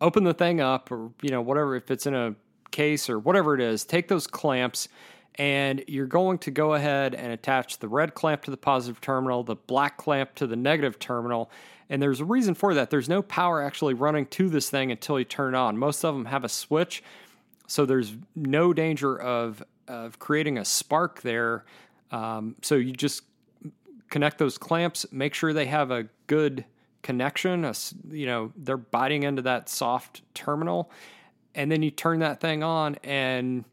open 0.00 0.24
the 0.24 0.34
thing 0.34 0.60
up, 0.60 0.90
or 0.90 1.10
you 1.22 1.30
know, 1.30 1.42
whatever. 1.42 1.76
If 1.76 1.90
it's 1.90 2.06
in 2.06 2.14
a 2.14 2.34
case 2.70 3.08
or 3.10 3.18
whatever 3.18 3.54
it 3.54 3.60
is, 3.60 3.84
take 3.84 4.08
those 4.08 4.26
clamps, 4.26 4.88
and 5.36 5.84
you're 5.86 6.06
going 6.06 6.38
to 6.38 6.50
go 6.50 6.74
ahead 6.74 7.14
and 7.14 7.32
attach 7.32 7.78
the 7.78 7.88
red 7.88 8.14
clamp 8.14 8.44
to 8.44 8.50
the 8.50 8.56
positive 8.56 9.00
terminal, 9.00 9.42
the 9.42 9.56
black 9.56 9.96
clamp 9.96 10.34
to 10.36 10.46
the 10.46 10.56
negative 10.56 10.98
terminal. 10.98 11.50
And 11.90 12.00
there's 12.00 12.20
a 12.20 12.24
reason 12.24 12.54
for 12.54 12.74
that. 12.74 12.90
There's 12.90 13.08
no 13.08 13.22
power 13.22 13.62
actually 13.62 13.94
running 13.94 14.26
to 14.26 14.48
this 14.48 14.70
thing 14.70 14.90
until 14.90 15.18
you 15.18 15.24
turn 15.24 15.54
it 15.54 15.56
on. 15.56 15.76
Most 15.76 16.04
of 16.04 16.14
them 16.14 16.26
have 16.26 16.44
a 16.44 16.48
switch, 16.48 17.02
so 17.66 17.84
there's 17.84 18.14
no 18.34 18.72
danger 18.72 19.20
of 19.20 19.62
of 19.86 20.18
creating 20.18 20.58
a 20.58 20.64
spark 20.64 21.20
there. 21.22 21.64
Um, 22.10 22.56
so 22.62 22.76
you 22.76 22.92
just 22.92 23.22
connect 24.08 24.38
those 24.38 24.56
clamps, 24.56 25.04
make 25.12 25.34
sure 25.34 25.52
they 25.52 25.66
have 25.66 25.90
a 25.90 26.04
good 26.26 26.64
connection. 27.02 27.64
a 27.64 27.74
you 28.10 28.26
know, 28.26 28.52
they're 28.56 28.76
biting 28.76 29.24
into 29.24 29.42
that 29.42 29.68
soft 29.68 30.22
terminal, 30.34 30.90
and 31.54 31.70
then 31.70 31.82
you 31.82 31.90
turn 31.90 32.20
that 32.20 32.40
thing 32.40 32.62
on 32.62 32.96
and 33.04 33.64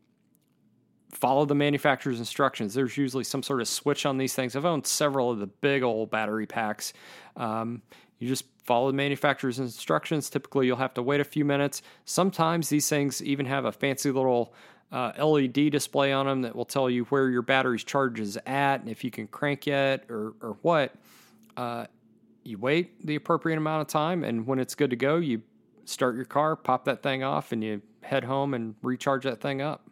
follow 1.11 1.45
the 1.45 1.55
manufacturer's 1.55 2.19
instructions. 2.19 2.73
There's 2.73 2.97
usually 2.97 3.23
some 3.23 3.43
sort 3.43 3.61
of 3.61 3.67
switch 3.67 4.05
on 4.05 4.17
these 4.17 4.33
things. 4.33 4.55
I've 4.55 4.65
owned 4.65 4.87
several 4.87 5.29
of 5.29 5.39
the 5.39 5.47
big 5.47 5.83
old 5.83 6.09
battery 6.09 6.45
packs. 6.45 6.93
Um, 7.35 7.81
you 8.19 8.27
just 8.27 8.45
follow 8.63 8.87
the 8.87 8.97
manufacturer's 8.97 9.59
instructions. 9.59 10.29
Typically, 10.29 10.67
you'll 10.67 10.77
have 10.77 10.93
to 10.93 11.03
wait 11.03 11.19
a 11.19 11.25
few 11.25 11.43
minutes. 11.43 11.81
Sometimes 12.05 12.69
these 12.69 12.87
things 12.87 13.21
even 13.23 13.45
have 13.45 13.65
a 13.65 13.71
fancy 13.71 14.11
little 14.11 14.53
uh, 14.91 15.11
LED 15.17 15.71
display 15.71 16.11
on 16.11 16.25
them 16.25 16.41
that 16.41 16.55
will 16.55 16.65
tell 16.65 16.89
you 16.89 17.05
where 17.05 17.29
your 17.29 17.41
battery's 17.41 17.83
charge 17.83 18.19
is 18.19 18.37
at 18.45 18.81
and 18.81 18.89
if 18.89 19.03
you 19.03 19.11
can 19.11 19.27
crank 19.27 19.65
yet 19.65 20.05
or, 20.09 20.33
or 20.41 20.57
what. 20.61 20.93
Uh, 21.57 21.85
you 22.43 22.57
wait 22.57 23.05
the 23.05 23.15
appropriate 23.15 23.57
amount 23.57 23.81
of 23.81 23.87
time, 23.87 24.23
and 24.23 24.47
when 24.47 24.57
it's 24.57 24.73
good 24.73 24.89
to 24.89 24.95
go, 24.95 25.17
you 25.17 25.41
start 25.85 26.15
your 26.15 26.25
car, 26.25 26.55
pop 26.55 26.85
that 26.85 27.03
thing 27.03 27.23
off, 27.23 27.51
and 27.51 27.63
you 27.63 27.81
head 28.01 28.23
home 28.23 28.53
and 28.53 28.75
recharge 28.81 29.23
that 29.23 29.39
thing 29.41 29.61
up. 29.61 29.90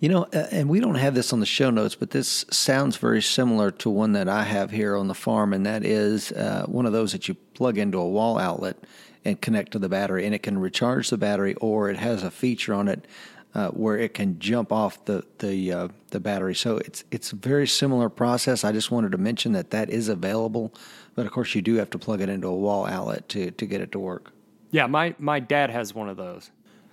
You 0.00 0.08
know, 0.08 0.22
uh, 0.32 0.46
and 0.50 0.68
we 0.68 0.80
don't 0.80 0.96
have 0.96 1.14
this 1.14 1.32
on 1.32 1.40
the 1.40 1.46
show 1.46 1.70
notes, 1.70 1.94
but 1.94 2.10
this 2.10 2.44
sounds 2.50 2.96
very 2.96 3.22
similar 3.22 3.70
to 3.70 3.90
one 3.90 4.12
that 4.12 4.28
I 4.28 4.44
have 4.44 4.70
here 4.70 4.96
on 4.96 5.08
the 5.08 5.14
farm, 5.14 5.52
and 5.52 5.64
that 5.66 5.84
is 5.84 6.32
uh, 6.32 6.64
one 6.66 6.86
of 6.86 6.92
those 6.92 7.12
that 7.12 7.28
you 7.28 7.34
plug 7.34 7.78
into 7.78 7.98
a 7.98 8.08
wall 8.08 8.38
outlet 8.38 8.76
and 9.24 9.40
connect 9.40 9.72
to 9.72 9.78
the 9.78 9.88
battery, 9.88 10.26
and 10.26 10.34
it 10.34 10.42
can 10.42 10.58
recharge 10.58 11.10
the 11.10 11.18
battery, 11.18 11.54
or 11.54 11.90
it 11.90 11.96
has 11.96 12.22
a 12.22 12.30
feature 12.30 12.74
on 12.74 12.88
it 12.88 13.06
uh, 13.54 13.68
where 13.68 13.98
it 13.98 14.14
can 14.14 14.38
jump 14.38 14.72
off 14.72 15.04
the 15.04 15.24
the 15.38 15.72
uh, 15.72 15.88
the 16.10 16.20
battery. 16.20 16.54
So 16.54 16.78
it's 16.78 17.04
it's 17.10 17.32
a 17.32 17.36
very 17.36 17.66
similar 17.66 18.08
process. 18.08 18.64
I 18.64 18.72
just 18.72 18.90
wanted 18.90 19.12
to 19.12 19.18
mention 19.18 19.52
that 19.52 19.70
that 19.70 19.90
is 19.90 20.08
available, 20.08 20.72
but 21.14 21.26
of 21.26 21.32
course 21.32 21.54
you 21.54 21.62
do 21.62 21.74
have 21.76 21.90
to 21.90 21.98
plug 21.98 22.20
it 22.20 22.28
into 22.28 22.48
a 22.48 22.56
wall 22.56 22.86
outlet 22.86 23.28
to 23.30 23.50
to 23.50 23.66
get 23.66 23.80
it 23.80 23.92
to 23.92 23.98
work. 23.98 24.32
Yeah, 24.70 24.86
my 24.86 25.14
my 25.18 25.40
dad 25.40 25.70
has 25.70 25.94
one 25.94 26.08
of 26.08 26.16
those. 26.16 26.50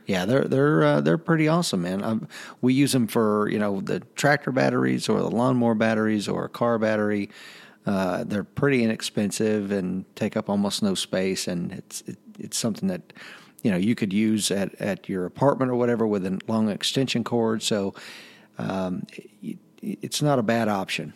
Yeah, 0.10 0.26
they're 0.26 0.46
they're 0.46 0.84
uh, 0.84 1.02
they're 1.02 1.20
pretty 1.20 1.48
awesome, 1.48 1.84
man. 1.84 2.04
Um, 2.04 2.28
we 2.62 2.74
use 2.74 2.94
them 2.94 3.06
for 3.06 3.48
you 3.48 3.60
know 3.60 3.80
the 3.80 4.00
tractor 4.16 4.52
batteries 4.52 5.08
or 5.08 5.20
the 5.20 5.30
lawnmower 5.30 5.76
batteries 5.76 6.28
or 6.28 6.46
a 6.46 6.50
car 6.50 6.80
battery. 6.80 7.30
Uh, 7.86 8.24
they're 8.24 8.44
pretty 8.44 8.84
inexpensive 8.84 9.72
and 9.72 10.04
take 10.16 10.36
up 10.36 10.50
almost 10.50 10.82
no 10.82 10.96
space, 10.96 11.48
and 11.48 11.72
it's 11.72 12.02
it, 12.08 12.18
it's 12.40 12.58
something 12.58 12.88
that 12.88 13.14
you 13.62 13.70
know 13.70 13.78
you 13.78 13.94
could 13.94 14.12
use 14.12 14.50
at, 14.50 14.74
at 14.82 15.08
your 15.08 15.28
apartment 15.28 15.70
or 15.70 15.76
whatever 15.76 16.08
with 16.08 16.26
a 16.26 16.40
long 16.48 16.70
extension 16.70 17.24
cord. 17.24 17.62
So 17.62 17.94
um, 18.58 19.06
it, 19.44 19.60
it's 19.84 20.24
not 20.24 20.40
a 20.40 20.44
bad 20.44 20.70
option. 20.70 21.14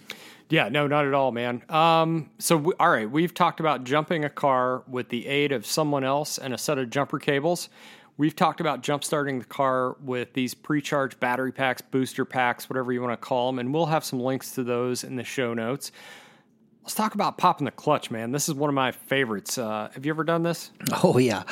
Yeah, 0.49 0.69
no, 0.69 0.85
not 0.85 1.07
at 1.07 1.15
all, 1.15 1.31
man. 1.31 1.63
Um, 1.67 2.29
so, 2.37 2.57
we, 2.57 2.73
all 2.79 2.91
right, 2.91 3.09
we've 3.09 3.33
talked 3.33 3.59
about 3.59 3.85
jumping 3.85 4.23
a 4.23 4.29
car 4.29 4.83
with 4.87 5.09
the 5.09 5.25
aid 5.25 5.51
of 5.51 5.65
someone 5.65 6.03
else 6.03 6.37
and 6.37 6.53
a 6.53 6.59
set 6.59 6.77
of 6.77 6.91
jumper 6.91 7.17
cables. 7.17 7.69
We've 8.15 8.35
talked 8.35 8.61
about 8.61 8.83
jump 8.83 9.03
starting 9.03 9.39
the 9.39 9.45
car 9.45 9.95
with 10.03 10.33
these 10.33 10.53
pre-charged 10.53 11.19
battery 11.19 11.51
packs, 11.51 11.81
booster 11.81 12.25
packs, 12.25 12.69
whatever 12.69 12.91
you 12.91 13.01
want 13.01 13.13
to 13.13 13.17
call 13.17 13.47
them, 13.47 13.57
and 13.57 13.73
we'll 13.73 13.87
have 13.87 14.05
some 14.05 14.19
links 14.19 14.51
to 14.51 14.63
those 14.63 15.03
in 15.03 15.15
the 15.15 15.23
show 15.23 15.53
notes. 15.55 15.91
Let's 16.83 16.93
talk 16.93 17.15
about 17.15 17.37
popping 17.37 17.65
the 17.65 17.71
clutch, 17.71 18.11
man. 18.11 18.31
This 18.31 18.47
is 18.47 18.55
one 18.55 18.69
of 18.69 18.75
my 18.75 18.91
favorites. 18.91 19.57
Uh, 19.57 19.89
have 19.93 20.05
you 20.05 20.11
ever 20.11 20.23
done 20.23 20.43
this? 20.43 20.69
Oh 21.03 21.17
yeah, 21.17 21.43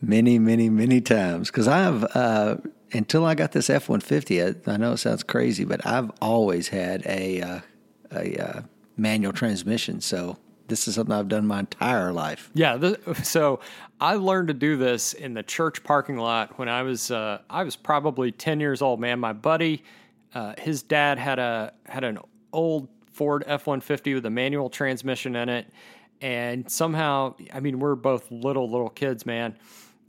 many, 0.00 0.38
many, 0.38 0.68
many 0.68 1.00
times. 1.00 1.48
Because 1.50 1.68
I've 1.68 2.02
uh, 2.16 2.56
until 2.92 3.24
I 3.24 3.34
got 3.34 3.52
this 3.52 3.70
F 3.70 3.88
one 3.88 4.00
fifty. 4.00 4.42
I 4.42 4.76
know 4.78 4.92
it 4.92 4.96
sounds 4.96 5.22
crazy, 5.22 5.64
but 5.64 5.86
I've 5.86 6.10
always 6.20 6.68
had 6.68 7.06
a 7.06 7.42
uh, 7.42 7.60
a 8.10 8.36
uh, 8.36 8.62
manual 8.96 9.32
transmission. 9.32 10.00
So 10.00 10.38
this 10.70 10.88
is 10.88 10.94
something 10.94 11.14
I've 11.14 11.28
done 11.28 11.46
my 11.46 11.60
entire 11.60 12.12
life. 12.12 12.50
Yeah. 12.54 12.94
so 13.22 13.60
I 14.00 14.14
learned 14.14 14.48
to 14.48 14.54
do 14.54 14.76
this 14.76 15.12
in 15.12 15.34
the 15.34 15.42
church 15.42 15.84
parking 15.84 16.16
lot 16.16 16.58
when 16.58 16.68
I 16.68 16.82
was 16.82 17.10
uh, 17.10 17.40
I 17.50 17.64
was 17.64 17.76
probably 17.76 18.32
ten 18.32 18.60
years 18.60 18.80
old. 18.80 19.00
Man, 19.00 19.20
my 19.20 19.34
buddy, 19.34 19.84
uh, 20.34 20.54
his 20.56 20.82
dad 20.82 21.18
had 21.18 21.38
a 21.38 21.74
had 21.84 22.04
an 22.04 22.18
old 22.52 22.88
Ford 23.12 23.44
F 23.46 23.66
one 23.66 23.82
fifty 23.82 24.14
with 24.14 24.24
a 24.24 24.30
manual 24.30 24.70
transmission 24.70 25.36
in 25.36 25.50
it, 25.50 25.66
and 26.22 26.70
somehow, 26.70 27.34
I 27.52 27.60
mean, 27.60 27.78
we're 27.78 27.96
both 27.96 28.30
little 28.30 28.70
little 28.70 28.90
kids, 28.90 29.26
man. 29.26 29.56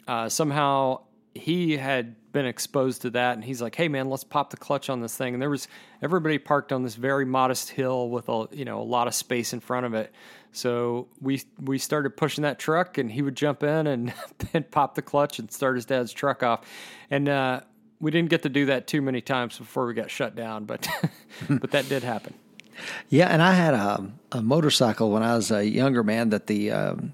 Uh, 0.07 0.29
somehow 0.29 1.01
he 1.33 1.77
had 1.77 2.15
been 2.31 2.45
exposed 2.45 3.01
to 3.01 3.09
that 3.09 3.35
and 3.35 3.43
he's 3.43 3.61
like 3.61 3.75
hey 3.75 3.87
man 3.87 4.09
let's 4.09 4.23
pop 4.23 4.49
the 4.49 4.57
clutch 4.57 4.89
on 4.89 5.01
this 5.01 5.15
thing 5.15 5.33
and 5.33 5.41
there 5.41 5.49
was 5.49 5.67
everybody 6.01 6.37
parked 6.37 6.71
on 6.71 6.83
this 6.83 6.95
very 6.95 7.25
modest 7.25 7.69
hill 7.69 8.09
with 8.09 8.27
a 8.29 8.47
you 8.51 8.65
know 8.65 8.81
a 8.81 8.83
lot 8.83 9.07
of 9.07 9.13
space 9.13 9.53
in 9.53 9.59
front 9.59 9.85
of 9.85 9.93
it 9.93 10.13
so 10.51 11.07
we 11.19 11.41
we 11.59 11.77
started 11.77 12.15
pushing 12.17 12.43
that 12.43 12.59
truck 12.59 12.97
and 12.97 13.11
he 13.11 13.21
would 13.21 13.35
jump 13.35 13.63
in 13.63 13.87
and, 13.87 14.13
pop 14.71 14.95
the 14.95 15.01
clutch 15.01 15.39
and 15.39 15.51
start 15.51 15.75
his 15.75 15.85
dad's 15.85 16.11
truck 16.11 16.43
off 16.43 16.61
and 17.09 17.29
uh, 17.29 17.61
we 17.99 18.11
didn't 18.11 18.29
get 18.29 18.43
to 18.43 18.49
do 18.49 18.65
that 18.65 18.87
too 18.87 19.01
many 19.01 19.21
times 19.21 19.57
before 19.57 19.85
we 19.85 19.93
got 19.93 20.11
shut 20.11 20.35
down 20.35 20.65
but 20.65 20.87
but 21.49 21.71
that 21.71 21.87
did 21.87 22.03
happen 22.03 22.33
yeah, 23.09 23.27
and 23.27 23.41
I 23.41 23.53
had 23.53 23.73
a, 23.73 24.11
a, 24.31 24.41
motorcycle 24.41 25.11
when 25.11 25.23
I 25.23 25.35
was 25.35 25.51
a 25.51 25.63
younger 25.63 26.03
man 26.03 26.29
that 26.29 26.47
the 26.47 26.71
um, 26.71 27.13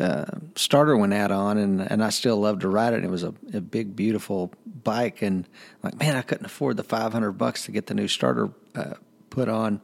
uh, 0.00 0.24
starter 0.54 0.96
went 0.96 1.14
out 1.14 1.30
on, 1.30 1.58
and, 1.58 1.80
and 1.80 2.02
I 2.02 2.10
still 2.10 2.38
loved 2.38 2.62
to 2.62 2.68
ride 2.68 2.92
it. 2.92 2.96
And 2.96 3.04
It 3.04 3.10
was 3.10 3.22
a, 3.22 3.34
a 3.54 3.60
big, 3.60 3.94
beautiful 3.94 4.52
bike, 4.82 5.22
and 5.22 5.46
like, 5.82 5.98
man, 5.98 6.16
I 6.16 6.22
couldn't 6.22 6.46
afford 6.46 6.76
the 6.76 6.82
five 6.82 7.12
hundred 7.12 7.32
bucks 7.32 7.64
to 7.66 7.72
get 7.72 7.86
the 7.86 7.94
new 7.94 8.08
starter 8.08 8.50
uh, 8.74 8.94
put 9.30 9.48
on 9.48 9.80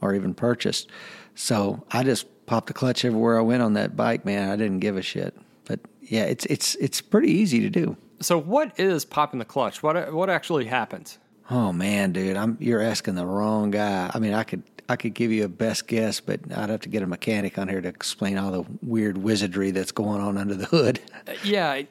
or 0.00 0.14
even 0.14 0.34
purchased. 0.34 0.90
So 1.34 1.84
I 1.90 2.02
just 2.02 2.26
popped 2.46 2.68
the 2.68 2.72
clutch 2.72 3.04
everywhere 3.04 3.38
I 3.38 3.42
went 3.42 3.62
on 3.62 3.74
that 3.74 3.96
bike, 3.96 4.24
man. 4.24 4.50
I 4.50 4.56
didn't 4.56 4.80
give 4.80 4.96
a 4.96 5.02
shit. 5.02 5.36
But 5.64 5.80
yeah, 6.00 6.24
it's 6.24 6.46
it's 6.46 6.74
it's 6.76 7.00
pretty 7.00 7.30
easy 7.32 7.60
to 7.60 7.70
do. 7.70 7.96
So 8.20 8.38
what 8.38 8.78
is 8.78 9.04
popping 9.04 9.38
the 9.38 9.44
clutch? 9.44 9.82
What 9.82 10.12
what 10.12 10.30
actually 10.30 10.66
happens? 10.66 11.18
Oh 11.50 11.72
man, 11.72 12.12
dude, 12.12 12.36
I'm 12.36 12.56
you're 12.60 12.82
asking 12.82 13.14
the 13.14 13.26
wrong 13.26 13.70
guy. 13.70 14.10
I 14.12 14.18
mean, 14.18 14.32
I 14.32 14.44
could 14.44 14.62
I 14.88 14.96
could 14.96 15.14
give 15.14 15.32
you 15.32 15.44
a 15.44 15.48
best 15.48 15.88
guess, 15.88 16.20
but 16.20 16.40
I'd 16.54 16.70
have 16.70 16.80
to 16.80 16.88
get 16.88 17.02
a 17.02 17.06
mechanic 17.06 17.58
on 17.58 17.68
here 17.68 17.80
to 17.80 17.88
explain 17.88 18.38
all 18.38 18.52
the 18.52 18.64
weird 18.82 19.18
wizardry 19.18 19.70
that's 19.72 19.92
going 19.92 20.20
on 20.20 20.38
under 20.38 20.54
the 20.54 20.66
hood. 20.66 21.00
Yeah, 21.44 21.82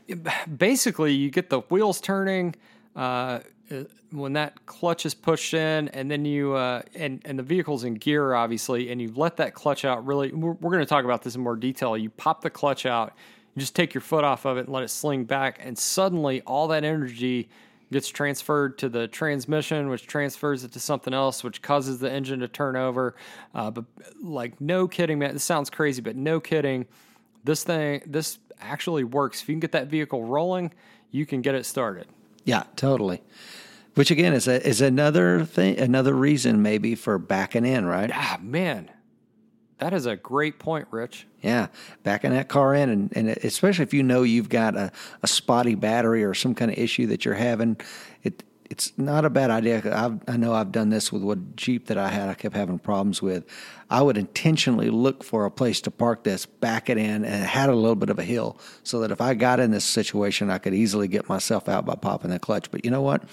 basically, 0.58 1.14
you 1.14 1.30
get 1.30 1.50
the 1.50 1.60
wheels 1.62 2.00
turning 2.00 2.56
uh, 2.96 3.40
when 4.12 4.34
that 4.34 4.66
clutch 4.66 5.06
is 5.06 5.14
pushed 5.14 5.54
in, 5.54 5.88
and 5.90 6.10
then 6.10 6.26
you 6.26 6.54
uh, 6.54 6.82
and 6.94 7.22
and 7.26 7.38
the 7.40 7.44
vehicle's 7.44 7.84
in 7.84 7.96
gear, 7.96 8.34
obviously, 8.34 8.92
and 8.92 9.02
you 9.02 9.12
let 9.16 9.38
that 9.38 9.54
clutch 9.54 9.86
out. 9.86 10.06
Really, 10.06 10.32
we're, 10.32 10.52
we're 10.54 10.72
going 10.72 10.84
to 10.84 10.90
talk 10.90 11.06
about 11.06 11.24
this 11.24 11.36
in 11.36 11.42
more 11.42 11.56
detail. 11.56 11.98
You 11.98 12.10
pop 12.10 12.42
the 12.42 12.50
clutch 12.50 12.86
out, 12.86 13.14
you 13.56 13.60
just 13.60 13.76
take 13.76 13.94
your 13.94 14.02
foot 14.02 14.24
off 14.24 14.46
of 14.46 14.58
it 14.58 14.62
and 14.62 14.70
let 14.70 14.84
it 14.84 14.90
sling 14.90 15.26
back, 15.26 15.60
and 15.62 15.78
suddenly 15.78 16.42
all 16.42 16.68
that 16.70 16.84
energy 16.84 17.50
gets 17.92 18.08
transferred 18.10 18.78
to 18.80 18.90
the 18.90 19.08
transmission, 19.08 19.90
which 19.90 20.08
transfers 20.08 20.64
it 20.64 20.72
to 20.74 20.80
something 20.80 21.14
else, 21.14 21.44
which 21.44 21.62
causes 21.62 22.00
the 22.00 22.12
engine 22.12 22.40
to 22.40 22.48
turn 22.48 22.76
over. 22.76 23.16
Uh, 23.54 23.72
but 23.72 23.86
like, 24.22 24.60
no 24.60 24.88
kidding, 24.88 25.20
man. 25.20 25.34
This 25.34 25.44
sounds 25.44 25.70
crazy, 25.70 26.02
but 26.02 26.16
no 26.16 26.40
kidding. 26.40 26.88
This 27.44 27.64
thing, 27.64 28.02
this 28.06 28.40
actually 28.60 29.04
works. 29.04 29.42
If 29.42 29.50
you 29.50 29.54
can 29.54 29.60
get 29.60 29.72
that 29.74 29.88
vehicle 29.88 30.24
rolling, 30.24 30.74
you 31.12 31.26
can 31.26 31.42
get 31.42 31.56
it 31.56 31.66
started. 31.66 32.08
Yeah, 32.46 32.64
totally. 32.76 33.22
Which 33.96 34.12
again 34.12 34.34
is 34.34 34.48
a, 34.48 34.66
is 34.66 34.82
another 34.82 35.44
thing, 35.46 35.80
another 35.80 36.14
reason 36.14 36.62
maybe 36.62 36.96
for 36.96 37.18
backing 37.18 37.66
in, 37.66 37.86
right? 37.86 38.12
Ah, 38.14 38.40
man, 38.42 38.92
that 39.80 39.94
is 39.94 40.06
a 40.06 40.16
great 40.16 40.60
point, 40.60 40.88
Rich. 40.92 41.28
Yeah, 41.42 41.68
backing 42.04 42.32
that 42.32 42.48
car 42.48 42.74
in, 42.74 42.90
and, 42.90 43.16
and 43.16 43.30
especially 43.30 43.84
if 43.84 43.94
you 43.94 44.04
know 44.04 44.24
you've 44.24 44.50
got 44.50 44.76
a, 44.76 44.92
a 45.22 45.28
spotty 45.28 45.76
battery 45.76 46.24
or 46.24 46.34
some 46.34 46.56
kind 46.56 46.72
of 46.72 46.78
issue 46.78 47.08
that 47.08 47.26
you're 47.26 47.34
having, 47.34 47.78
it's 48.70 48.94
not 48.98 49.26
a 49.26 49.30
bad 49.30 49.52
idea. 49.52 49.82
I've, 49.94 50.20
I 50.28 50.38
know 50.38 50.54
I've 50.54 50.72
done 50.72 50.90
this 50.90 51.12
with 51.12 51.22
what 51.22 51.56
Jeep 51.56 51.88
that 51.88 51.98
I 51.98 52.10
had. 52.10 52.30
I 52.30 52.34
kept 52.34 52.56
having 52.56 52.80
problems 52.80 53.22
with. 53.22 53.46
I 53.90 54.02
would 54.02 54.18
intentionally 54.18 54.90
look 54.90 55.24
for 55.24 55.46
a 55.46 55.52
place 55.52 55.82
to 55.82 55.92
park 55.92 56.24
this, 56.24 56.46
back 56.46 56.90
it 56.90 56.98
in, 56.98 57.24
and 57.26 57.44
it 57.44 57.48
had 57.48 57.70
a 57.70 57.76
little 57.76 57.96
bit 57.96 58.10
of 58.10 58.20
a 58.20 58.24
hill, 58.24 58.60
so 58.84 59.00
that 59.00 59.12
if 59.12 59.22
I 59.22 59.34
got 59.34 59.60
in 59.60 59.72
this 59.72 59.86
situation, 59.86 60.50
I 60.50 60.58
could 60.58 60.74
easily 60.74 61.08
get 61.08 61.30
myself 61.30 61.70
out 61.70 61.86
by 61.86 61.96
popping 61.96 62.32
the 62.32 62.40
clutch. 62.40 62.72
But 62.72 62.86
you 62.86 62.92
know 62.92 63.02
what? 63.02 63.24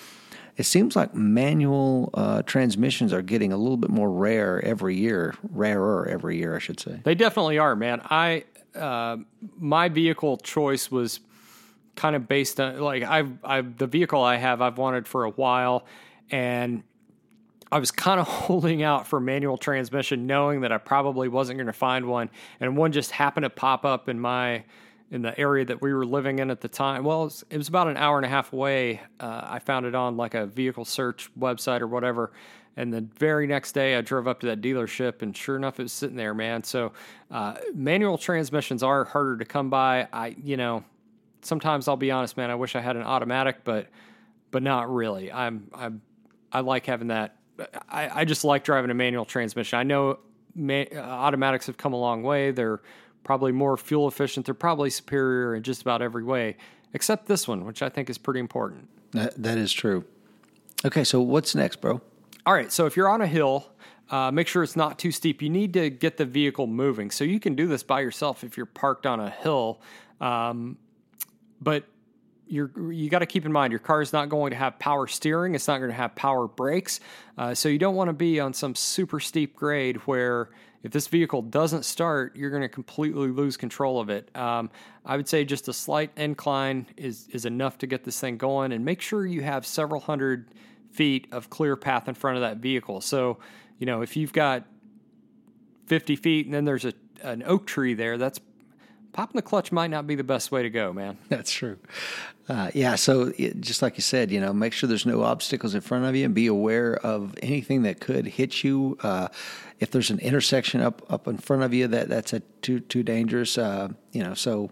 it 0.56 0.64
seems 0.64 0.94
like 0.94 1.14
manual 1.14 2.10
uh, 2.14 2.42
transmissions 2.42 3.12
are 3.12 3.22
getting 3.22 3.52
a 3.52 3.56
little 3.56 3.76
bit 3.76 3.90
more 3.90 4.10
rare 4.10 4.62
every 4.64 4.96
year, 4.96 5.34
rarer 5.50 6.06
every 6.06 6.36
year, 6.36 6.54
I 6.54 6.58
should 6.58 6.78
say. 6.78 7.00
They 7.04 7.14
definitely 7.14 7.58
are, 7.58 7.74
man. 7.74 8.02
I 8.04 8.44
uh, 8.74 9.18
my 9.58 9.88
vehicle 9.88 10.36
choice 10.38 10.90
was 10.90 11.20
kind 11.96 12.16
of 12.16 12.28
based 12.28 12.60
on 12.60 12.80
like 12.80 13.02
I've 13.02 13.32
I've 13.44 13.76
the 13.78 13.86
vehicle 13.86 14.22
I 14.22 14.36
have 14.36 14.60
I've 14.60 14.78
wanted 14.78 15.06
for 15.06 15.24
a 15.24 15.30
while, 15.30 15.86
and 16.30 16.82
I 17.70 17.78
was 17.78 17.90
kind 17.90 18.20
of 18.20 18.26
holding 18.28 18.82
out 18.82 19.06
for 19.06 19.20
manual 19.20 19.56
transmission, 19.56 20.26
knowing 20.26 20.60
that 20.62 20.72
I 20.72 20.78
probably 20.78 21.28
wasn't 21.28 21.58
going 21.58 21.66
to 21.66 21.72
find 21.72 22.06
one, 22.06 22.30
and 22.60 22.76
one 22.76 22.92
just 22.92 23.10
happened 23.10 23.44
to 23.44 23.50
pop 23.50 23.84
up 23.84 24.08
in 24.08 24.20
my 24.20 24.64
in 25.10 25.20
the 25.20 25.38
area 25.38 25.62
that 25.62 25.82
we 25.82 25.92
were 25.92 26.06
living 26.06 26.38
in 26.38 26.50
at 26.50 26.62
the 26.62 26.68
time. 26.68 27.04
Well, 27.04 27.20
it 27.20 27.24
was, 27.24 27.44
it 27.50 27.58
was 27.58 27.68
about 27.68 27.86
an 27.86 27.98
hour 27.98 28.16
and 28.16 28.24
a 28.24 28.30
half 28.30 28.54
away. 28.54 29.02
Uh, 29.20 29.42
I 29.44 29.58
found 29.58 29.84
it 29.84 29.94
on 29.94 30.16
like 30.16 30.32
a 30.32 30.46
vehicle 30.46 30.86
search 30.86 31.28
website 31.38 31.82
or 31.82 31.86
whatever. 31.86 32.32
And 32.78 32.90
the 32.90 33.02
very 33.02 33.46
next 33.46 33.72
day, 33.72 33.96
I 33.96 34.00
drove 34.00 34.26
up 34.26 34.40
to 34.40 34.46
that 34.46 34.62
dealership, 34.62 35.20
and 35.20 35.36
sure 35.36 35.56
enough, 35.56 35.78
it 35.78 35.82
was 35.82 35.92
sitting 35.92 36.16
there, 36.16 36.32
man. 36.32 36.64
So, 36.64 36.92
uh, 37.30 37.56
manual 37.74 38.16
transmissions 38.16 38.82
are 38.82 39.04
harder 39.04 39.36
to 39.36 39.44
come 39.44 39.68
by. 39.68 40.08
I, 40.10 40.34
you 40.42 40.56
know, 40.56 40.82
sometimes 41.42 41.88
I'll 41.88 41.96
be 41.96 42.10
honest, 42.10 42.36
man. 42.36 42.50
I 42.50 42.54
wish 42.54 42.74
I 42.74 42.80
had 42.80 42.96
an 42.96 43.02
automatic, 43.02 43.64
but, 43.64 43.88
but 44.50 44.62
not 44.62 44.92
really. 44.92 45.30
I'm, 45.30 45.68
I'm, 45.74 46.02
I 46.50 46.60
like 46.60 46.86
having 46.86 47.08
that. 47.08 47.36
I, 47.88 48.20
I 48.20 48.24
just 48.24 48.44
like 48.44 48.64
driving 48.64 48.90
a 48.90 48.94
manual 48.94 49.24
transmission. 49.24 49.78
I 49.78 49.82
know 49.82 50.18
ma- 50.54 50.84
automatics 50.94 51.66
have 51.66 51.76
come 51.76 51.92
a 51.92 51.98
long 51.98 52.22
way. 52.22 52.50
They're 52.50 52.80
probably 53.24 53.52
more 53.52 53.76
fuel 53.76 54.08
efficient. 54.08 54.46
They're 54.46 54.54
probably 54.54 54.90
superior 54.90 55.54
in 55.54 55.62
just 55.62 55.82
about 55.82 56.02
every 56.02 56.24
way, 56.24 56.56
except 56.92 57.26
this 57.26 57.46
one, 57.46 57.64
which 57.64 57.82
I 57.82 57.88
think 57.88 58.10
is 58.10 58.18
pretty 58.18 58.40
important. 58.40 58.88
That, 59.12 59.40
that 59.42 59.58
is 59.58 59.72
true. 59.72 60.04
Okay, 60.84 61.04
so 61.04 61.20
what's 61.20 61.54
next, 61.54 61.80
bro? 61.80 62.00
All 62.44 62.54
right, 62.54 62.72
so 62.72 62.86
if 62.86 62.96
you're 62.96 63.08
on 63.08 63.20
a 63.20 63.26
hill, 63.26 63.68
uh, 64.10 64.30
make 64.30 64.48
sure 64.48 64.62
it's 64.62 64.76
not 64.76 64.98
too 64.98 65.12
steep. 65.12 65.40
You 65.40 65.48
need 65.48 65.72
to 65.74 65.90
get 65.90 66.16
the 66.16 66.24
vehicle 66.24 66.66
moving. 66.66 67.10
So 67.10 67.22
you 67.24 67.38
can 67.38 67.54
do 67.54 67.66
this 67.66 67.82
by 67.82 68.00
yourself 68.00 68.42
if 68.42 68.56
you're 68.56 68.66
parked 68.66 69.06
on 69.06 69.20
a 69.20 69.30
hill. 69.30 69.80
Um, 70.20 70.76
but 71.62 71.84
you're 72.46 72.70
you 72.92 73.08
got 73.08 73.20
to 73.20 73.26
keep 73.26 73.46
in 73.46 73.52
mind 73.52 73.72
your 73.72 73.78
car 73.78 74.02
is 74.02 74.12
not 74.12 74.28
going 74.28 74.50
to 74.50 74.56
have 74.56 74.78
power 74.78 75.06
steering. 75.06 75.54
It's 75.54 75.68
not 75.68 75.78
going 75.78 75.90
to 75.90 75.96
have 75.96 76.14
power 76.14 76.46
brakes. 76.46 77.00
Uh, 77.38 77.54
so 77.54 77.68
you 77.68 77.78
don't 77.78 77.94
want 77.94 78.08
to 78.08 78.12
be 78.12 78.40
on 78.40 78.52
some 78.52 78.74
super 78.74 79.20
steep 79.20 79.56
grade 79.56 79.96
where 79.98 80.50
if 80.82 80.90
this 80.90 81.06
vehicle 81.06 81.42
doesn't 81.42 81.84
start, 81.84 82.34
you're 82.36 82.50
going 82.50 82.62
to 82.62 82.68
completely 82.68 83.28
lose 83.28 83.56
control 83.56 84.00
of 84.00 84.10
it. 84.10 84.36
Um, 84.36 84.70
I 85.06 85.16
would 85.16 85.28
say 85.28 85.44
just 85.44 85.68
a 85.68 85.72
slight 85.72 86.10
incline 86.16 86.86
is 86.96 87.28
is 87.28 87.46
enough 87.46 87.78
to 87.78 87.86
get 87.86 88.04
this 88.04 88.20
thing 88.20 88.36
going, 88.36 88.72
and 88.72 88.84
make 88.84 89.00
sure 89.00 89.24
you 89.24 89.42
have 89.42 89.64
several 89.64 90.00
hundred 90.00 90.48
feet 90.90 91.28
of 91.32 91.48
clear 91.48 91.76
path 91.76 92.08
in 92.08 92.14
front 92.14 92.36
of 92.36 92.42
that 92.42 92.58
vehicle. 92.58 93.00
So 93.00 93.38
you 93.78 93.86
know 93.86 94.02
if 94.02 94.16
you've 94.16 94.32
got 94.32 94.64
50 95.86 96.16
feet 96.16 96.46
and 96.46 96.54
then 96.54 96.64
there's 96.64 96.84
a 96.84 96.92
an 97.22 97.44
oak 97.46 97.66
tree 97.66 97.94
there, 97.94 98.18
that's 98.18 98.40
popping 99.12 99.36
the 99.36 99.42
clutch 99.42 99.72
might 99.72 99.90
not 99.90 100.06
be 100.06 100.14
the 100.14 100.24
best 100.24 100.50
way 100.50 100.62
to 100.62 100.70
go, 100.70 100.92
man. 100.92 101.18
That's 101.28 101.50
true. 101.50 101.78
Uh, 102.48 102.70
yeah, 102.74 102.96
so 102.96 103.32
it, 103.38 103.60
just 103.60 103.82
like 103.82 103.96
you 103.96 104.02
said, 104.02 104.30
you 104.30 104.40
know, 104.40 104.52
make 104.52 104.72
sure 104.72 104.88
there's 104.88 105.06
no 105.06 105.22
obstacles 105.22 105.74
in 105.74 105.80
front 105.80 106.04
of 106.04 106.16
you, 106.16 106.24
and 106.24 106.34
be 106.34 106.46
aware 106.46 106.94
of 106.96 107.34
anything 107.42 107.82
that 107.82 108.00
could 108.00 108.26
hit 108.26 108.64
you. 108.64 108.98
Uh, 109.02 109.28
if 109.80 109.90
there's 109.90 110.10
an 110.10 110.18
intersection 110.18 110.80
up 110.80 111.02
up 111.12 111.28
in 111.28 111.38
front 111.38 111.62
of 111.62 111.72
you, 111.72 111.86
that 111.88 112.08
that's 112.08 112.32
a 112.32 112.40
too 112.60 112.80
too 112.80 113.02
dangerous. 113.02 113.56
Uh, 113.56 113.88
you 114.12 114.22
know, 114.22 114.34
so 114.34 114.70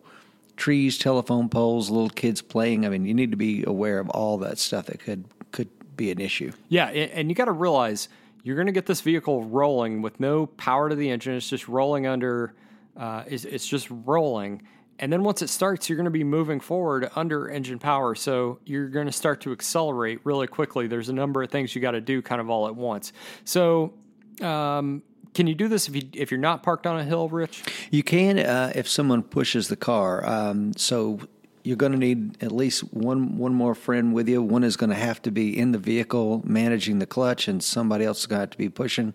trees, 0.56 0.98
telephone 0.98 1.48
poles, 1.48 1.90
little 1.90 2.10
kids 2.10 2.42
playing. 2.42 2.84
I 2.84 2.88
mean, 2.88 3.06
you 3.06 3.14
need 3.14 3.30
to 3.30 3.36
be 3.36 3.64
aware 3.66 3.98
of 3.98 4.08
all 4.10 4.38
that 4.38 4.58
stuff 4.58 4.86
that 4.86 5.00
could 5.00 5.24
could 5.52 5.68
be 5.96 6.10
an 6.10 6.20
issue. 6.20 6.52
Yeah, 6.68 6.86
and 6.86 7.28
you 7.28 7.34
got 7.34 7.46
to 7.46 7.52
realize 7.52 8.08
you're 8.42 8.56
going 8.56 8.66
to 8.66 8.72
get 8.72 8.86
this 8.86 9.00
vehicle 9.00 9.44
rolling 9.44 10.02
with 10.02 10.18
no 10.18 10.46
power 10.46 10.88
to 10.88 10.94
the 10.94 11.10
engine. 11.10 11.34
It's 11.34 11.48
just 11.48 11.68
rolling 11.68 12.06
under 12.06 12.54
uh, 13.00 13.24
is 13.26 13.44
it's 13.46 13.66
just 13.66 13.88
rolling. 13.90 14.62
And 14.98 15.10
then 15.10 15.24
once 15.24 15.40
it 15.40 15.48
starts, 15.48 15.88
you're 15.88 15.96
going 15.96 16.04
to 16.04 16.10
be 16.10 16.24
moving 16.24 16.60
forward 16.60 17.10
under 17.16 17.48
engine 17.48 17.78
power. 17.78 18.14
So 18.14 18.58
you're 18.66 18.88
going 18.88 19.06
to 19.06 19.12
start 19.12 19.40
to 19.40 19.52
accelerate 19.52 20.20
really 20.24 20.46
quickly. 20.46 20.86
There's 20.86 21.08
a 21.08 21.14
number 21.14 21.42
of 21.42 21.50
things 21.50 21.74
you 21.74 21.80
got 21.80 21.92
to 21.92 22.02
do 22.02 22.20
kind 22.20 22.40
of 22.40 22.50
all 22.50 22.68
at 22.68 22.76
once. 22.76 23.14
So, 23.44 23.94
um, 24.42 25.02
can 25.32 25.46
you 25.46 25.54
do 25.54 25.68
this 25.68 25.88
if 25.88 25.96
you 25.96 26.02
if 26.12 26.30
you're 26.30 26.40
not 26.40 26.62
parked 26.62 26.86
on 26.86 26.98
a 26.98 27.04
hill, 27.04 27.28
Rich? 27.28 27.62
You 27.90 28.02
can 28.02 28.38
uh, 28.38 28.72
if 28.74 28.88
someone 28.88 29.22
pushes 29.22 29.68
the 29.68 29.76
car. 29.76 30.26
Um, 30.26 30.72
so 30.76 31.20
you're 31.62 31.76
going 31.76 31.92
to 31.92 31.98
need 31.98 32.42
at 32.42 32.52
least 32.52 32.80
one 32.92 33.38
one 33.38 33.54
more 33.54 33.76
friend 33.76 34.12
with 34.12 34.28
you. 34.28 34.42
One 34.42 34.64
is 34.64 34.76
going 34.76 34.90
to 34.90 34.96
have 34.96 35.22
to 35.22 35.30
be 35.30 35.56
in 35.56 35.72
the 35.72 35.78
vehicle 35.78 36.42
managing 36.44 36.98
the 36.98 37.06
clutch, 37.06 37.48
and 37.48 37.62
somebody 37.62 38.04
else 38.04 38.20
is 38.20 38.26
going 38.26 38.38
to 38.38 38.42
have 38.42 38.50
to 38.50 38.58
be 38.58 38.68
pushing. 38.68 39.14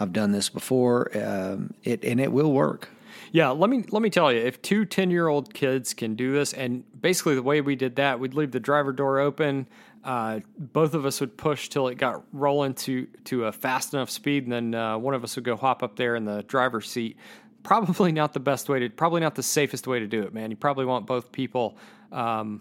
I've 0.00 0.12
done 0.12 0.32
this 0.32 0.48
before. 0.48 1.16
Um, 1.16 1.74
it 1.84 2.04
and 2.04 2.20
it 2.20 2.32
will 2.32 2.52
work. 2.52 2.88
Yeah, 3.32 3.48
let 3.48 3.70
me 3.70 3.82
let 3.90 4.02
me 4.02 4.10
tell 4.10 4.30
you, 4.30 4.40
if 4.40 4.60
two 4.60 4.84
10 4.84 5.10
year 5.10 5.26
old 5.26 5.54
kids 5.54 5.94
can 5.94 6.14
do 6.14 6.32
this, 6.32 6.52
and 6.52 6.84
basically 7.00 7.34
the 7.34 7.42
way 7.42 7.62
we 7.62 7.76
did 7.76 7.96
that, 7.96 8.20
we'd 8.20 8.34
leave 8.34 8.52
the 8.52 8.60
driver 8.60 8.92
door 8.92 9.18
open. 9.18 9.66
Uh, 10.04 10.40
both 10.58 10.92
of 10.92 11.06
us 11.06 11.18
would 11.20 11.36
push 11.38 11.68
till 11.70 11.88
it 11.88 11.94
got 11.94 12.22
rolling 12.32 12.74
to 12.74 13.06
to 13.24 13.46
a 13.46 13.52
fast 13.52 13.94
enough 13.94 14.10
speed, 14.10 14.44
and 14.44 14.52
then 14.52 14.74
uh, 14.74 14.98
one 14.98 15.14
of 15.14 15.24
us 15.24 15.34
would 15.36 15.46
go 15.46 15.56
hop 15.56 15.82
up 15.82 15.96
there 15.96 16.14
in 16.14 16.26
the 16.26 16.42
driver's 16.42 16.90
seat. 16.90 17.16
Probably 17.62 18.12
not 18.12 18.34
the 18.34 18.40
best 18.40 18.68
way 18.68 18.80
to, 18.80 18.90
probably 18.90 19.20
not 19.20 19.34
the 19.34 19.42
safest 19.42 19.86
way 19.86 19.98
to 19.98 20.06
do 20.06 20.22
it, 20.24 20.34
man. 20.34 20.50
You 20.50 20.56
probably 20.56 20.84
want 20.84 21.06
both 21.06 21.32
people 21.32 21.78
um, 22.10 22.60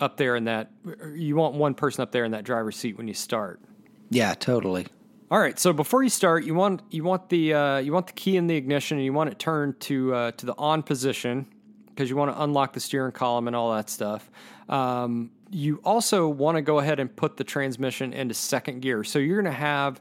up 0.00 0.18
there 0.18 0.36
in 0.36 0.44
that. 0.44 0.70
You 1.14 1.34
want 1.36 1.54
one 1.54 1.72
person 1.72 2.02
up 2.02 2.12
there 2.12 2.24
in 2.24 2.32
that 2.32 2.44
driver's 2.44 2.76
seat 2.76 2.98
when 2.98 3.08
you 3.08 3.14
start. 3.14 3.60
Yeah, 4.10 4.34
totally. 4.34 4.88
All 5.30 5.38
right. 5.38 5.58
So 5.58 5.74
before 5.74 6.02
you 6.02 6.08
start, 6.08 6.44
you 6.44 6.54
want 6.54 6.80
you 6.90 7.04
want 7.04 7.28
the 7.28 7.52
uh, 7.52 7.78
you 7.78 7.92
want 7.92 8.06
the 8.06 8.14
key 8.14 8.38
in 8.38 8.46
the 8.46 8.56
ignition, 8.56 8.96
and 8.96 9.04
you 9.04 9.12
want 9.12 9.28
it 9.28 9.38
turned 9.38 9.78
to 9.80 10.14
uh, 10.14 10.30
to 10.32 10.46
the 10.46 10.54
on 10.56 10.82
position 10.82 11.46
because 11.88 12.08
you 12.08 12.16
want 12.16 12.34
to 12.34 12.42
unlock 12.42 12.72
the 12.72 12.80
steering 12.80 13.12
column 13.12 13.46
and 13.46 13.54
all 13.54 13.74
that 13.74 13.90
stuff. 13.90 14.30
Um, 14.70 15.30
you 15.50 15.82
also 15.84 16.28
want 16.28 16.56
to 16.56 16.62
go 16.62 16.78
ahead 16.78 16.98
and 16.98 17.14
put 17.14 17.36
the 17.36 17.44
transmission 17.44 18.14
into 18.14 18.32
second 18.32 18.80
gear. 18.80 19.04
So 19.04 19.18
you're 19.18 19.42
going 19.42 19.52
to 19.52 19.58
have 19.58 20.00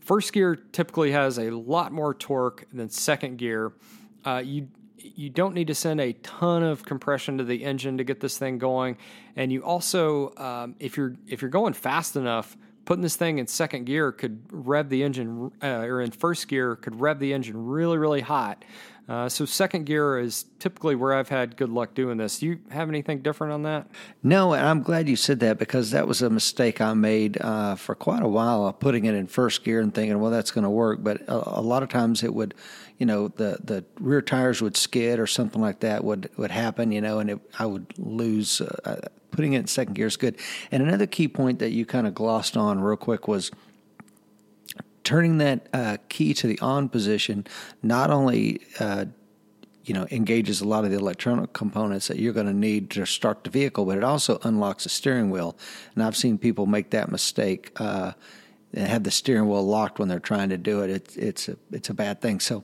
first 0.00 0.34
gear 0.34 0.56
typically 0.56 1.12
has 1.12 1.38
a 1.38 1.50
lot 1.50 1.90
more 1.90 2.12
torque 2.12 2.66
than 2.70 2.90
second 2.90 3.38
gear. 3.38 3.72
Uh, 4.26 4.42
you 4.44 4.68
you 4.98 5.30
don't 5.30 5.54
need 5.54 5.68
to 5.68 5.74
send 5.74 6.02
a 6.02 6.12
ton 6.14 6.62
of 6.62 6.84
compression 6.84 7.38
to 7.38 7.44
the 7.44 7.64
engine 7.64 7.96
to 7.96 8.04
get 8.04 8.20
this 8.20 8.36
thing 8.36 8.58
going, 8.58 8.98
and 9.36 9.50
you 9.50 9.64
also 9.64 10.34
um, 10.36 10.74
if 10.78 10.98
you're 10.98 11.14
if 11.26 11.40
you're 11.40 11.50
going 11.50 11.72
fast 11.72 12.14
enough 12.16 12.58
putting 12.86 13.02
this 13.02 13.16
thing 13.16 13.38
in 13.38 13.46
second 13.46 13.84
gear 13.84 14.12
could 14.12 14.40
rev 14.50 14.88
the 14.88 15.02
engine, 15.02 15.50
uh, 15.62 15.66
or 15.66 16.00
in 16.00 16.10
first 16.10 16.48
gear 16.48 16.76
could 16.76 16.98
rev 16.98 17.18
the 17.18 17.34
engine 17.34 17.66
really, 17.66 17.98
really 17.98 18.22
hot. 18.22 18.64
Uh, 19.08 19.28
so 19.28 19.44
second 19.44 19.86
gear 19.86 20.18
is 20.18 20.46
typically 20.58 20.96
where 20.96 21.14
I've 21.14 21.28
had 21.28 21.56
good 21.56 21.70
luck 21.70 21.94
doing 21.94 22.16
this. 22.16 22.40
Do 22.40 22.46
you 22.46 22.58
have 22.70 22.88
anything 22.88 23.20
different 23.20 23.52
on 23.52 23.62
that? 23.62 23.86
No, 24.22 24.52
and 24.52 24.66
I'm 24.66 24.82
glad 24.82 25.08
you 25.08 25.14
said 25.14 25.38
that 25.40 25.58
because 25.58 25.92
that 25.92 26.08
was 26.08 26.22
a 26.22 26.30
mistake 26.30 26.80
I 26.80 26.92
made 26.94 27.40
uh, 27.40 27.76
for 27.76 27.94
quite 27.94 28.22
a 28.22 28.28
while, 28.28 28.72
putting 28.72 29.04
it 29.04 29.14
in 29.14 29.28
first 29.28 29.62
gear 29.62 29.80
and 29.80 29.94
thinking, 29.94 30.18
well, 30.18 30.32
that's 30.32 30.50
going 30.50 30.64
to 30.64 30.70
work. 30.70 31.04
But 31.04 31.22
a, 31.28 31.60
a, 31.60 31.62
lot 31.62 31.84
of 31.84 31.88
times 31.88 32.24
it 32.24 32.34
would, 32.34 32.54
you 32.98 33.06
know, 33.06 33.28
the 33.28 33.58
the 33.62 33.84
rear 34.00 34.22
tires 34.22 34.60
would 34.60 34.76
skid 34.76 35.20
or 35.20 35.28
something 35.28 35.60
like 35.60 35.80
that 35.80 36.02
would 36.02 36.28
would 36.36 36.50
happen, 36.50 36.90
you 36.90 37.00
know, 37.00 37.20
and 37.20 37.30
it, 37.30 37.38
I 37.58 37.66
would 37.66 37.94
lose. 37.98 38.60
Uh, 38.60 39.08
putting 39.30 39.52
it 39.52 39.60
in 39.60 39.66
second 39.66 39.94
gear 39.94 40.06
is 40.06 40.16
good. 40.16 40.36
And 40.70 40.82
another 40.82 41.06
key 41.06 41.28
point 41.28 41.58
that 41.58 41.70
you 41.70 41.86
kind 41.86 42.06
of 42.06 42.14
glossed 42.14 42.56
on 42.56 42.80
real 42.80 42.96
quick 42.96 43.28
was 43.28 43.50
turning 45.04 45.38
that 45.38 45.68
uh, 45.72 45.96
key 46.08 46.34
to 46.34 46.46
the 46.46 46.58
on 46.60 46.88
position. 46.88 47.46
Not 47.82 48.10
only 48.10 48.60
uh, 48.80 49.06
you 49.84 49.94
know 49.94 50.06
engages 50.10 50.60
a 50.60 50.68
lot 50.68 50.84
of 50.84 50.90
the 50.90 50.96
electronic 50.96 51.52
components 51.52 52.08
that 52.08 52.18
you're 52.18 52.32
going 52.32 52.46
to 52.46 52.52
need 52.52 52.90
to 52.90 53.06
start 53.06 53.44
the 53.44 53.50
vehicle, 53.50 53.84
but 53.84 53.96
it 53.96 54.04
also 54.04 54.38
unlocks 54.42 54.82
the 54.84 54.90
steering 54.90 55.30
wheel. 55.30 55.56
And 55.94 56.02
I've 56.02 56.16
seen 56.16 56.38
people 56.38 56.66
make 56.66 56.90
that 56.90 57.10
mistake. 57.10 57.72
Uh, 57.76 58.12
and 58.74 58.88
have 58.88 59.04
the 59.04 59.10
steering 59.10 59.48
wheel 59.48 59.62
locked 59.62 59.98
when 59.98 60.08
they're 60.08 60.18
trying 60.18 60.50
to 60.50 60.58
do 60.58 60.82
it. 60.82 60.90
It's 60.90 61.16
it's 61.16 61.48
a 61.48 61.56
it's 61.70 61.88
a 61.88 61.94
bad 61.94 62.20
thing. 62.20 62.40
So, 62.40 62.62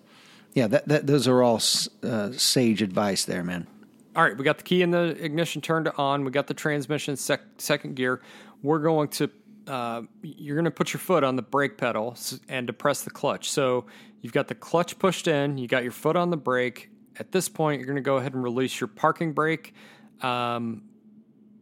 yeah, 0.53 0.67
that, 0.67 0.87
that 0.89 1.07
those 1.07 1.27
are 1.27 1.43
all 1.43 1.63
uh, 2.03 2.33
sage 2.33 2.83
advice 2.83 3.25
there, 3.25 3.43
man 3.43 3.67
all 4.15 4.23
right, 4.23 4.37
we 4.37 4.45
got 4.45 4.59
the 4.59 4.65
key 4.65 4.83
in 4.83 4.91
the 4.91 5.17
ignition 5.25 5.63
turned 5.63 5.89
on. 5.97 6.25
We 6.25 6.31
got 6.31 6.47
the 6.47 6.55
transmission 6.55 7.17
sec- 7.17 7.41
second 7.59 7.97
gear. 7.97 8.21
We're 8.63 8.81
going 8.81 9.09
to, 9.09 9.31
uh, 9.67 10.03
you're 10.23 10.57
going 10.57 10.67
to 10.67 10.71
put 10.71 10.93
your 10.93 11.01
foot 11.01 11.25
on 11.25 11.37
the 11.37 11.43
brake 11.43 11.79
pedal 11.79 12.17
and 12.49 12.67
depress 12.67 13.03
the 13.03 13.11
clutch. 13.11 13.51
So 13.51 13.87
you've 14.21 14.33
got 14.33 14.49
the 14.49 14.55
clutch 14.55 14.99
pushed 14.99 15.29
in, 15.29 15.57
you 15.57 15.67
got 15.67 15.83
your 15.83 15.93
foot 15.93 16.17
on 16.17 16.31
the 16.31 16.37
brake. 16.37 16.91
At 17.19 17.33
this 17.33 17.49
point, 17.49 17.81
you're 17.81 17.87
going 17.87 17.97
to 17.97 18.03
go 18.03 18.17
ahead 18.17 18.35
and 18.35 18.43
release 18.43 18.81
your 18.81 18.89
parking 18.89 19.33
brake. 19.33 19.75
Um, 20.21 20.83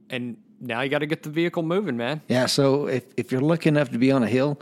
and 0.08 0.36
now 0.60 0.82
you 0.82 0.90
got 0.90 0.98
to 0.98 1.06
get 1.06 1.22
the 1.22 1.30
vehicle 1.30 1.62
moving, 1.62 1.96
man. 1.96 2.20
Yeah. 2.28 2.46
So 2.46 2.86
if, 2.86 3.04
if 3.16 3.32
you're 3.32 3.40
lucky 3.40 3.68
enough 3.68 3.90
to 3.90 3.98
be 3.98 4.12
on 4.12 4.22
a 4.22 4.28
hill, 4.28 4.60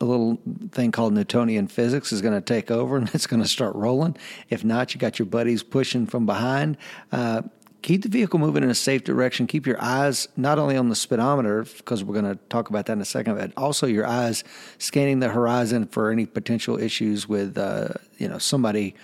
a 0.00 0.04
little 0.04 0.38
thing 0.70 0.92
called 0.92 1.12
Newtonian 1.12 1.66
physics 1.66 2.12
is 2.12 2.22
going 2.22 2.34
to 2.34 2.40
take 2.40 2.70
over 2.70 2.96
and 2.98 3.12
it's 3.14 3.26
going 3.26 3.42
to 3.42 3.48
start 3.48 3.74
rolling. 3.74 4.16
If 4.48 4.64
not, 4.64 4.94
you 4.94 5.00
got 5.00 5.18
your 5.18 5.26
buddies 5.26 5.62
pushing 5.62 6.06
from 6.06 6.24
behind. 6.24 6.76
Uh, 7.10 7.42
keep 7.82 8.02
the 8.02 8.08
vehicle 8.08 8.38
moving 8.38 8.62
in 8.62 8.70
a 8.70 8.74
safe 8.74 9.02
direction. 9.02 9.46
Keep 9.46 9.66
your 9.66 9.82
eyes 9.82 10.28
not 10.36 10.58
only 10.58 10.76
on 10.76 10.88
the 10.88 10.94
speedometer, 10.94 11.64
because 11.64 12.04
we're 12.04 12.20
going 12.20 12.36
to 12.36 12.38
talk 12.48 12.70
about 12.70 12.86
that 12.86 12.92
in 12.92 13.00
a 13.00 13.06
second, 13.06 13.36
but 13.36 13.52
also 13.56 13.86
your 13.86 14.06
eyes 14.06 14.44
scanning 14.78 15.18
the 15.18 15.28
horizon 15.28 15.86
for 15.86 16.10
any 16.10 16.26
potential 16.26 16.78
issues 16.78 17.28
with, 17.28 17.58
uh, 17.58 17.88
you 18.18 18.28
know, 18.28 18.38
somebody 18.38 18.94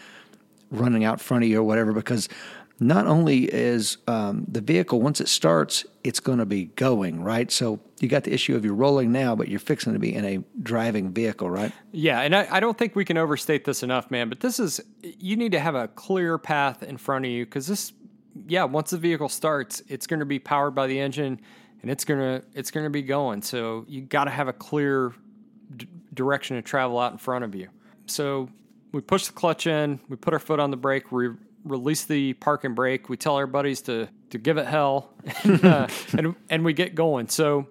running 0.70 1.04
out 1.04 1.20
front 1.20 1.44
of 1.44 1.50
you 1.50 1.60
or 1.60 1.62
whatever, 1.62 1.92
because 1.92 2.28
not 2.78 3.06
only 3.06 3.44
is 3.44 3.96
um, 4.06 4.44
the 4.48 4.60
vehicle 4.60 5.00
once 5.00 5.20
it 5.20 5.28
starts 5.28 5.84
it's 6.04 6.20
going 6.20 6.38
to 6.38 6.46
be 6.46 6.66
going 6.66 7.22
right? 7.22 7.50
So 7.50 7.80
you 8.00 8.08
got 8.08 8.24
the 8.24 8.32
issue 8.32 8.54
of 8.54 8.64
you're 8.64 8.74
rolling 8.74 9.12
now 9.12 9.34
but 9.34 9.48
you're 9.48 9.60
fixing 9.60 9.92
to 9.92 9.98
be 9.98 10.14
in 10.14 10.24
a 10.24 10.44
driving 10.62 11.12
vehicle 11.12 11.50
right? 11.50 11.72
Yeah 11.92 12.20
and 12.20 12.34
I, 12.34 12.46
I 12.50 12.60
don't 12.60 12.76
think 12.76 12.94
we 12.94 13.04
can 13.04 13.16
overstate 13.16 13.64
this 13.64 13.82
enough 13.82 14.10
man 14.10 14.28
but 14.28 14.40
this 14.40 14.60
is 14.60 14.80
you 15.02 15.36
need 15.36 15.52
to 15.52 15.60
have 15.60 15.74
a 15.74 15.88
clear 15.88 16.38
path 16.38 16.82
in 16.82 16.96
front 16.96 17.24
of 17.24 17.30
you 17.30 17.44
because 17.44 17.66
this 17.66 17.92
yeah 18.46 18.64
once 18.64 18.90
the 18.90 18.98
vehicle 18.98 19.28
starts 19.28 19.82
it's 19.88 20.06
going 20.06 20.20
to 20.20 20.26
be 20.26 20.38
powered 20.38 20.74
by 20.74 20.86
the 20.86 20.98
engine 21.00 21.40
and 21.86 21.92
it's 21.92 22.04
going 22.04 22.18
to 22.18 22.46
it's 22.52 22.72
going 22.72 22.84
to 22.84 22.90
be 22.90 23.02
going. 23.02 23.42
So 23.42 23.84
you 23.86 24.02
got 24.02 24.24
to 24.24 24.30
have 24.30 24.48
a 24.48 24.52
clear 24.52 25.12
d- 25.76 25.86
direction 26.14 26.56
to 26.56 26.62
travel 26.62 26.98
out 26.98 27.12
in 27.12 27.18
front 27.18 27.44
of 27.44 27.54
you. 27.54 27.68
So 28.06 28.48
we 28.90 29.00
push 29.00 29.26
the 29.26 29.32
clutch 29.32 29.68
in 29.68 30.00
we 30.08 30.16
put 30.16 30.32
our 30.32 30.40
foot 30.40 30.58
on 30.58 30.72
the 30.72 30.76
brake 30.76 31.12
we 31.12 31.28
release 31.66 32.04
the 32.04 32.32
park 32.34 32.64
and 32.64 32.74
brake. 32.74 33.08
We 33.08 33.16
tell 33.16 33.36
our 33.36 33.46
buddies 33.46 33.82
to 33.82 34.08
to 34.30 34.38
give 34.38 34.58
it 34.58 34.66
hell, 34.66 35.10
and, 35.44 35.64
uh, 35.64 35.88
and, 36.12 36.34
and 36.50 36.64
we 36.64 36.72
get 36.72 36.94
going. 36.94 37.28
So 37.28 37.68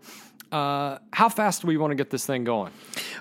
uh, 0.51 0.99
how 1.11 1.27
fast 1.27 1.61
do 1.61 1.67
we 1.67 1.75
want 1.75 1.91
to 1.91 1.95
get 1.95 2.09
this 2.09 2.25
thing 2.25 2.43
going? 2.43 2.71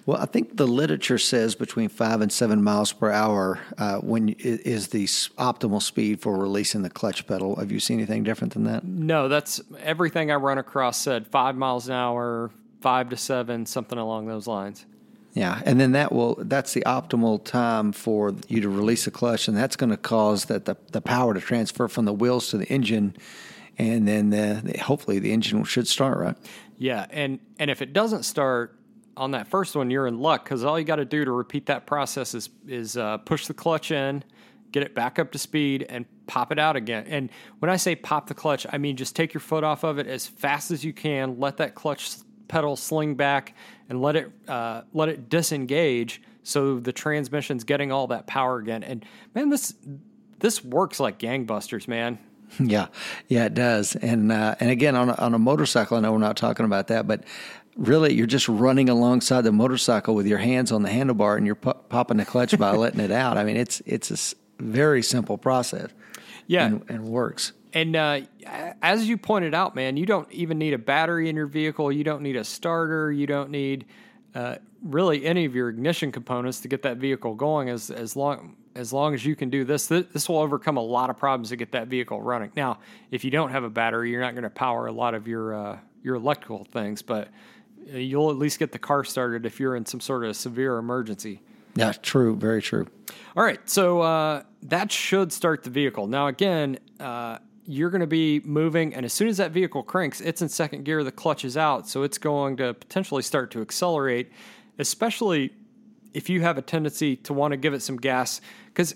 Well, 0.07 0.19
I 0.21 0.27
think 0.27 0.57
the 0.57 0.67
literature 0.67 1.19
says 1.19 1.55
between 1.55 1.89
five 1.89 2.21
and 2.21 2.31
seven 2.31 2.63
miles 2.63 2.93
per 2.93 3.11
hour 3.11 3.61
uh, 3.79 3.99
when 3.99 4.29
is 4.29 4.89
the 4.89 5.05
optimal 5.05 5.83
speed 5.83 6.21
for 6.21 6.39
releasing 6.39 6.83
the 6.83 6.91
clutch 6.91 7.27
pedal. 7.27 7.57
Have 7.57 7.73
you 7.73 7.81
seen 7.81 7.99
anything 7.99 8.23
different 8.23 8.53
than 8.53 8.65
that? 8.65 8.85
No, 8.85 9.29
that's 9.29 9.61
everything 9.81 10.31
I 10.31 10.37
run 10.37 10.59
across 10.59 10.99
said 10.99 11.27
five 11.27 11.57
miles 11.57 11.89
an 11.89 11.95
hour, 11.95 12.51
five 12.81 13.09
to 13.09 13.17
seven, 13.17 13.67
something 13.67 13.99
along 13.99 14.27
those 14.27 14.47
lines. 14.47 14.87
Yeah, 15.35 15.61
and 15.67 15.81
then 15.81 15.93
that 15.93 16.13
will 16.13 16.37
that's 16.39 16.75
the 16.75 16.83
optimal 16.83 17.45
time 17.45 17.91
for 17.91 18.35
you 18.47 18.61
to 18.61 18.69
release 18.69 19.05
the 19.05 19.11
clutch, 19.11 19.49
and 19.49 19.57
that's 19.57 19.75
going 19.75 19.91
to 19.91 19.97
cause 19.97 20.45
that 20.45 20.65
the, 20.65 20.77
the 20.93 21.01
power 21.01 21.35
to 21.35 21.41
transfer 21.41 21.89
from 21.89 22.05
the 22.05 22.13
wheels 22.13 22.51
to 22.51 22.57
the 22.57 22.67
engine, 22.67 23.17
and 23.77 24.07
then 24.07 24.31
the, 24.31 24.79
hopefully 24.81 25.19
the 25.19 25.33
engine 25.33 25.65
should 25.65 25.89
start 25.89 26.19
right. 26.19 26.37
Yeah, 26.79 27.07
and 27.11 27.41
and 27.59 27.69
if 27.69 27.83
it 27.83 27.93
doesn't 27.93 28.23
start 28.23 28.79
on 29.17 29.33
that 29.33 29.49
first 29.49 29.75
one, 29.75 29.91
you're 29.91 30.07
in 30.07 30.21
luck 30.21 30.45
because 30.45 30.63
all 30.63 30.79
you 30.79 30.85
got 30.85 30.97
to 30.97 31.05
do 31.05 31.25
to 31.25 31.33
repeat 31.33 31.67
that 31.67 31.85
process 31.85 32.33
is 32.35 32.51
is 32.69 32.97
uh, 32.97 33.19
push 33.19 33.49
the 33.49 33.55
clutch 33.55 33.91
in, 33.91 34.23
get 34.71 34.85
it 34.85 34.95
back 34.95 35.19
up 35.19 35.33
to 35.33 35.39
speed, 35.39 35.85
and 35.89 36.07
pop 36.29 36.53
it 36.53 36.61
out 36.61 36.77
again. 36.77 37.07
And 37.09 37.29
when 37.59 37.73
I 37.73 37.77
say 37.77 37.97
pop 37.97 38.29
the 38.29 38.35
clutch, 38.35 38.69
I 38.73 38.79
mean 38.79 38.97
just 38.97 39.17
take 39.17 39.35
your 39.35 39.41
foot 39.41 39.65
off 39.65 39.83
of 39.83 39.99
it 39.99 40.07
as 40.07 40.29
fast 40.29 40.71
as 40.71 40.85
you 40.85 40.93
can, 40.93 41.41
let 41.41 41.57
that 41.57 41.75
clutch 41.75 42.13
pedal 42.55 42.77
sling 42.77 43.17
back 43.17 43.53
and 43.89 44.01
let 44.01 44.15
it 44.15 44.31
uh, 44.47 44.83
let 44.93 45.09
it 45.09 45.29
disengage 45.29 46.23
so 46.45 46.79
the 46.79 46.93
transmission's 46.93 47.65
getting 47.65 47.91
all 47.91 48.07
that 48.07 48.29
power 48.29 48.59
again. 48.59 48.85
And 48.85 49.05
man, 49.35 49.49
this 49.49 49.75
this 50.39 50.63
works 50.65 51.01
like 51.01 51.19
gangbusters, 51.19 51.89
man. 51.89 52.19
Yeah, 52.61 52.87
yeah, 53.27 53.47
it 53.47 53.55
does. 53.55 53.97
And 53.97 54.31
uh, 54.31 54.55
and 54.61 54.71
again, 54.71 54.95
on 54.95 55.09
a, 55.09 55.15
on 55.15 55.35
a 55.35 55.39
motorcycle, 55.41 55.97
I 55.97 56.01
know 56.01 56.13
we're 56.13 56.19
not 56.19 56.37
talking 56.37 56.65
about 56.65 56.87
that, 56.89 57.09
but 57.09 57.25
really, 57.77 58.15
you're 58.15 58.29
just 58.29 58.49
running 58.49 58.89
alongside 58.89 59.41
the 59.41 59.51
motorcycle 59.51 60.15
with 60.15 60.29
your 60.29 60.39
hands 60.39 60.71
on 60.71 60.83
the 60.83 60.89
handlebar 60.89 61.37
and 61.37 61.47
you're 61.47 61.57
popping 61.57 62.19
the 62.19 62.25
clutch 62.25 62.57
by 62.57 62.71
letting 62.77 63.01
it 63.01 63.11
out. 63.11 63.39
I 63.39 63.43
mean, 63.43 63.57
it's 63.57 63.83
it's 63.87 64.11
a 64.13 64.63
very 64.63 65.03
simple 65.03 65.37
process. 65.37 65.91
Yeah, 66.47 66.67
and, 66.67 66.85
and 66.89 67.05
works. 67.07 67.55
And 67.75 67.97
uh, 67.97 68.21
as 68.83 69.09
you 69.09 69.19
pointed 69.19 69.53
out, 69.53 69.75
man, 69.75 69.97
you 69.97 70.07
don't 70.07 70.31
even 70.31 70.59
need 70.59 70.75
a 70.75 70.79
battery 70.79 71.29
in 71.29 71.35
your 71.35 71.47
vehicle. 71.47 71.91
You 71.91 72.05
don't 72.05 72.23
need 72.23 72.37
a 72.37 72.45
starter. 72.45 73.11
You 73.11 73.27
don't 73.27 73.51
need 73.51 73.87
uh, 74.35 74.57
really 74.83 75.27
any 75.27 75.45
of 75.45 75.57
your 75.57 75.69
ignition 75.69 76.13
components 76.13 76.61
to 76.61 76.69
get 76.69 76.83
that 76.83 76.99
vehicle 76.99 77.35
going. 77.35 77.69
As 77.69 77.91
as 77.91 78.15
long 78.15 78.57
as 78.77 78.93
long 78.93 79.13
as 79.13 79.25
you 79.27 79.35
can 79.35 79.51
do 79.51 79.65
this, 79.65 79.89
th- 79.89 80.09
this 80.13 80.29
will 80.29 80.39
overcome 80.39 80.77
a 80.77 80.83
lot 80.83 81.11
of 81.11 81.17
problems 81.17 81.49
to 81.49 81.57
get 81.57 81.73
that 81.73 81.89
vehicle 81.89 82.23
running. 82.23 82.53
Now, 82.57 82.79
if 83.11 83.25
you 83.25 83.31
don't 83.31 83.51
have 83.51 83.65
a 83.65 83.71
battery, 83.71 84.11
you're 84.11 84.21
not 84.21 84.35
going 84.35 84.45
to 84.45 84.51
power 84.51 84.87
a 84.87 84.93
lot 84.93 85.15
of 85.15 85.27
your 85.27 85.55
uh, 85.55 85.79
your 86.03 86.15
electrical 86.15 86.65
things, 86.65 87.03
but 87.03 87.29
uh, 87.93 87.97
you'll 87.97 88.31
at 88.31 88.37
least 88.37 88.61
get 88.61 88.71
the 88.71 88.79
car 88.79 89.03
started 89.03 89.47
if 89.47 89.59
you're 89.59 89.75
in 89.75 89.85
some 89.85 90.01
sort 90.01 90.25
of 90.25 90.37
severe 90.37 90.79
emergency. 90.79 91.41
Yeah, 91.77 91.91
true, 91.91 92.37
very 92.37 92.63
true. 92.63 92.87
All 93.37 93.43
right, 93.43 93.59
so 93.69 94.01
uh, 94.01 94.45
that 94.63 94.93
should 94.93 95.33
start 95.33 95.65
the 95.65 95.71
vehicle. 95.71 96.07
Now, 96.07 96.29
again, 96.29 96.79
uh, 97.01 97.39
you're 97.67 97.91
going 97.91 98.01
to 98.01 98.07
be 98.07 98.41
moving, 98.45 98.95
and 98.95 99.05
as 99.07 99.13
soon 99.13 99.29
as 99.29 99.39
that 99.39 99.51
vehicle 99.51 99.83
cranks, 99.83 100.21
it's 100.21 100.43
in 100.43 100.49
second 100.49 100.85
gear, 100.85 101.03
the 101.03 101.13
clutch 101.13 101.45
is 101.45 101.57
out, 101.57 101.89
so 101.89 102.03
it's 102.03 102.19
going 102.19 102.57
to 102.59 102.75
potentially 102.75 103.23
start 103.23 103.51
to 103.53 103.63
accelerate, 103.63 104.31
especially 104.79 105.51
if 106.13 106.29
you 106.29 106.43
have 106.43 106.59
a 106.59 106.63
tendency 106.63 107.17
to 107.17 107.33
want 107.33 107.53
to 107.53 107.57
give 107.57 107.75
it 107.75 107.81
some 107.81 107.97
gas, 107.97 108.41
because 108.67 108.95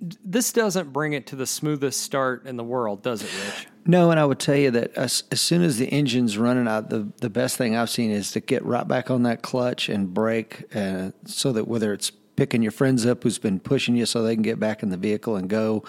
this 0.00 0.52
doesn't 0.52 0.92
bring 0.92 1.14
it 1.14 1.26
to 1.26 1.36
the 1.36 1.46
smoothest 1.46 2.00
start 2.00 2.46
in 2.46 2.56
the 2.56 2.64
world, 2.64 3.02
does 3.02 3.22
it, 3.22 3.30
Rich? 3.44 3.66
No, 3.86 4.10
and 4.10 4.20
I 4.20 4.24
would 4.24 4.38
tell 4.38 4.56
you 4.56 4.70
that 4.72 4.94
as, 4.94 5.24
as 5.30 5.40
soon 5.40 5.62
as 5.62 5.78
the 5.78 5.90
engine's 5.92 6.36
running 6.36 6.68
out, 6.68 6.90
the, 6.90 7.08
the 7.20 7.30
best 7.30 7.56
thing 7.56 7.76
I've 7.76 7.90
seen 7.90 8.10
is 8.10 8.30
to 8.32 8.40
get 8.40 8.64
right 8.64 8.86
back 8.86 9.10
on 9.10 9.22
that 9.22 9.42
clutch 9.42 9.88
and 9.88 10.12
brake, 10.12 10.64
uh, 10.74 11.12
so 11.24 11.52
that 11.52 11.66
whether 11.66 11.92
it's 11.92 12.12
picking 12.36 12.62
your 12.62 12.72
friends 12.72 13.04
up 13.06 13.22
who's 13.22 13.38
been 13.38 13.58
pushing 13.58 13.96
you 13.96 14.06
so 14.06 14.22
they 14.22 14.34
can 14.34 14.42
get 14.42 14.60
back 14.60 14.82
in 14.82 14.90
the 14.90 14.96
vehicle 14.96 15.36
and 15.36 15.48
go, 15.48 15.82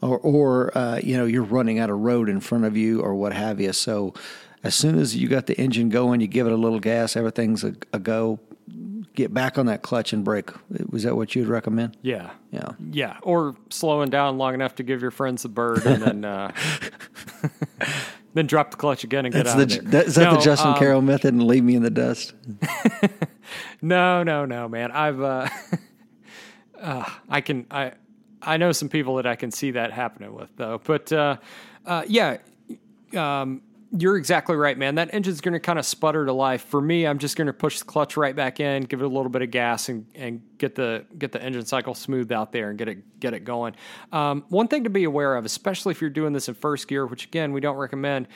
or, 0.00 0.18
or 0.18 0.76
uh, 0.76 0.98
you 1.02 1.16
know 1.16 1.26
you're 1.26 1.42
running 1.42 1.78
out 1.78 1.90
of 1.90 1.98
road 1.98 2.28
in 2.28 2.40
front 2.40 2.64
of 2.64 2.76
you 2.76 3.00
or 3.00 3.14
what 3.14 3.32
have 3.32 3.60
you. 3.60 3.72
So 3.72 4.14
as 4.62 4.74
soon 4.74 4.98
as 4.98 5.16
you 5.16 5.28
got 5.28 5.46
the 5.46 5.58
engine 5.58 5.88
going, 5.88 6.20
you 6.20 6.26
give 6.26 6.46
it 6.46 6.52
a 6.52 6.56
little 6.56 6.80
gas, 6.80 7.16
everything's 7.16 7.64
a, 7.64 7.74
a 7.92 7.98
go. 7.98 8.40
Get 9.14 9.34
back 9.34 9.58
on 9.58 9.66
that 9.66 9.82
clutch 9.82 10.12
and 10.12 10.24
brake. 10.24 10.50
Was 10.90 11.02
that 11.02 11.16
what 11.16 11.34
you'd 11.34 11.48
recommend? 11.48 11.96
Yeah, 12.00 12.30
yeah, 12.52 12.72
yeah. 12.90 13.18
Or 13.22 13.56
slowing 13.68 14.08
down 14.08 14.38
long 14.38 14.54
enough 14.54 14.76
to 14.76 14.82
give 14.82 15.02
your 15.02 15.10
friends 15.10 15.44
a 15.44 15.48
bird 15.48 15.84
and 15.84 16.02
then. 16.02 16.24
Uh, 16.24 16.52
then 18.34 18.46
drop 18.46 18.70
the 18.70 18.76
clutch 18.76 19.04
again 19.04 19.24
and 19.24 19.34
get 19.34 19.44
That's 19.44 19.56
out 19.56 19.68
the, 19.68 19.78
of 19.78 19.90
there. 19.90 20.02
Is 20.04 20.14
that 20.14 20.24
no, 20.24 20.36
the 20.36 20.42
Justin 20.42 20.70
um, 20.70 20.78
Carroll 20.78 21.02
method 21.02 21.34
and 21.34 21.42
leave 21.42 21.64
me 21.64 21.74
in 21.74 21.82
the 21.82 21.90
dust? 21.90 22.32
no, 23.82 24.22
no, 24.22 24.44
no, 24.44 24.68
man. 24.68 24.92
I've 24.92 25.20
uh, 25.20 25.48
uh, 26.80 27.04
I 27.28 27.40
can 27.40 27.66
I 27.70 27.92
I 28.42 28.56
know 28.56 28.72
some 28.72 28.88
people 28.88 29.16
that 29.16 29.26
I 29.26 29.36
can 29.36 29.50
see 29.50 29.72
that 29.72 29.92
happening 29.92 30.34
with 30.34 30.50
though. 30.56 30.80
But 30.82 31.12
uh, 31.12 31.36
uh, 31.86 32.04
yeah, 32.06 32.38
um, 33.16 33.62
you're 33.96 34.16
exactly 34.16 34.54
right, 34.54 34.78
man. 34.78 34.94
That 34.94 35.12
engine's 35.12 35.40
going 35.40 35.54
to 35.54 35.60
kind 35.60 35.78
of 35.78 35.84
sputter 35.84 36.24
to 36.24 36.32
life. 36.32 36.62
For 36.62 36.80
me, 36.80 37.06
I'm 37.06 37.18
just 37.18 37.36
going 37.36 37.48
to 37.48 37.52
push 37.52 37.80
the 37.80 37.84
clutch 37.84 38.16
right 38.16 38.36
back 38.36 38.60
in, 38.60 38.84
give 38.84 39.00
it 39.00 39.04
a 39.04 39.08
little 39.08 39.28
bit 39.28 39.42
of 39.42 39.50
gas, 39.50 39.88
and, 39.88 40.06
and 40.14 40.42
get 40.58 40.76
the 40.76 41.04
get 41.18 41.32
the 41.32 41.42
engine 41.42 41.66
cycle 41.66 41.94
smoothed 41.94 42.32
out 42.32 42.52
there 42.52 42.70
and 42.70 42.78
get 42.78 42.88
it 42.88 43.20
get 43.20 43.34
it 43.34 43.44
going. 43.44 43.74
Um, 44.12 44.44
one 44.48 44.68
thing 44.68 44.84
to 44.84 44.90
be 44.90 45.04
aware 45.04 45.36
of, 45.36 45.44
especially 45.44 45.90
if 45.90 46.00
you're 46.00 46.10
doing 46.10 46.32
this 46.32 46.48
in 46.48 46.54
first 46.54 46.86
gear, 46.86 47.06
which 47.06 47.24
again 47.24 47.52
we 47.52 47.60
don't 47.60 47.76
recommend, 47.76 48.28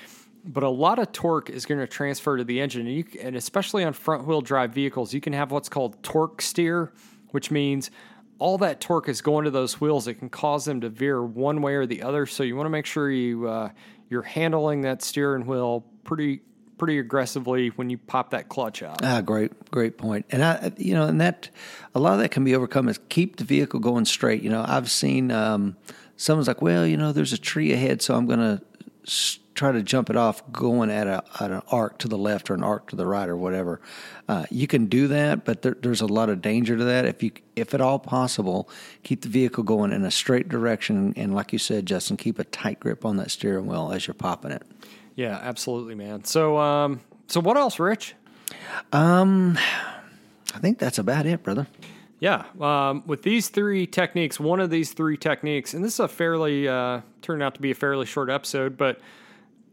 but 0.44 0.64
a 0.64 0.68
lot 0.68 0.98
of 0.98 1.12
torque 1.12 1.50
is 1.50 1.64
going 1.66 1.80
to 1.80 1.86
transfer 1.86 2.36
to 2.36 2.44
the 2.44 2.60
engine, 2.60 2.86
and, 2.86 2.96
you, 2.96 3.04
and 3.22 3.36
especially 3.36 3.84
on 3.84 3.92
front 3.92 4.26
wheel 4.26 4.40
drive 4.40 4.72
vehicles, 4.72 5.14
you 5.14 5.20
can 5.20 5.32
have 5.32 5.52
what's 5.52 5.68
called 5.68 6.02
torque 6.02 6.42
steer, 6.42 6.92
which 7.30 7.52
means 7.52 7.90
all 8.38 8.58
that 8.58 8.80
torque 8.80 9.08
is 9.08 9.20
going 9.20 9.44
to 9.44 9.50
those 9.50 9.80
wheels. 9.80 10.08
It 10.08 10.14
can 10.14 10.28
cause 10.28 10.64
them 10.64 10.80
to 10.80 10.88
veer 10.88 11.22
one 11.22 11.62
way 11.62 11.74
or 11.74 11.86
the 11.86 12.02
other. 12.02 12.26
So 12.26 12.42
you 12.42 12.56
want 12.56 12.66
to 12.66 12.70
make 12.70 12.86
sure 12.86 13.10
you 13.10 13.48
uh, 13.48 13.70
you're 14.08 14.22
handling 14.22 14.82
that 14.82 15.02
steering 15.02 15.46
wheel 15.46 15.84
pretty 16.04 16.40
pretty 16.76 16.98
aggressively 16.98 17.68
when 17.68 17.88
you 17.88 17.96
pop 17.96 18.30
that 18.30 18.48
clutch 18.48 18.82
out. 18.82 19.00
Ah, 19.02 19.20
great, 19.20 19.52
great 19.70 19.96
point. 19.96 20.26
And 20.30 20.44
I, 20.44 20.72
you 20.76 20.92
know, 20.94 21.06
and 21.06 21.20
that 21.20 21.48
a 21.94 22.00
lot 22.00 22.14
of 22.14 22.18
that 22.20 22.30
can 22.30 22.44
be 22.44 22.54
overcome 22.54 22.88
is 22.88 22.98
keep 23.08 23.36
the 23.36 23.44
vehicle 23.44 23.80
going 23.80 24.04
straight. 24.04 24.42
You 24.42 24.50
know, 24.50 24.64
I've 24.66 24.90
seen 24.90 25.30
um, 25.30 25.76
someone's 26.16 26.48
like, 26.48 26.62
well, 26.62 26.86
you 26.86 26.96
know, 26.96 27.12
there's 27.12 27.32
a 27.32 27.38
tree 27.38 27.72
ahead, 27.72 28.02
so 28.02 28.16
I'm 28.16 28.26
going 28.26 28.40
to 28.40 28.60
try 29.54 29.70
to 29.70 29.82
jump 29.82 30.10
it 30.10 30.16
off 30.16 30.42
going 30.52 30.90
at, 30.90 31.06
a, 31.06 31.22
at 31.40 31.50
an 31.50 31.62
arc 31.70 31.98
to 31.98 32.08
the 32.08 32.18
left 32.18 32.50
or 32.50 32.54
an 32.54 32.62
arc 32.62 32.88
to 32.88 32.96
the 32.96 33.06
right 33.06 33.28
or 33.28 33.36
whatever. 33.36 33.80
Uh, 34.28 34.46
you 34.50 34.66
can 34.66 34.86
do 34.86 35.06
that, 35.08 35.44
but 35.44 35.62
there, 35.62 35.76
there's 35.80 36.00
a 36.00 36.06
lot 36.06 36.28
of 36.28 36.42
danger 36.42 36.76
to 36.76 36.84
that. 36.84 37.04
If 37.04 37.22
you, 37.22 37.30
if 37.54 37.72
at 37.72 37.80
all 37.80 37.98
possible, 37.98 38.68
keep 39.02 39.22
the 39.22 39.28
vehicle 39.28 39.62
going 39.62 39.92
in 39.92 40.04
a 40.04 40.10
straight 40.10 40.48
direction, 40.48 41.14
and 41.16 41.34
like 41.34 41.52
you 41.52 41.58
said, 41.58 41.86
Justin, 41.86 42.16
keep 42.16 42.38
a 42.38 42.44
tight 42.44 42.80
grip 42.80 43.04
on 43.04 43.16
that 43.18 43.30
steering 43.30 43.66
wheel 43.66 43.92
as 43.92 44.06
you're 44.06 44.14
popping 44.14 44.50
it. 44.50 44.62
Yeah, 45.14 45.38
absolutely, 45.40 45.94
man. 45.94 46.24
So, 46.24 46.58
um, 46.58 47.00
so 47.28 47.40
what 47.40 47.56
else, 47.56 47.78
Rich? 47.78 48.14
Um, 48.92 49.56
I 50.54 50.58
think 50.58 50.78
that's 50.78 50.98
about 50.98 51.26
it, 51.26 51.42
brother. 51.42 51.68
Yeah, 52.18 52.44
um, 52.60 53.02
with 53.06 53.22
these 53.22 53.48
three 53.50 53.86
techniques, 53.86 54.40
one 54.40 54.58
of 54.58 54.70
these 54.70 54.92
three 54.92 55.16
techniques, 55.16 55.74
and 55.74 55.84
this 55.84 55.94
is 55.94 56.00
a 56.00 56.08
fairly 56.08 56.66
uh, 56.66 57.02
turned 57.22 57.42
out 57.42 57.54
to 57.56 57.60
be 57.60 57.70
a 57.70 57.74
fairly 57.74 58.06
short 58.06 58.30
episode, 58.30 58.78
but 58.78 58.98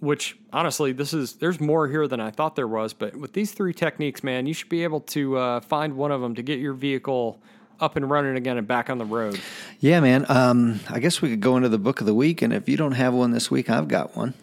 which 0.02 0.36
honestly, 0.52 0.92
this 0.92 1.14
is 1.14 1.34
there's 1.34 1.62
more 1.62 1.88
here 1.88 2.08
than 2.08 2.20
I 2.20 2.32
thought 2.32 2.56
there 2.56 2.68
was. 2.68 2.94
But 2.94 3.16
with 3.16 3.34
these 3.34 3.54
three 3.54 3.74
techniques, 3.74 4.24
man, 4.24 4.48
you 4.48 4.54
should 4.54 4.68
be 4.68 4.84
able 4.84 5.00
to 5.02 5.38
uh, 5.38 5.60
find 5.62 5.96
one 5.96 6.12
of 6.12 6.20
them 6.22 6.36
to 6.36 6.42
get 6.42 6.60
your 6.60 6.74
vehicle 6.74 7.40
up 7.80 7.96
and 7.96 8.10
running 8.10 8.36
again 8.36 8.58
and 8.58 8.68
back 8.68 8.90
on 8.90 8.98
the 8.98 9.06
road. 9.06 9.40
Yeah, 9.80 10.00
man. 10.00 10.26
Um, 10.28 10.80
I 10.90 11.00
guess 11.00 11.22
we 11.22 11.30
could 11.30 11.40
go 11.40 11.56
into 11.56 11.70
the 11.70 11.80
book 11.80 12.00
of 12.00 12.08
the 12.08 12.14
week, 12.14 12.42
and 12.42 12.52
if 12.52 12.68
you 12.68 12.78
don't 12.78 12.92
have 12.94 13.14
one 13.14 13.32
this 13.32 13.50
week, 13.50 13.70
I've 13.70 13.88
got 13.88 14.16
one. 14.16 14.34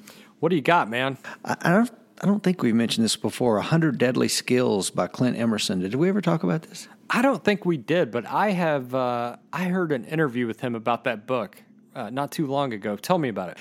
What 0.40 0.48
do 0.48 0.56
you 0.56 0.62
got, 0.62 0.88
man? 0.88 1.18
I, 1.44 1.56
I 1.60 1.70
don't. 1.70 1.90
I 2.20 2.26
don't 2.26 2.42
think 2.42 2.62
we've 2.62 2.74
mentioned 2.74 3.04
this 3.04 3.16
before. 3.16 3.54
"100 3.54 3.98
Deadly 3.98 4.28
Skills" 4.28 4.90
by 4.90 5.08
Clint 5.08 5.36
Emerson. 5.36 5.80
Did 5.80 5.96
we 5.96 6.08
ever 6.08 6.20
talk 6.20 6.42
about 6.42 6.62
this? 6.62 6.88
I 7.10 7.22
don't 7.22 7.42
think 7.42 7.64
we 7.64 7.76
did, 7.76 8.10
but 8.12 8.26
I 8.26 8.50
have. 8.50 8.94
Uh, 8.94 9.36
I 9.52 9.64
heard 9.64 9.90
an 9.90 10.04
interview 10.04 10.46
with 10.46 10.60
him 10.60 10.76
about 10.76 11.04
that 11.04 11.26
book 11.26 11.62
uh, 11.96 12.10
not 12.10 12.30
too 12.30 12.46
long 12.46 12.72
ago. 12.72 12.96
Tell 12.96 13.18
me 13.18 13.28
about 13.28 13.50
it. 13.50 13.58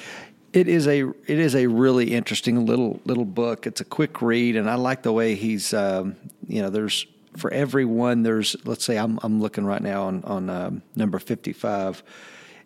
It 0.58 0.68
is 0.68 0.88
a 0.88 1.08
it 1.08 1.38
is 1.38 1.54
a 1.54 1.68
really 1.68 2.16
interesting 2.16 2.66
little 2.66 3.00
little 3.06 3.26
book. 3.26 3.68
It's 3.68 3.80
a 3.80 3.86
quick 3.86 4.24
read, 4.24 4.56
and 4.56 4.68
I 4.68 4.74
like 4.74 5.04
the 5.04 5.14
way 5.14 5.36
he's 5.36 5.72
um, 5.72 6.16
you 6.48 6.64
know 6.64 6.72
there's 6.72 7.06
for 7.36 7.54
everyone 7.54 8.24
there's 8.24 8.56
let's 8.66 8.84
say 8.84 8.98
I'm 8.98 9.20
I'm 9.22 9.40
looking 9.40 9.66
right 9.66 9.84
now 9.84 10.06
on 10.06 10.24
on 10.24 10.50
um, 10.50 10.82
number 10.96 11.20
fifty 11.20 11.54
five, 11.54 12.02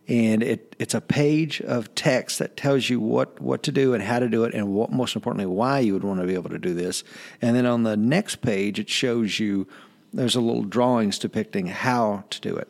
and 0.07 0.41
it 0.41 0.73
it's 0.79 0.93
a 0.93 1.01
page 1.01 1.59
of 1.59 1.93
text 1.93 2.39
that 2.39 2.55
tells 2.55 2.89
you 2.89 3.01
what 3.01 3.41
what 3.41 3.61
to 3.63 3.73
do 3.73 3.93
and 3.93 4.01
how 4.01 4.19
to 4.19 4.29
do 4.29 4.45
it, 4.45 4.53
and 4.53 4.69
what 4.69 4.93
most 4.93 5.17
importantly 5.17 5.45
why 5.45 5.79
you 5.79 5.91
would 5.91 6.05
want 6.05 6.21
to 6.21 6.25
be 6.25 6.35
able 6.35 6.51
to 6.51 6.59
do 6.59 6.73
this. 6.73 7.03
And 7.41 7.57
then 7.57 7.65
on 7.65 7.83
the 7.83 7.97
next 7.97 8.37
page, 8.37 8.79
it 8.79 8.89
shows 8.89 9.37
you 9.37 9.67
there's 10.13 10.35
a 10.35 10.41
little 10.41 10.63
drawings 10.63 11.19
depicting 11.19 11.67
how 11.67 12.23
to 12.29 12.39
do 12.39 12.55
it. 12.55 12.69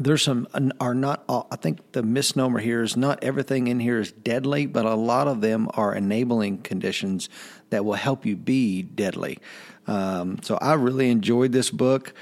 There's 0.00 0.22
some 0.22 0.46
are 0.80 0.94
not 0.94 1.24
all, 1.28 1.48
I 1.50 1.56
think 1.56 1.92
the 1.92 2.02
misnomer 2.02 2.58
here 2.58 2.82
is 2.82 2.96
not 2.96 3.22
everything 3.22 3.66
in 3.66 3.80
here 3.80 3.98
is 3.98 4.12
deadly, 4.12 4.66
but 4.66 4.84
a 4.84 4.94
lot 4.94 5.28
of 5.28 5.40
them 5.40 5.68
are 5.74 5.94
enabling 5.94 6.58
conditions 6.58 7.28
that 7.70 7.84
will 7.84 7.94
help 7.94 8.24
you 8.24 8.36
be 8.36 8.82
deadly. 8.82 9.38
Um, 9.86 10.40
so 10.42 10.56
I 10.60 10.74
really 10.74 11.10
enjoyed 11.10 11.52
this 11.52 11.70
book. 11.70 12.14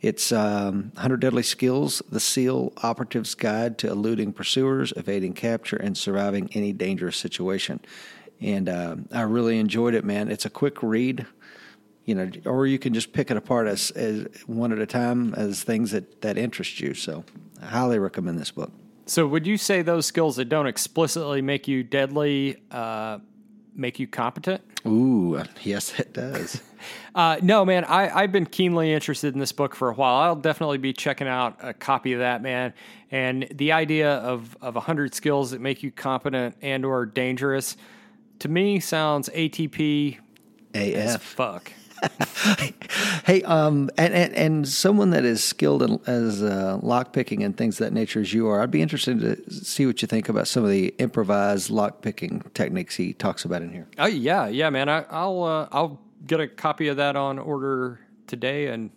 It's 0.00 0.32
um, 0.32 0.90
100 0.94 1.20
Deadly 1.20 1.44
Skills, 1.44 2.02
the 2.10 2.18
SEAL 2.18 2.72
Operative's 2.82 3.36
Guide 3.36 3.78
to 3.78 3.88
Eluding 3.88 4.32
Pursuers, 4.32 4.92
Evading 4.96 5.32
Capture, 5.32 5.76
and 5.76 5.96
Surviving 5.96 6.50
Any 6.54 6.72
Dangerous 6.72 7.16
Situation. 7.16 7.80
And 8.40 8.68
uh, 8.68 8.96
I 9.12 9.22
really 9.22 9.60
enjoyed 9.60 9.94
it, 9.94 10.04
man. 10.04 10.28
It's 10.28 10.44
a 10.44 10.50
quick 10.50 10.82
read, 10.82 11.26
you 12.04 12.14
know, 12.14 12.30
or 12.44 12.66
you 12.66 12.78
can 12.78 12.94
just 12.94 13.12
pick 13.12 13.30
it 13.30 13.36
apart 13.36 13.68
as, 13.68 13.90
as 13.92 14.26
one 14.46 14.72
at 14.72 14.78
a 14.78 14.86
time 14.86 15.34
as 15.34 15.62
things 15.62 15.92
that, 15.92 16.20
that 16.22 16.36
interest 16.36 16.80
you. 16.80 16.94
So 16.94 17.24
I 17.60 17.66
highly 17.66 17.98
recommend 17.98 18.38
this 18.38 18.50
book. 18.50 18.72
So, 19.06 19.26
would 19.26 19.46
you 19.46 19.56
say 19.56 19.82
those 19.82 20.06
skills 20.06 20.36
that 20.36 20.46
don't 20.46 20.68
explicitly 20.68 21.42
make 21.42 21.66
you 21.66 21.82
deadly 21.82 22.62
uh, 22.70 23.18
make 23.74 23.98
you 23.98 24.06
competent? 24.06 24.62
Ooh, 24.86 25.42
yes, 25.62 25.98
it 25.98 26.12
does. 26.12 26.62
uh, 27.14 27.38
no, 27.42 27.64
man, 27.64 27.84
I, 27.84 28.16
I've 28.16 28.32
been 28.32 28.46
keenly 28.46 28.92
interested 28.92 29.34
in 29.34 29.40
this 29.40 29.52
book 29.52 29.74
for 29.74 29.90
a 29.90 29.94
while. 29.94 30.16
I'll 30.16 30.36
definitely 30.36 30.78
be 30.78 30.92
checking 30.92 31.26
out 31.26 31.58
a 31.60 31.74
copy 31.74 32.12
of 32.12 32.20
that, 32.20 32.42
man. 32.42 32.74
And 33.10 33.48
the 33.52 33.72
idea 33.72 34.14
of 34.14 34.56
of 34.60 34.76
hundred 34.76 35.14
skills 35.14 35.50
that 35.50 35.60
make 35.60 35.82
you 35.82 35.90
competent 35.90 36.56
and 36.62 36.84
or 36.84 37.04
dangerous, 37.04 37.76
to 38.38 38.48
me, 38.48 38.78
sounds 38.78 39.28
ATP 39.30 40.18
AF. 40.74 41.22
fuck. 41.22 41.72
hey, 43.24 43.42
um, 43.42 43.90
and, 43.96 44.14
and, 44.14 44.34
and 44.34 44.68
someone 44.68 45.10
that 45.10 45.24
is 45.24 45.42
skilled 45.42 45.82
in, 45.82 46.00
as 46.06 46.42
uh, 46.42 46.78
lock 46.82 47.12
picking 47.12 47.42
and 47.42 47.56
things 47.56 47.78
that 47.78 47.92
nature 47.92 48.20
as 48.20 48.32
you 48.32 48.48
are, 48.48 48.60
I'd 48.60 48.70
be 48.70 48.82
interested 48.82 49.20
to 49.20 49.50
see 49.52 49.86
what 49.86 50.02
you 50.02 50.08
think 50.08 50.28
about 50.28 50.48
some 50.48 50.64
of 50.64 50.70
the 50.70 50.94
improvised 50.98 51.70
lock 51.70 52.02
picking 52.02 52.42
techniques 52.54 52.96
he 52.96 53.12
talks 53.12 53.44
about 53.44 53.62
in 53.62 53.72
here. 53.72 53.88
Oh 53.98 54.06
yeah, 54.06 54.48
yeah, 54.48 54.70
man. 54.70 54.88
I, 54.88 55.04
will 55.26 55.44
uh, 55.44 55.68
I'll 55.70 56.00
get 56.26 56.40
a 56.40 56.48
copy 56.48 56.88
of 56.88 56.96
that 56.96 57.16
on 57.16 57.38
order 57.38 58.00
today, 58.26 58.66
and 58.68 58.90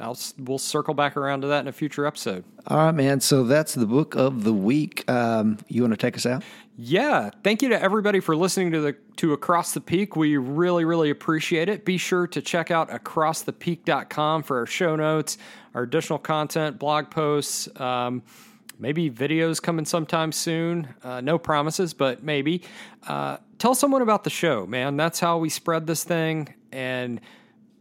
I'll 0.00 0.18
we'll 0.38 0.58
circle 0.58 0.94
back 0.94 1.16
around 1.16 1.42
to 1.42 1.48
that 1.48 1.60
in 1.60 1.68
a 1.68 1.72
future 1.72 2.06
episode. 2.06 2.44
All 2.66 2.76
right, 2.76 2.94
man. 2.94 3.20
So 3.20 3.44
that's 3.44 3.74
the 3.74 3.86
book 3.86 4.14
of 4.14 4.44
the 4.44 4.52
week. 4.52 5.08
Um, 5.10 5.58
you 5.68 5.82
want 5.82 5.92
to 5.92 5.96
take 5.96 6.16
us 6.16 6.26
out? 6.26 6.42
Yeah, 6.76 7.30
thank 7.44 7.60
you 7.60 7.68
to 7.68 7.82
everybody 7.82 8.20
for 8.20 8.34
listening 8.34 8.72
to 8.72 8.80
the 8.80 8.96
to 9.16 9.34
Across 9.34 9.74
the 9.74 9.80
Peak. 9.80 10.16
We 10.16 10.38
really, 10.38 10.86
really 10.86 11.10
appreciate 11.10 11.68
it. 11.68 11.84
Be 11.84 11.98
sure 11.98 12.26
to 12.28 12.40
check 12.40 12.70
out 12.70 12.88
acrossthepeak.com 12.88 14.42
for 14.44 14.58
our 14.58 14.66
show 14.66 14.96
notes, 14.96 15.36
our 15.74 15.82
additional 15.82 16.18
content, 16.18 16.78
blog 16.78 17.10
posts, 17.10 17.68
um, 17.78 18.22
maybe 18.78 19.10
videos 19.10 19.60
coming 19.60 19.84
sometime 19.84 20.32
soon. 20.32 20.88
Uh, 21.02 21.20
no 21.20 21.38
promises, 21.38 21.92
but 21.92 22.22
maybe. 22.22 22.62
Uh, 23.06 23.36
tell 23.58 23.74
someone 23.74 24.00
about 24.00 24.24
the 24.24 24.30
show, 24.30 24.66
man. 24.66 24.96
That's 24.96 25.20
how 25.20 25.36
we 25.36 25.50
spread 25.50 25.86
this 25.86 26.02
thing, 26.02 26.54
and 26.72 27.20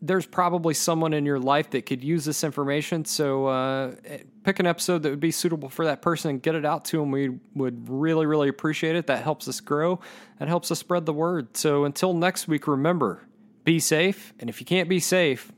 there's 0.02 0.26
probably 0.26 0.74
someone 0.74 1.14
in 1.14 1.26
your 1.26 1.40
life 1.40 1.72
that 1.72 1.86
could 1.86 2.04
use 2.04 2.26
this 2.26 2.44
information. 2.44 3.06
So 3.06 3.48
uh, 3.48 3.96
pick 4.44 4.60
an 4.60 4.66
episode 4.66 5.04
that 5.04 5.10
would 5.10 5.20
be 5.20 5.32
suitable 5.32 5.70
for 5.70 5.86
that 5.86 6.02
person 6.02 6.32
and 6.32 6.42
get 6.42 6.56
it 6.56 6.66
out 6.66 6.86
to 6.86 6.98
them. 7.00 7.12
We 7.12 7.38
would 7.56 7.90
really, 7.90 8.26
really 8.26 8.50
appreciate 8.50 8.96
it. 8.96 9.08
That 9.08 9.24
helps 9.24 9.48
us 9.48 9.60
grow. 9.60 10.00
That 10.40 10.48
helps 10.48 10.72
us 10.72 10.80
spread 10.80 11.06
the 11.06 11.14
word. 11.14 11.58
So 11.58 11.86
until 11.86 12.14
next 12.14 12.48
week, 12.48 12.68
remember 12.68 13.26
be 13.66 13.80
safe. 13.80 14.34
And 14.40 14.50
if 14.50 14.60
you 14.60 14.66
can't 14.66 14.90
be 14.90 15.00
safe, 15.00 15.52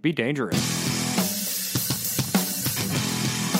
be 0.00 0.12
dangerous. 0.12 0.87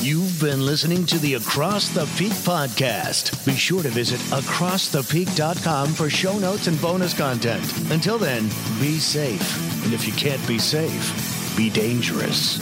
You've 0.01 0.41
been 0.41 0.65
listening 0.65 1.07
to 1.07 1.19
the 1.19 1.35
Across 1.35 1.89
the 1.89 2.07
Peak 2.17 2.33
podcast. 2.33 3.45
Be 3.45 3.57
sure 3.57 3.83
to 3.83 3.89
visit 3.89 4.21
acrossthepeak.com 4.31 5.93
for 5.93 6.09
show 6.09 6.39
notes 6.39 6.69
and 6.69 6.81
bonus 6.81 7.13
content. 7.13 7.65
Until 7.91 8.17
then, 8.17 8.45
be 8.81 8.99
safe. 8.99 9.85
And 9.85 9.93
if 9.93 10.07
you 10.07 10.13
can't 10.13 10.47
be 10.47 10.61
safe, 10.61 11.57
be 11.57 11.69
dangerous. 11.69 12.59